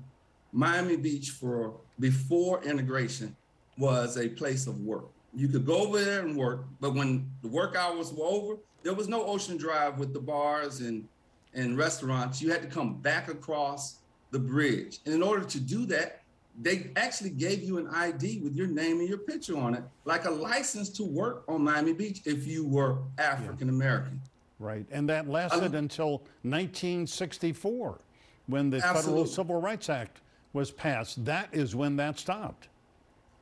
Miami 0.52 0.96
Beach 0.96 1.30
for 1.30 1.74
before 2.00 2.62
integration 2.64 3.36
was 3.76 4.16
a 4.16 4.28
place 4.28 4.66
of 4.66 4.80
work. 4.80 5.10
You 5.34 5.48
could 5.48 5.66
go 5.66 5.82
over 5.82 6.02
there 6.02 6.20
and 6.20 6.34
work, 6.36 6.64
but 6.80 6.94
when 6.94 7.30
the 7.42 7.48
work 7.48 7.76
hours 7.76 8.12
were 8.12 8.24
over, 8.24 8.56
there 8.82 8.94
was 8.94 9.08
no 9.08 9.26
Ocean 9.26 9.56
Drive 9.56 9.98
with 9.98 10.14
the 10.14 10.20
bars 10.20 10.80
and 10.80 11.06
and 11.54 11.78
restaurants. 11.78 12.42
You 12.42 12.50
had 12.50 12.62
to 12.62 12.68
come 12.68 12.94
back 12.94 13.28
across 13.28 13.98
the 14.32 14.38
bridge. 14.40 14.98
And 15.04 15.14
in 15.14 15.22
order 15.22 15.44
to 15.44 15.60
do 15.60 15.86
that, 15.86 16.23
they 16.60 16.90
actually 16.96 17.30
gave 17.30 17.62
you 17.62 17.78
an 17.78 17.88
ID 17.88 18.40
with 18.40 18.54
your 18.54 18.66
name 18.66 19.00
and 19.00 19.08
your 19.08 19.18
picture 19.18 19.56
on 19.56 19.74
it, 19.74 19.82
like 20.04 20.24
a 20.24 20.30
license 20.30 20.88
to 20.90 21.04
work 21.04 21.44
on 21.48 21.62
Miami 21.62 21.92
Beach 21.92 22.20
if 22.24 22.46
you 22.46 22.66
were 22.66 22.98
African 23.18 23.68
American. 23.68 24.20
Right, 24.60 24.86
and 24.90 25.08
that 25.08 25.28
lasted 25.28 25.64
um, 25.64 25.74
until 25.74 26.22
1964 26.42 27.98
when 28.46 28.70
the 28.70 28.80
Federal 28.80 29.26
Civil 29.26 29.60
Rights 29.60 29.88
Act 29.88 30.20
was 30.52 30.70
passed. 30.70 31.24
That 31.24 31.48
is 31.52 31.74
when 31.74 31.96
that 31.96 32.18
stopped. 32.18 32.68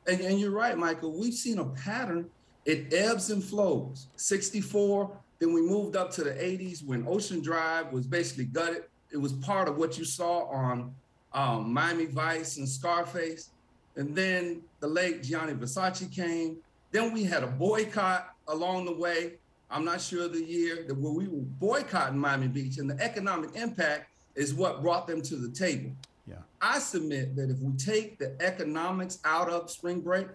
And, 0.07 0.19
and 0.21 0.39
you're 0.39 0.51
right, 0.51 0.77
Michael. 0.77 1.17
We've 1.17 1.33
seen 1.33 1.59
a 1.59 1.65
pattern. 1.65 2.29
It 2.65 2.93
ebbs 2.93 3.29
and 3.29 3.43
flows. 3.43 4.07
64, 4.15 5.15
then 5.39 5.53
we 5.53 5.61
moved 5.61 5.95
up 5.95 6.11
to 6.11 6.23
the 6.23 6.31
80s 6.31 6.83
when 6.83 7.05
Ocean 7.07 7.41
Drive 7.41 7.91
was 7.91 8.07
basically 8.07 8.45
gutted. 8.45 8.85
It 9.11 9.17
was 9.17 9.33
part 9.33 9.67
of 9.67 9.77
what 9.77 9.97
you 9.97 10.05
saw 10.05 10.45
on 10.45 10.95
um, 11.33 11.73
Miami 11.73 12.05
Vice 12.05 12.57
and 12.57 12.67
Scarface. 12.67 13.49
And 13.95 14.15
then 14.15 14.61
the 14.79 14.87
late 14.87 15.23
Gianni 15.23 15.53
Versace 15.53 16.11
came. 16.11 16.57
Then 16.91 17.11
we 17.13 17.23
had 17.23 17.43
a 17.43 17.47
boycott 17.47 18.35
along 18.47 18.85
the 18.85 18.93
way. 18.93 19.33
I'm 19.69 19.85
not 19.85 20.01
sure 20.01 20.27
the 20.27 20.43
year 20.43 20.83
that 20.87 20.95
where 20.95 21.11
we 21.11 21.27
were 21.27 21.41
boycotting 21.59 22.17
Miami 22.17 22.47
Beach, 22.47 22.77
and 22.77 22.89
the 22.89 23.01
economic 23.01 23.55
impact 23.55 24.09
is 24.35 24.53
what 24.53 24.81
brought 24.81 25.07
them 25.07 25.21
to 25.23 25.35
the 25.35 25.49
table. 25.49 25.91
Yeah. 26.27 26.35
I 26.61 26.79
submit 26.79 27.35
that 27.35 27.49
if 27.49 27.59
we 27.59 27.73
take 27.73 28.19
the 28.19 28.35
economics 28.39 29.19
out 29.25 29.49
of 29.49 29.69
spring 29.69 30.01
break 30.01 30.27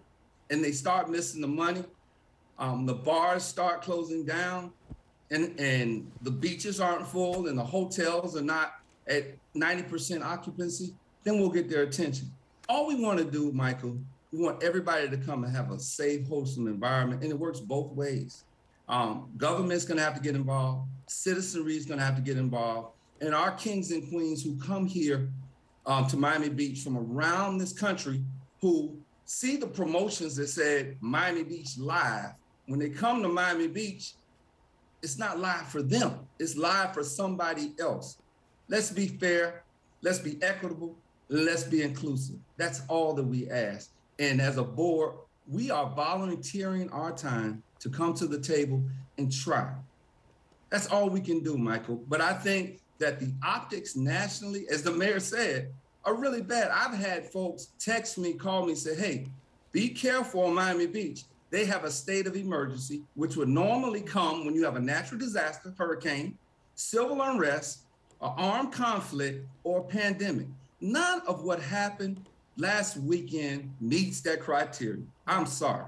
and 0.50 0.62
they 0.62 0.72
start 0.72 1.08
missing 1.08 1.40
the 1.40 1.48
money, 1.48 1.84
um, 2.58 2.86
the 2.86 2.94
bars 2.94 3.44
start 3.44 3.82
closing 3.82 4.24
down, 4.24 4.72
and 5.30 5.58
and 5.60 6.10
the 6.22 6.30
beaches 6.30 6.80
aren't 6.80 7.06
full, 7.06 7.46
and 7.46 7.56
the 7.56 7.64
hotels 7.64 8.36
are 8.36 8.42
not 8.42 8.77
at 9.08 9.24
90% 9.54 10.22
occupancy, 10.22 10.94
then 11.24 11.38
we'll 11.38 11.50
get 11.50 11.68
their 11.68 11.82
attention. 11.82 12.30
All 12.68 12.86
we 12.86 12.94
want 12.94 13.18
to 13.18 13.24
do, 13.24 13.50
Michael, 13.52 13.98
we 14.32 14.38
want 14.38 14.62
everybody 14.62 15.08
to 15.08 15.16
come 15.16 15.44
and 15.44 15.54
have 15.54 15.70
a 15.70 15.78
safe, 15.78 16.26
wholesome 16.26 16.66
environment, 16.66 17.22
and 17.22 17.30
it 17.30 17.38
works 17.38 17.60
both 17.60 17.92
ways. 17.92 18.44
Um, 18.88 19.30
government's 19.36 19.84
going 19.84 19.98
to 19.98 20.04
have 20.04 20.14
to 20.14 20.20
get 20.20 20.34
involved. 20.34 20.88
Citizenry 21.06 21.76
is 21.76 21.86
going 21.86 21.98
to 21.98 22.04
have 22.04 22.16
to 22.16 22.22
get 22.22 22.36
involved, 22.36 22.92
and 23.20 23.34
our 23.34 23.52
kings 23.52 23.90
and 23.90 24.08
queens 24.08 24.42
who 24.42 24.58
come 24.58 24.86
here 24.86 25.28
um, 25.86 26.06
to 26.06 26.16
Miami 26.16 26.50
Beach 26.50 26.80
from 26.80 26.98
around 26.98 27.58
this 27.58 27.72
country 27.72 28.22
who 28.60 28.96
see 29.24 29.56
the 29.56 29.66
promotions 29.66 30.36
that 30.36 30.48
said 30.48 30.96
Miami 31.00 31.44
Beach 31.44 31.78
live. 31.78 32.32
When 32.66 32.78
they 32.78 32.90
come 32.90 33.22
to 33.22 33.28
Miami 33.28 33.68
Beach, 33.68 34.12
it's 35.02 35.18
not 35.18 35.38
live 35.38 35.68
for 35.68 35.82
them. 35.82 36.26
It's 36.38 36.56
live 36.56 36.92
for 36.92 37.02
somebody 37.02 37.72
else. 37.80 38.18
Let's 38.68 38.90
be 38.90 39.08
fair. 39.08 39.62
Let's 40.02 40.18
be 40.18 40.38
equitable. 40.42 40.96
Let's 41.28 41.64
be 41.64 41.82
inclusive. 41.82 42.36
That's 42.56 42.82
all 42.88 43.14
that 43.14 43.24
we 43.24 43.50
ask. 43.50 43.90
And 44.18 44.40
as 44.40 44.58
a 44.58 44.62
board, 44.62 45.14
we 45.46 45.70
are 45.70 45.90
volunteering 45.94 46.90
our 46.90 47.12
time 47.12 47.62
to 47.80 47.88
come 47.88 48.14
to 48.14 48.26
the 48.26 48.38
table 48.38 48.82
and 49.16 49.32
try. 49.32 49.72
That's 50.70 50.88
all 50.88 51.08
we 51.08 51.20
can 51.20 51.42
do, 51.42 51.56
Michael. 51.56 52.02
But 52.08 52.20
I 52.20 52.34
think 52.34 52.80
that 52.98 53.20
the 53.20 53.32
optics 53.42 53.96
nationally, 53.96 54.66
as 54.70 54.82
the 54.82 54.92
mayor 54.92 55.20
said, 55.20 55.72
are 56.04 56.14
really 56.14 56.42
bad. 56.42 56.70
I've 56.70 56.98
had 56.98 57.24
folks 57.26 57.68
text 57.78 58.18
me, 58.18 58.34
call 58.34 58.66
me, 58.66 58.74
say, 58.74 58.94
hey, 58.94 59.26
be 59.72 59.88
careful 59.88 60.44
on 60.44 60.54
Miami 60.54 60.86
Beach. 60.86 61.24
They 61.50 61.64
have 61.64 61.84
a 61.84 61.90
state 61.90 62.26
of 62.26 62.36
emergency, 62.36 63.02
which 63.14 63.36
would 63.36 63.48
normally 63.48 64.02
come 64.02 64.44
when 64.44 64.54
you 64.54 64.64
have 64.64 64.76
a 64.76 64.80
natural 64.80 65.18
disaster, 65.18 65.72
hurricane, 65.78 66.36
civil 66.74 67.22
unrest, 67.22 67.80
armed 68.26 68.72
conflict, 68.72 69.46
or 69.64 69.80
a 69.80 69.84
pandemic. 69.84 70.46
None 70.80 71.22
of 71.26 71.42
what 71.42 71.60
happened 71.60 72.24
last 72.56 72.96
weekend 72.96 73.72
meets 73.80 74.20
that 74.22 74.40
criteria. 74.40 75.02
I'm 75.26 75.46
sorry. 75.46 75.84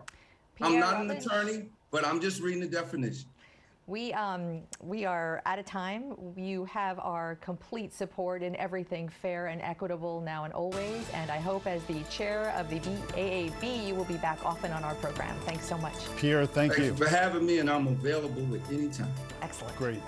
I'm 0.60 0.72
Pierre 0.72 0.80
not 0.80 1.00
an 1.00 1.10
attorney, 1.10 1.66
but 1.90 2.06
I'm 2.06 2.20
just 2.20 2.40
reading 2.40 2.60
the 2.60 2.66
definition. 2.66 3.26
We, 3.86 4.12
um, 4.12 4.60
we 4.80 5.04
are 5.04 5.42
out 5.46 5.58
of 5.58 5.64
time. 5.64 6.14
You 6.36 6.64
have 6.66 7.00
our 7.00 7.34
complete 7.36 7.92
support 7.92 8.40
in 8.40 8.54
everything 8.54 9.08
fair 9.08 9.48
and 9.48 9.60
equitable 9.62 10.20
now 10.20 10.44
and 10.44 10.52
always. 10.52 11.10
And 11.12 11.28
I 11.28 11.38
hope, 11.38 11.66
as 11.66 11.82
the 11.84 12.00
chair 12.04 12.54
of 12.56 12.70
the 12.70 12.78
AAB, 12.78 13.88
you 13.88 13.96
will 13.96 14.04
be 14.04 14.16
back 14.18 14.44
often 14.46 14.70
on 14.70 14.84
our 14.84 14.94
program. 14.96 15.34
Thanks 15.40 15.66
so 15.68 15.76
much. 15.76 15.94
Pierre, 16.16 16.46
thank 16.46 16.74
Thanks 16.74 16.86
you. 16.86 16.94
for 16.94 17.08
having 17.10 17.44
me, 17.44 17.58
and 17.58 17.68
I'm 17.68 17.88
available 17.88 18.54
at 18.54 18.60
any 18.70 18.90
time. 18.90 19.12
Excellent. 19.42 19.76
Great. 19.76 20.00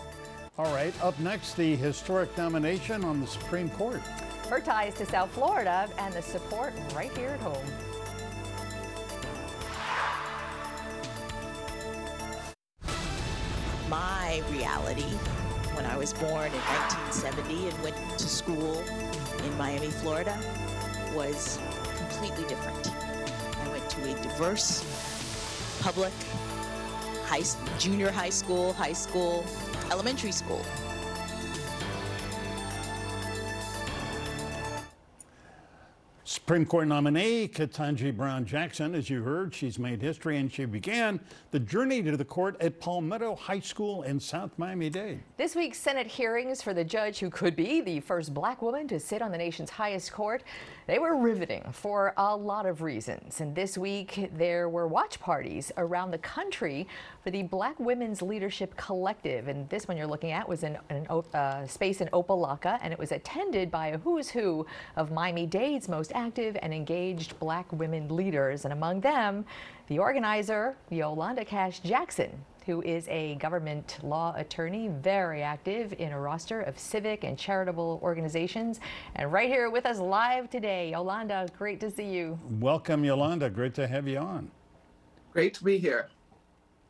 All 0.59 0.73
right, 0.75 0.93
up 1.03 1.19
next, 1.19 1.55
the 1.57 1.75
historic 1.77 2.37
nomination 2.37 3.05
on 3.05 3.21
the 3.21 3.27
Supreme 3.27 3.71
Court. 3.71 4.03
Her 4.51 4.61
ties 4.61 4.93
to 4.95 5.07
South 5.07 5.31
Florida 5.31 5.89
and 5.97 6.13
the 6.13 6.21
support 6.21 6.75
right 6.95 7.11
here 7.17 7.31
at 7.31 7.41
home. 7.41 7.67
My 13.89 14.43
reality 14.51 15.09
when 15.75 15.87
I 15.87 15.97
was 15.97 16.13
born 16.13 16.53
in 16.53 16.61
1970 16.61 17.69
and 17.71 17.83
went 17.83 17.97
to 18.19 18.29
school 18.29 18.79
in 19.45 19.57
Miami, 19.57 19.89
Florida, 19.89 20.39
was 21.15 21.59
completely 21.97 22.45
different. 22.47 22.93
I 22.95 23.69
went 23.71 23.89
to 23.89 24.03
a 24.03 24.23
diverse 24.23 24.85
public 25.81 26.13
high, 27.25 27.43
junior 27.79 28.11
high 28.11 28.31
school, 28.31 28.73
high 28.73 28.93
school, 28.93 29.45
elementary 29.91 30.33
school. 30.33 30.65
Supreme 36.33 36.65
Court 36.65 36.89
nominee 36.89 37.47
Ketanji 37.47 38.17
Brown 38.17 38.47
Jackson, 38.47 38.95
as 38.95 39.11
you 39.11 39.23
heard, 39.23 39.55
she's 39.55 39.79
made 39.79 40.01
history 40.01 40.39
and 40.39 40.51
she 40.51 40.65
began 40.65 41.21
the 41.51 41.61
journey 41.61 42.03
to 42.03 42.17
the 42.17 42.25
court 42.25 42.57
at 42.59 42.81
Palmetto 42.81 43.37
High 43.37 43.61
School 43.61 44.03
in 44.05 44.19
South 44.19 44.51
Miami 44.57 44.89
Dade. 44.89 45.21
This 45.37 45.55
week's 45.55 45.77
Senate 45.77 46.07
hearings 46.07 46.63
for 46.63 46.73
the 46.73 46.85
judge 46.85 47.19
who 47.19 47.29
could 47.29 47.55
be 47.55 47.83
the 47.83 48.01
first 48.01 48.33
black 48.33 48.63
woman 48.63 48.89
to 48.89 48.99
sit 48.99 49.21
on 49.21 49.31
the 49.31 49.37
nation's 49.37 49.69
highest 49.69 50.11
court, 50.11 50.43
they 50.87 50.99
were 50.99 51.19
riveting 51.19 51.65
for 51.71 52.15
a 52.17 52.35
lot 52.35 52.65
of 52.65 52.81
reasons. 52.81 53.43
And 53.43 53.55
this 53.55 53.77
week 53.77 54.31
there 54.35 54.71
were 54.71 54.89
watch 54.89 55.21
parties 55.21 55.71
around 55.77 56.13
the 56.13 56.19
country 56.19 56.89
for 57.23 57.31
the 57.31 57.43
Black 57.43 57.79
Women's 57.79 58.23
Leadership 58.23 58.75
Collective. 58.77 59.49
And 59.49 59.69
this 59.69 59.87
one 59.87 59.99
you're 59.99 60.07
looking 60.07 60.33
at 60.33 60.49
was 60.49 60.65
in 60.65 60.79
a 60.91 61.19
uh, 61.37 61.67
space 61.67 62.01
in 62.01 62.09
Opa-locka, 62.09 62.79
and 62.83 62.91
it 62.91 62.99
was 62.99 63.13
attended 63.13 63.71
by 63.71 63.89
a 63.89 63.99
who's 63.99 64.31
who 64.31 64.67
of 64.97 65.13
Miami-Dade's 65.13 65.89
most 65.89 66.11
active 66.23 66.57
and 66.63 66.73
engaged 66.73 67.39
black 67.41 67.71
women 67.73 68.15
leaders. 68.15 68.65
And 68.65 68.73
among 68.73 69.01
them, 69.01 69.45
the 69.89 69.99
organizer, 69.99 70.77
Yolanda 70.91 71.45
Cash 71.45 71.81
Jackson, 71.81 72.31
who 72.65 72.81
is 72.83 73.09
a 73.09 73.35
government 73.37 73.99
law 74.05 74.33
attorney, 74.37 74.89
very 74.89 75.43
active 75.43 75.93
in 75.99 76.13
a 76.13 76.21
roster 76.21 76.61
of 76.61 76.79
civic 76.79 77.25
and 77.25 77.37
charitable 77.37 77.99
organizations. 78.03 78.79
And 79.17 79.33
right 79.33 79.49
here 79.49 79.69
with 79.69 79.85
us 79.85 79.99
live 79.99 80.49
today, 80.49 80.91
Yolanda, 80.93 81.49
great 81.59 81.81
to 81.81 81.91
see 81.91 82.09
you. 82.09 82.39
Welcome, 82.61 83.05
Yolanda. 83.05 83.51
Great 83.51 83.75
to 83.75 83.89
have 83.89 84.07
you 84.07 84.19
on. 84.19 84.49
Great 85.33 85.55
to 85.55 85.65
be 85.65 85.79
here. 85.79 86.09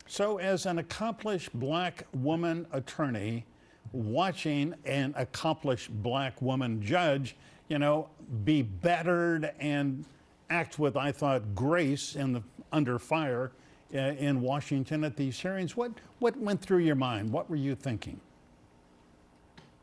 So, 0.05 0.37
as 0.37 0.65
an 0.65 0.77
accomplished 0.77 1.53
black 1.53 2.05
woman 2.13 2.67
attorney, 2.71 3.45
watching 3.93 4.75
an 4.85 5.13
accomplished 5.17 5.89
black 6.03 6.39
woman 6.41 6.81
judge, 6.81 7.35
you 7.67 7.79
know, 7.79 8.09
be 8.43 8.61
battered 8.61 9.51
and 9.59 10.05
act 10.49 10.79
with, 10.79 10.95
I 10.95 11.11
thought, 11.11 11.55
grace 11.55 12.15
in 12.15 12.33
the 12.33 12.43
under 12.71 12.99
fire 12.99 13.51
uh, 13.93 13.97
in 13.97 14.41
Washington 14.41 15.03
at 15.03 15.15
these 15.15 15.39
hearings, 15.39 15.77
what 15.77 15.91
what 16.19 16.35
went 16.37 16.61
through 16.61 16.79
your 16.79 16.95
mind? 16.95 17.31
What 17.31 17.49
were 17.49 17.55
you 17.55 17.75
thinking? 17.75 18.19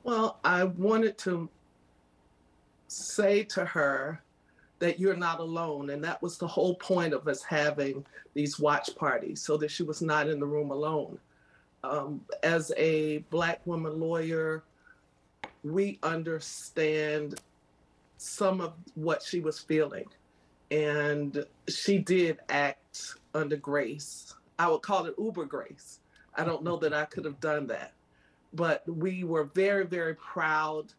Well, 0.03 0.41
I 0.43 0.65
wanted 0.65 1.19
to 1.19 1.49
say 2.89 3.45
to 3.45 3.65
her 3.65 4.21
that 4.81 4.99
you're 4.99 5.17
not 5.17 5.41
alone. 5.41 5.91
And 5.91 6.03
that 6.03 6.21
was 6.23 6.39
the 6.39 6.47
whole 6.47 6.75
point 6.75 7.15
of 7.15 7.29
us 7.29 7.43
having 7.43 8.05
these 8.35 8.59
watch 8.59 8.95
parties 8.97 9.41
so 9.43 9.57
that 9.59 9.71
she 9.71 9.83
was 9.83 10.03
not 10.03 10.29
in 10.29 10.41
the 10.41 10.47
room 10.47 10.71
alone. 10.71 11.19
Um, 11.85 12.21
as 12.43 12.73
a 12.77 13.19
Black 13.31 13.61
woman 13.67 14.01
lawyer, 14.01 14.65
we 15.63 15.99
understand 16.03 17.41
some 18.21 18.61
of 18.61 18.75
what 18.95 19.23
she 19.23 19.41
was 19.41 19.59
feeling. 19.59 20.07
And 20.71 21.45
she 21.69 21.99
did 21.99 22.39
act 22.49 23.15
under 23.35 23.57
grace. 23.57 24.35
I 24.59 24.69
would 24.69 24.83
call 24.83 25.07
it 25.07 25.15
uber 25.19 25.47
grace. 25.47 26.01
I 26.35 26.45
don't 26.45 26.63
know 26.63 26.77
that 26.77 26.93
I 26.93 27.07
could 27.07 27.25
have 27.25 27.41
done 27.41 27.67
that. 27.69 27.93
But 28.53 28.83
we 28.87 29.25
were 29.25 29.45
very, 29.45 29.87
very 29.87 30.15
proud 30.15 30.93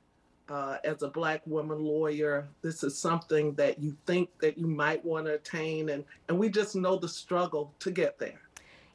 uh, 0.49 0.77
as 0.83 1.01
a 1.01 1.07
black 1.07 1.41
woman 1.45 1.81
lawyer 1.81 2.49
this 2.61 2.83
is 2.83 2.97
something 2.97 3.53
that 3.53 3.79
you 3.79 3.95
think 4.05 4.29
that 4.39 4.57
you 4.57 4.67
might 4.67 5.03
want 5.05 5.25
to 5.25 5.35
attain 5.35 5.89
and 5.89 6.03
and 6.27 6.37
we 6.37 6.49
just 6.49 6.75
know 6.75 6.97
the 6.97 7.07
struggle 7.07 7.73
to 7.79 7.89
get 7.89 8.19
there 8.19 8.41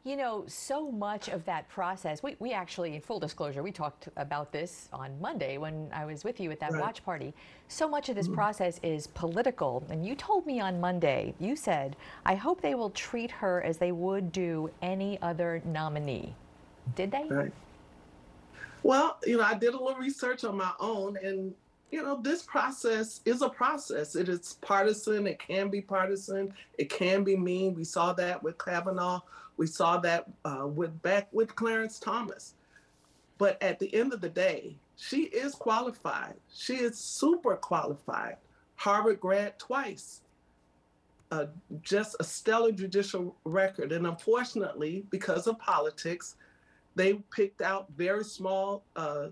You 0.07 0.15
know, 0.15 0.45
so 0.47 0.89
much 0.93 1.27
of 1.27 1.45
that 1.47 1.69
process, 1.69 2.23
we, 2.23 2.37
we 2.39 2.53
actually, 2.53 2.95
in 2.95 3.01
full 3.01 3.19
disclosure, 3.19 3.65
we 3.65 3.73
talked 3.73 4.09
about 4.17 4.53
this 4.53 4.89
on 4.93 5.21
Monday 5.21 5.59
when 5.59 5.91
I 5.93 6.05
was 6.05 6.23
with 6.23 6.39
you 6.39 6.53
at 6.53 6.61
that 6.61 6.71
Right. 6.71 6.81
watch 6.81 7.05
party. 7.05 7.35
So 7.67 7.89
much 7.89 8.09
of 8.09 8.15
this 8.15 8.29
Mhm. 8.29 8.35
process 8.35 8.79
is 8.85 9.09
political. 9.09 9.83
And 9.91 10.07
you 10.07 10.15
told 10.15 10.47
me 10.47 10.61
on 10.61 10.81
Monday, 10.81 11.35
you 11.41 11.57
said, 11.57 11.97
I 12.25 12.37
hope 12.37 12.61
they 12.61 12.77
will 12.77 12.91
treat 12.91 13.33
her 13.33 13.61
as 13.65 13.79
they 13.79 13.91
would 13.91 14.31
do 14.31 14.71
any 14.81 15.21
other 15.23 15.61
nominee. 15.65 16.37
Did 16.95 17.11
they? 17.11 17.25
Right. 17.29 17.53
Well, 18.85 19.19
you 19.27 19.39
know, 19.39 19.43
I 19.43 19.55
did 19.55 19.75
a 19.75 19.77
little 19.77 20.01
research 20.01 20.45
on 20.45 20.57
my 20.57 20.71
own, 20.79 21.17
and 21.17 21.53
you 21.91 22.03
know, 22.03 22.21
this 22.21 22.43
process 22.43 23.21
is 23.25 23.43
a 23.43 23.49
process. 23.49 24.17
It 24.17 24.29
is 24.29 24.55
partisan. 24.61 25.27
It 25.27 25.39
can 25.39 25.69
be 25.69 25.81
partisan. 25.81 26.53
It 26.79 26.91
can 26.91 27.23
be 27.23 27.37
mean. 27.37 27.75
We 27.75 27.85
saw 27.85 28.13
that 28.15 28.43
with 28.43 28.59
Kavanaugh. 28.59 29.21
We 29.57 29.67
saw 29.67 29.99
that 29.99 30.27
uh, 30.45 30.67
with 30.67 31.01
back 31.03 31.29
with 31.33 31.55
Clarence 31.55 31.99
Thomas. 31.99 32.55
But 33.39 33.63
at 33.63 33.79
the 33.79 33.95
end 33.95 34.13
of 34.13 34.21
the 34.21 34.29
day, 34.29 34.77
she 34.97 35.25
is 35.25 35.55
qualified. 35.55 36.35
She 36.53 36.77
is 36.77 36.99
super 36.99 37.57
qualified. 37.57 38.37
Harvard 38.77 39.21
grad 39.21 39.59
twice. 39.59 40.23
Uh, 41.31 41.47
just 41.83 42.17
a 42.21 42.25
stellar 42.25 42.73
judicial 42.73 43.37
record. 43.45 43.93
And 43.93 44.07
unfortunately, 44.07 45.05
because 45.11 45.47
of 45.47 45.59
politics, 45.59 46.37
they 46.95 47.15
picked 47.35 47.61
out 47.61 47.87
very 47.97 48.25
small 48.25 48.85
uh, 48.95 49.29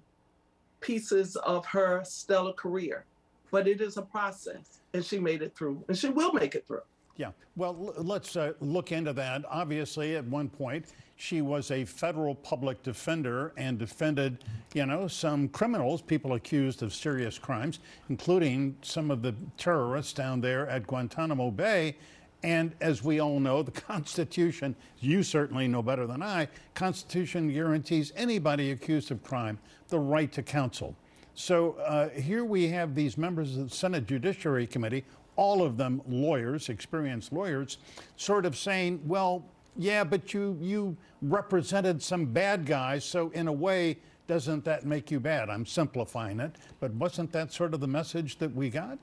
pieces 0.81 1.37
of 1.37 1.65
her 1.67 2.03
stellar 2.05 2.53
career. 2.53 3.05
But 3.51 3.69
it 3.69 3.81
is 3.81 3.97
a 3.97 4.03
process, 4.03 4.81
and 4.93 5.05
she 5.05 5.19
made 5.19 5.41
it 5.41 5.57
through, 5.57 5.85
and 5.89 5.97
she 5.97 6.09
will 6.09 6.33
make 6.33 6.55
it 6.55 6.67
through. 6.67 6.83
Yeah, 7.17 7.31
well, 7.55 7.95
let's 7.97 8.35
uh, 8.35 8.55
look 8.61 8.91
into 8.91 9.13
that. 9.13 9.45
Obviously, 9.49 10.17
at 10.17 10.25
one 10.25 10.49
point, 10.49 10.87
she 11.17 11.43
was 11.43 11.71
a 11.71 11.85
federal 11.85 12.35
public 12.35 12.83
defender 12.83 13.53
and 13.57 13.79
defended, 13.79 14.43
you 14.73 14.85
know, 14.85 15.07
some 15.07 15.49
criminals, 15.49 16.03
people 16.03 16.35
accused 16.35 16.83
of 16.83 16.93
serious 16.93 17.39
crimes, 17.39 17.79
including 18.09 18.77
some 18.83 19.13
of 19.13 19.23
the 19.23 19.33
terrorists 19.57 20.13
down 20.13 20.41
there 20.41 20.69
at 20.69 20.89
Guantanamo 20.89 21.53
Bay. 21.53 21.97
And 22.43 22.75
as 22.81 23.05
we 23.05 23.21
all 23.21 23.39
know, 23.39 23.63
the 23.63 23.71
Constitution, 23.93 24.75
you 24.99 25.23
certainly 25.23 25.69
know 25.69 25.83
better 25.83 26.09
than 26.09 26.21
I, 26.21 26.49
Constitution 26.75 27.53
guarantees 27.53 28.13
anybody 28.17 28.73
accused 28.73 29.13
of 29.13 29.23
crime 29.23 29.59
the 29.89 29.99
right 30.01 30.33
to 30.33 30.43
counsel. 30.43 30.97
So 31.35 31.73
uh, 31.75 32.11
here 32.11 32.45
we 32.45 32.69
have 32.69 32.95
these 32.95 33.17
members 33.19 33.57
of 33.57 33.71
the 33.71 33.75
Senate 33.75 34.07
Judiciary 34.07 34.67
Committee, 34.67 35.05
all 35.37 35.63
of 35.63 35.77
them 35.77 36.03
lawyers, 36.09 36.69
experienced 36.69 37.33
lawyers, 37.33 37.79
sort 38.17 38.47
of 38.47 38.57
saying, 38.57 39.01
well, 39.05 39.45
yeah, 39.77 40.05
but 40.05 40.33
you, 40.33 40.57
you 40.61 40.97
represented 41.23 42.03
some 42.03 42.27
bad 42.27 42.65
guys, 42.67 43.05
so 43.05 43.31
in 43.31 43.49
a 43.49 43.53
way, 43.53 43.99
doesn't 44.27 44.65
that 44.65 44.87
make 44.87 45.11
you 45.11 45.21
bad? 45.21 45.51
I'm 45.51 45.67
simplifying 45.67 46.41
it, 46.41 46.53
but 46.81 46.93
wasn't 46.95 47.33
that 47.33 47.53
sort 47.53 47.75
of 47.75 47.81
the 47.81 47.89
message 47.89 48.39
that 48.39 48.55
we 48.55 48.71
got? 48.71 48.99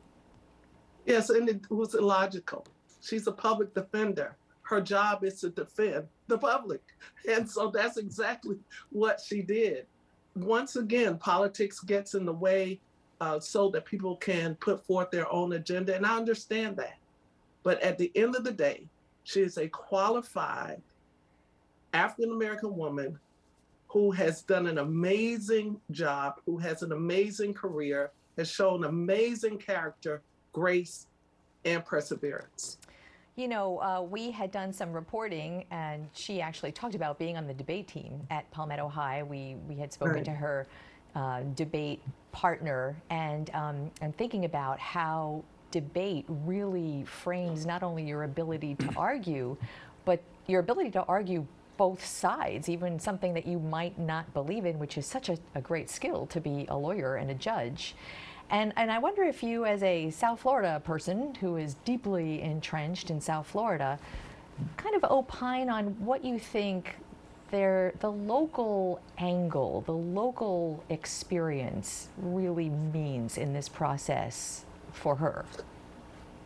Yes, 1.05 1.29
and 1.29 1.49
it 1.49 1.69
was 1.69 1.95
illogical. 1.95 2.65
She's 3.01 3.27
a 3.27 3.31
public 3.31 3.73
defender. 3.73 4.35
Her 4.63 4.81
job 4.81 5.23
is 5.23 5.41
to 5.41 5.49
defend 5.49 6.05
the 6.27 6.37
public. 6.37 6.81
And 7.29 7.49
so 7.49 7.69
that's 7.69 7.97
exactly 7.97 8.57
what 8.91 9.19
she 9.19 9.41
did. 9.41 9.85
once 10.35 10.77
again, 10.77 11.17
politics 11.17 11.81
gets 11.81 12.13
in 12.13 12.25
the 12.25 12.33
way 12.33 12.79
uh, 13.21 13.39
so 13.39 13.69
that 13.69 13.85
people 13.85 14.15
can 14.17 14.55
put 14.55 14.83
forth 14.83 15.11
their 15.11 15.31
own 15.31 15.53
agenda. 15.53 15.95
And 15.95 16.05
I 16.05 16.17
understand 16.17 16.75
that. 16.77 16.97
But 17.63 17.79
at 17.81 17.99
the 17.99 18.11
end 18.15 18.35
of 18.35 18.43
the 18.43 18.51
day, 18.51 18.87
she 19.23 19.41
is 19.41 19.59
a 19.59 19.67
qualified 19.67 20.81
African 21.93 22.31
American 22.31 22.75
woman 22.75 23.19
who 23.87 24.09
has 24.11 24.41
done 24.41 24.65
an 24.65 24.79
amazing 24.79 25.79
job, 25.91 26.35
who 26.45 26.57
has 26.57 26.81
an 26.81 26.93
amazing 26.93 27.53
career, 27.53 28.09
has 28.37 28.49
shown 28.49 28.85
amazing 28.85 29.59
character, 29.59 30.21
grace, 30.51 31.05
and 31.63 31.85
perseverance. 31.85 32.79
You 33.35 33.47
know, 33.47 33.79
uh, 33.81 34.01
we 34.01 34.31
had 34.31 34.51
done 34.51 34.73
some 34.73 34.91
reporting, 34.91 35.65
and 35.69 36.09
she 36.13 36.41
actually 36.41 36.71
talked 36.71 36.95
about 36.95 37.19
being 37.19 37.37
on 37.37 37.45
the 37.45 37.53
debate 37.53 37.87
team 37.87 38.25
at 38.31 38.49
Palmetto 38.49 38.87
High. 38.87 39.21
We 39.21 39.57
we 39.67 39.75
had 39.75 39.93
spoken 39.93 40.15
Right. 40.15 40.25
to 40.25 40.31
her 40.31 40.67
uh, 41.15 41.41
debate 41.55 42.01
partner, 42.31 42.95
and 43.09 43.49
um, 43.53 43.91
and 44.01 44.15
thinking 44.17 44.45
about 44.45 44.79
how 44.79 45.43
debate 45.71 46.25
really 46.27 47.03
frames 47.05 47.65
not 47.65 47.83
only 47.83 48.03
your 48.03 48.23
ability 48.23 48.75
to 48.75 48.89
argue, 48.97 49.57
but 50.05 50.21
your 50.47 50.59
ability 50.59 50.91
to 50.91 51.03
argue 51.03 51.45
both 51.77 52.05
sides, 52.05 52.69
even 52.69 52.99
something 52.99 53.33
that 53.33 53.47
you 53.47 53.57
might 53.57 53.97
not 53.97 54.31
believe 54.33 54.65
in, 54.65 54.77
which 54.77 54.97
is 54.97 55.05
such 55.05 55.29
a, 55.29 55.37
a 55.55 55.61
great 55.61 55.89
skill 55.89 56.27
to 56.27 56.39
be 56.39 56.65
a 56.69 56.77
lawyer 56.77 57.15
and 57.15 57.31
a 57.31 57.33
judge. 57.33 57.95
And, 58.51 58.73
and 58.75 58.91
I 58.91 58.99
wonder 58.99 59.23
if 59.23 59.41
you, 59.41 59.65
as 59.65 59.81
a 59.81 60.11
South 60.11 60.41
Florida 60.41 60.81
person 60.83 61.33
who 61.35 61.55
is 61.55 61.75
deeply 61.85 62.41
entrenched 62.41 63.09
in 63.09 63.21
South 63.21 63.47
Florida, 63.47 63.97
kind 64.77 64.95
of 64.95 65.09
opine 65.09 65.69
on 65.69 65.87
what 66.05 66.23
you 66.23 66.37
think 66.37 66.97
their, 67.51 67.93
the 67.99 68.11
local 68.11 69.01
angle, 69.17 69.81
the 69.81 69.91
local 69.93 70.83
experience 70.89 72.07
really 72.17 72.69
means 72.69 73.37
in 73.37 73.53
this 73.53 73.69
process 73.69 74.65
for 74.93 75.15
her. 75.17 75.45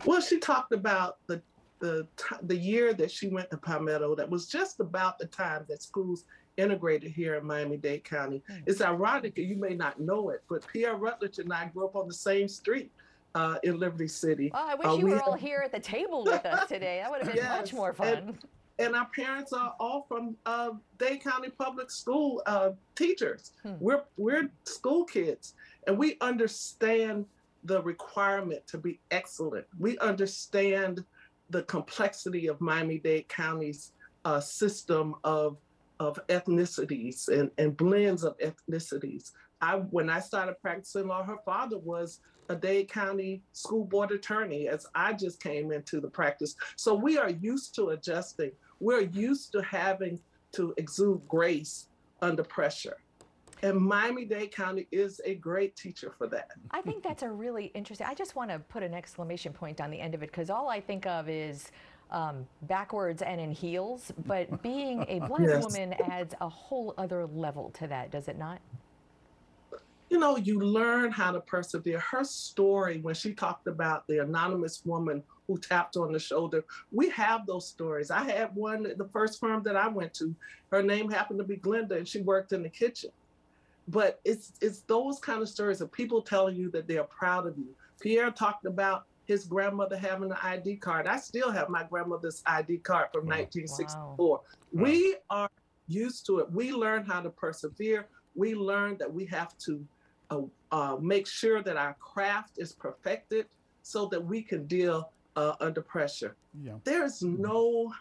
Well, 0.04 0.20
she 0.20 0.38
talked 0.38 0.72
about 0.72 1.18
the 1.26 1.40
the 1.78 2.06
the 2.42 2.56
year 2.56 2.94
that 2.94 3.10
she 3.10 3.28
went 3.28 3.50
to 3.50 3.56
Palmetto. 3.58 4.14
That 4.14 4.28
was 4.30 4.46
just 4.46 4.80
about 4.80 5.18
the 5.18 5.26
time 5.26 5.64
that 5.68 5.82
schools 5.82 6.24
integrated 6.56 7.10
here 7.12 7.34
in 7.34 7.44
Miami-Dade 7.46 8.02
County. 8.02 8.42
It's 8.66 8.80
ironic, 8.80 9.36
you 9.36 9.56
may 9.56 9.74
not 9.74 10.00
know 10.00 10.30
it, 10.30 10.42
but 10.48 10.66
Pierre 10.72 10.96
Rutledge 10.96 11.38
and 11.38 11.52
I 11.52 11.66
grew 11.66 11.84
up 11.84 11.94
on 11.96 12.08
the 12.08 12.14
same 12.14 12.48
street 12.48 12.90
uh, 13.34 13.56
in 13.62 13.78
Liberty 13.78 14.08
City. 14.08 14.50
Well, 14.54 14.66
I 14.66 14.74
wish 14.74 14.86
Uh, 14.86 14.92
you 14.94 15.04
we 15.04 15.10
were 15.12 15.20
all 15.20 15.34
here 15.34 15.60
at 15.62 15.70
the 15.72 15.80
table 15.80 16.24
with 16.24 16.46
us 16.46 16.66
today. 16.66 17.00
That 17.02 17.10
would 17.10 17.22
have 17.26 17.34
been 17.34 17.44
much 17.60 17.74
more 17.74 17.92
fun. 17.92 18.08
and- 18.08 18.38
and 18.78 18.94
our 18.94 19.06
parents 19.14 19.52
are 19.52 19.74
all 19.80 20.04
from 20.08 20.36
uh, 20.44 20.70
Dade 20.98 21.22
County 21.22 21.50
Public 21.50 21.90
School 21.90 22.42
uh, 22.46 22.70
teachers. 22.94 23.52
We're 23.80 24.04
we're 24.16 24.50
school 24.64 25.04
kids, 25.04 25.54
and 25.86 25.96
we 25.98 26.16
understand 26.20 27.26
the 27.64 27.82
requirement 27.82 28.66
to 28.68 28.78
be 28.78 29.00
excellent. 29.10 29.66
We 29.78 29.98
understand 29.98 31.04
the 31.50 31.62
complexity 31.64 32.48
of 32.48 32.60
Miami-Dade 32.60 33.28
County's 33.28 33.92
uh, 34.24 34.40
system 34.40 35.14
of 35.24 35.56
of 35.98 36.18
ethnicities 36.28 37.28
and, 37.28 37.50
and 37.56 37.76
blends 37.76 38.22
of 38.24 38.36
ethnicities. 38.38 39.32
I 39.60 39.76
when 39.76 40.10
I 40.10 40.20
started 40.20 40.60
practicing 40.60 41.08
law, 41.08 41.22
her 41.24 41.38
father 41.44 41.78
was 41.78 42.20
a 42.48 42.56
Dade 42.56 42.88
County 42.88 43.42
school 43.52 43.84
board 43.84 44.12
attorney 44.12 44.68
as 44.68 44.86
I 44.94 45.12
just 45.14 45.42
came 45.42 45.72
into 45.72 46.00
the 46.00 46.08
practice. 46.08 46.54
So 46.76 46.94
we 46.94 47.18
are 47.18 47.30
used 47.30 47.74
to 47.76 47.88
adjusting. 47.88 48.52
We're 48.80 49.02
used 49.02 49.52
to 49.52 49.62
having 49.62 50.18
to 50.52 50.74
exude 50.76 51.20
grace 51.28 51.88
under 52.22 52.42
pressure. 52.42 52.96
And 53.62 53.78
Miami-Dade 53.78 54.52
County 54.52 54.86
is 54.92 55.20
a 55.24 55.34
great 55.34 55.76
teacher 55.76 56.12
for 56.18 56.26
that. 56.28 56.50
I 56.72 56.82
think 56.82 57.02
that's 57.02 57.22
a 57.22 57.30
really 57.30 57.66
interesting. 57.74 58.06
I 58.06 58.14
just 58.14 58.36
want 58.36 58.50
to 58.50 58.58
put 58.58 58.82
an 58.82 58.92
exclamation 58.92 59.52
point 59.52 59.80
on 59.80 59.90
the 59.90 59.98
end 59.98 60.14
of 60.14 60.22
it 60.22 60.26
because 60.30 60.50
all 60.50 60.68
I 60.68 60.80
think 60.80 61.06
of 61.06 61.28
is 61.28 61.70
um, 62.10 62.46
backwards 62.62 63.22
and 63.22 63.40
in 63.40 63.50
heels. 63.50 64.12
But 64.26 64.62
being 64.62 65.06
a 65.08 65.18
black 65.26 65.40
Yes. 65.40 65.64
woman 65.64 65.94
adds 65.94 66.34
a 66.40 66.48
whole 66.48 66.92
other 66.98 67.26
level 67.26 67.70
to 67.78 67.86
that, 67.86 68.10
does 68.10 68.28
it 68.28 68.36
not? 68.38 68.60
you 70.08 70.20
know, 70.20 70.36
you 70.36 70.60
learn 70.60 71.10
how 71.10 71.32
to 71.32 71.40
persevere. 71.40 71.98
Her 71.98 72.22
story, 72.22 72.98
when 73.00 73.14
she 73.16 73.34
talked 73.34 73.66
about 73.66 74.06
the 74.06 74.18
anonymous 74.22 74.82
woman 74.84 75.20
who 75.46 75.58
tapped 75.58 75.96
on 75.96 76.12
the 76.12 76.18
shoulder, 76.18 76.64
we 76.92 77.08
have 77.10 77.46
those 77.46 77.66
stories. 77.66 78.10
I 78.10 78.24
had 78.24 78.54
one 78.54 78.82
the 78.96 79.08
first 79.12 79.40
firm 79.40 79.62
that 79.64 79.76
I 79.76 79.88
went 79.88 80.14
to. 80.14 80.34
Her 80.70 80.82
name 80.82 81.10
happened 81.10 81.38
to 81.38 81.44
be 81.44 81.56
Glenda, 81.56 81.92
and 81.92 82.08
she 82.08 82.20
worked 82.20 82.52
in 82.52 82.62
the 82.62 82.68
kitchen. 82.68 83.10
But 83.88 84.20
it's 84.24 84.52
it's 84.60 84.80
those 84.80 85.20
kind 85.20 85.42
of 85.42 85.48
stories 85.48 85.80
of 85.80 85.92
people 85.92 86.20
telling 86.22 86.56
you 86.56 86.70
that 86.72 86.88
they 86.88 86.98
are 86.98 87.04
proud 87.04 87.46
of 87.46 87.56
you. 87.56 87.68
Pierre 88.00 88.30
talked 88.30 88.66
about 88.66 89.06
his 89.26 89.44
grandmother 89.44 89.96
having 89.96 90.30
an 90.30 90.38
ID 90.42 90.76
card. 90.76 91.06
I 91.06 91.18
still 91.18 91.50
have 91.50 91.68
my 91.68 91.84
grandmother's 91.84 92.42
ID 92.46 92.78
card 92.78 93.08
from 93.12 93.26
1964. 93.26 94.40
We 94.72 95.16
are 95.30 95.50
used 95.88 96.26
to 96.26 96.38
it. 96.38 96.50
We 96.50 96.72
learn 96.72 97.04
how 97.04 97.20
to 97.20 97.30
persevere. 97.30 98.06
We 98.34 98.54
learn 98.54 98.96
that 98.98 99.12
we 99.12 99.26
have 99.26 99.56
to 99.58 99.84
uh, 100.30 100.42
uh, 100.70 100.96
make 101.00 101.26
sure 101.26 101.62
that 101.62 101.76
our 101.76 101.94
craft 101.94 102.58
is 102.58 102.72
perfected 102.72 103.46
so 103.82 104.06
that 104.06 104.24
we 104.24 104.42
can 104.42 104.66
deal 104.66 105.10
uh, 105.36 105.54
under 105.60 105.80
pressure. 105.82 106.34
Yeah. 106.62 106.72
There's 106.84 107.22
no, 107.22 107.92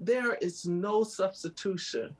there 0.00 0.34
is 0.36 0.66
no 0.66 1.04
substitution 1.04 2.16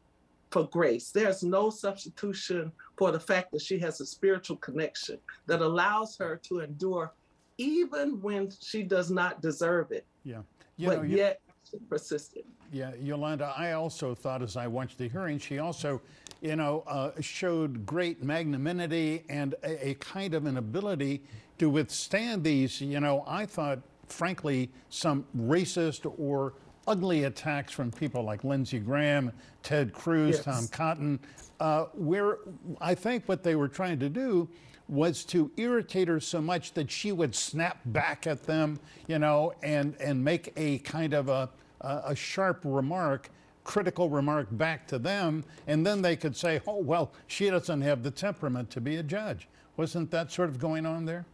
for 0.50 0.64
grace. 0.68 1.10
There's 1.10 1.42
no 1.42 1.70
substitution 1.70 2.72
for 2.96 3.12
the 3.12 3.20
fact 3.20 3.52
that 3.52 3.62
she 3.62 3.78
has 3.78 4.00
a 4.00 4.06
spiritual 4.06 4.56
connection 4.56 5.18
that 5.46 5.60
allows 5.62 6.16
her 6.18 6.36
to 6.44 6.60
endure 6.60 7.12
even 7.58 8.20
when 8.22 8.50
she 8.60 8.82
does 8.82 9.10
not 9.10 9.42
deserve 9.42 9.92
it, 9.92 10.04
Yeah. 10.24 10.42
You 10.76 10.88
but 10.88 10.96
know, 10.98 11.02
you- 11.02 11.16
yet 11.18 11.40
she 11.70 11.76
persisted. 11.88 12.44
Yeah, 12.72 12.94
Yolanda, 12.94 13.52
I 13.56 13.72
also 13.72 14.14
thought 14.14 14.42
as 14.42 14.56
I 14.56 14.66
watched 14.66 14.96
the 14.98 15.08
hearing, 15.08 15.38
she 15.38 15.58
also, 15.58 16.00
you 16.40 16.54
know, 16.56 16.84
uh, 16.86 17.10
showed 17.20 17.84
great 17.84 18.22
magnanimity 18.22 19.24
and 19.28 19.54
a, 19.64 19.88
a 19.88 19.94
kind 19.94 20.34
of 20.34 20.46
an 20.46 20.56
ability 20.56 21.22
to 21.58 21.68
withstand 21.68 22.44
these, 22.44 22.80
you 22.80 23.00
know, 23.00 23.24
I 23.26 23.44
thought, 23.44 23.80
frankly, 24.12 24.70
some 24.88 25.24
racist 25.36 26.10
or 26.18 26.54
ugly 26.86 27.24
attacks 27.24 27.72
from 27.72 27.90
people 27.90 28.22
like 28.24 28.42
Lindsey 28.44 28.78
Graham, 28.78 29.32
Ted 29.62 29.92
Cruz, 29.92 30.36
Yes. 30.36 30.44
Tom 30.44 30.68
Cotton, 30.68 31.20
uh, 31.60 31.84
where 31.94 32.38
I 32.80 32.94
think 32.94 33.28
what 33.28 33.42
they 33.42 33.54
were 33.54 33.68
trying 33.68 33.98
to 34.00 34.08
do 34.08 34.48
was 34.88 35.24
to 35.26 35.50
irritate 35.56 36.08
her 36.08 36.18
so 36.18 36.40
much 36.40 36.72
that 36.74 36.90
she 36.90 37.12
would 37.12 37.34
snap 37.34 37.78
back 37.86 38.26
at 38.26 38.42
them, 38.44 38.80
you 39.06 39.18
know, 39.18 39.52
and 39.62 39.94
and 40.00 40.24
make 40.24 40.52
a 40.56 40.78
kind 40.78 41.12
of 41.14 41.28
a 41.28 41.48
a, 41.82 42.02
a 42.06 42.16
sharp 42.16 42.60
remark, 42.64 43.30
critical 43.62 44.10
remark 44.10 44.48
back 44.50 44.88
to 44.88 44.98
them, 44.98 45.44
and 45.66 45.86
then 45.86 46.02
they 46.02 46.16
could 46.16 46.36
say, 46.36 46.60
"Oh 46.66 46.78
well, 46.78 47.12
she 47.28 47.48
doesn't 47.50 47.82
have 47.82 48.02
the 48.02 48.10
temperament 48.10 48.70
to 48.70 48.80
be 48.80 48.96
a 48.96 49.02
judge." 49.02 49.48
Wasn't 49.76 50.10
that 50.10 50.32
sort 50.32 50.48
of 50.48 50.58
going 50.58 50.84
on 50.86 51.04
there? 51.04 51.24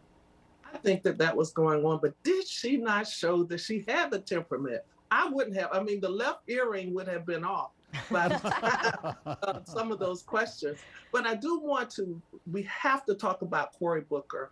I 0.76 0.78
think 0.78 1.02
that 1.04 1.16
that 1.18 1.34
was 1.34 1.52
going 1.52 1.84
on, 1.86 2.00
but 2.02 2.12
did 2.22 2.46
she 2.46 2.76
not 2.76 3.08
show 3.08 3.44
that 3.44 3.60
she 3.60 3.82
had 3.88 4.10
the 4.10 4.18
temperament? 4.18 4.82
I 5.10 5.26
wouldn't 5.26 5.56
have. 5.56 5.70
I 5.72 5.82
mean, 5.82 6.00
the 6.00 6.08
left 6.08 6.40
earring 6.48 6.92
would 6.94 7.08
have 7.08 7.24
been 7.24 7.44
off 7.44 7.70
by 8.10 8.28
the 8.28 8.36
time 8.36 9.36
of 9.42 9.66
some 9.66 9.90
of 9.90 9.98
those 9.98 10.22
questions. 10.22 10.78
But 11.12 11.26
I 11.26 11.34
do 11.34 11.60
want 11.60 11.88
to. 11.92 12.20
We 12.52 12.62
have 12.64 13.06
to 13.06 13.14
talk 13.14 13.40
about 13.40 13.72
Cory 13.78 14.02
Booker. 14.02 14.50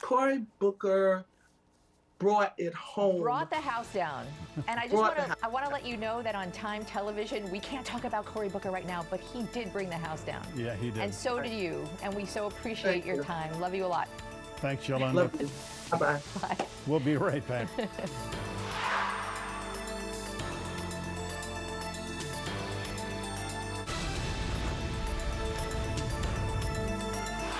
Cory 0.00 0.46
Booker 0.60 1.24
brought 2.18 2.54
it 2.56 2.72
home. 2.74 3.20
Brought 3.20 3.50
the 3.50 3.56
house 3.56 3.92
down. 3.92 4.26
And 4.68 4.78
I 4.78 4.84
just 4.84 4.94
want 4.94 5.16
to 5.16 5.36
I 5.42 5.48
want 5.48 5.64
to 5.66 5.72
let 5.72 5.84
you 5.84 5.96
know 5.96 6.22
that 6.22 6.36
on 6.36 6.52
Time 6.52 6.84
Television, 6.84 7.50
we 7.50 7.58
can't 7.58 7.84
talk 7.84 8.04
about 8.04 8.26
Cory 8.26 8.48
Booker 8.48 8.70
right 8.70 8.86
now, 8.86 9.04
but 9.10 9.18
he 9.18 9.42
did 9.52 9.72
bring 9.72 9.88
the 9.88 9.98
house 9.98 10.22
down. 10.22 10.46
Yeah, 10.54 10.76
he 10.76 10.90
did. 10.92 11.02
And 11.02 11.12
so 11.12 11.42
did 11.42 11.52
you. 11.52 11.84
And 12.00 12.14
we 12.14 12.26
so 12.26 12.46
appreciate 12.46 12.92
Thank 12.92 13.06
your 13.06 13.16
you. 13.16 13.22
time. 13.24 13.58
Love 13.60 13.74
you 13.74 13.84
a 13.84 13.88
lot. 13.88 14.08
Thanks, 14.64 14.88
Yolanda. 14.88 15.24
Love 15.24 15.40
you. 15.42 15.50
Bye 15.90 15.98
bye. 15.98 16.20
Bye. 16.40 16.66
We'll 16.86 16.98
be 16.98 17.18
right 17.18 17.46
back. 17.46 17.68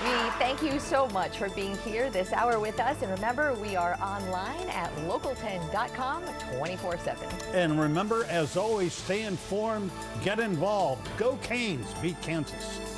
We 0.03 0.11
thank 0.37 0.61
you 0.61 0.79
so 0.79 1.07
much 1.09 1.37
for 1.39 1.49
being 1.49 1.75
here 1.77 2.11
this 2.11 2.31
hour 2.31 2.59
with 2.59 2.79
us. 2.79 3.01
And 3.01 3.09
remember, 3.09 3.55
we 3.55 3.75
are 3.75 3.97
online 3.99 4.69
at 4.69 4.93
local10.com 5.07 6.23
24 6.57 6.97
7. 6.99 7.27
And 7.55 7.79
remember, 7.79 8.25
as 8.25 8.55
always, 8.55 8.93
stay 8.93 9.23
informed, 9.23 9.89
get 10.23 10.39
involved. 10.39 11.07
Go 11.17 11.37
Canes, 11.41 11.91
beat 12.03 12.21
Kansas. 12.21 12.94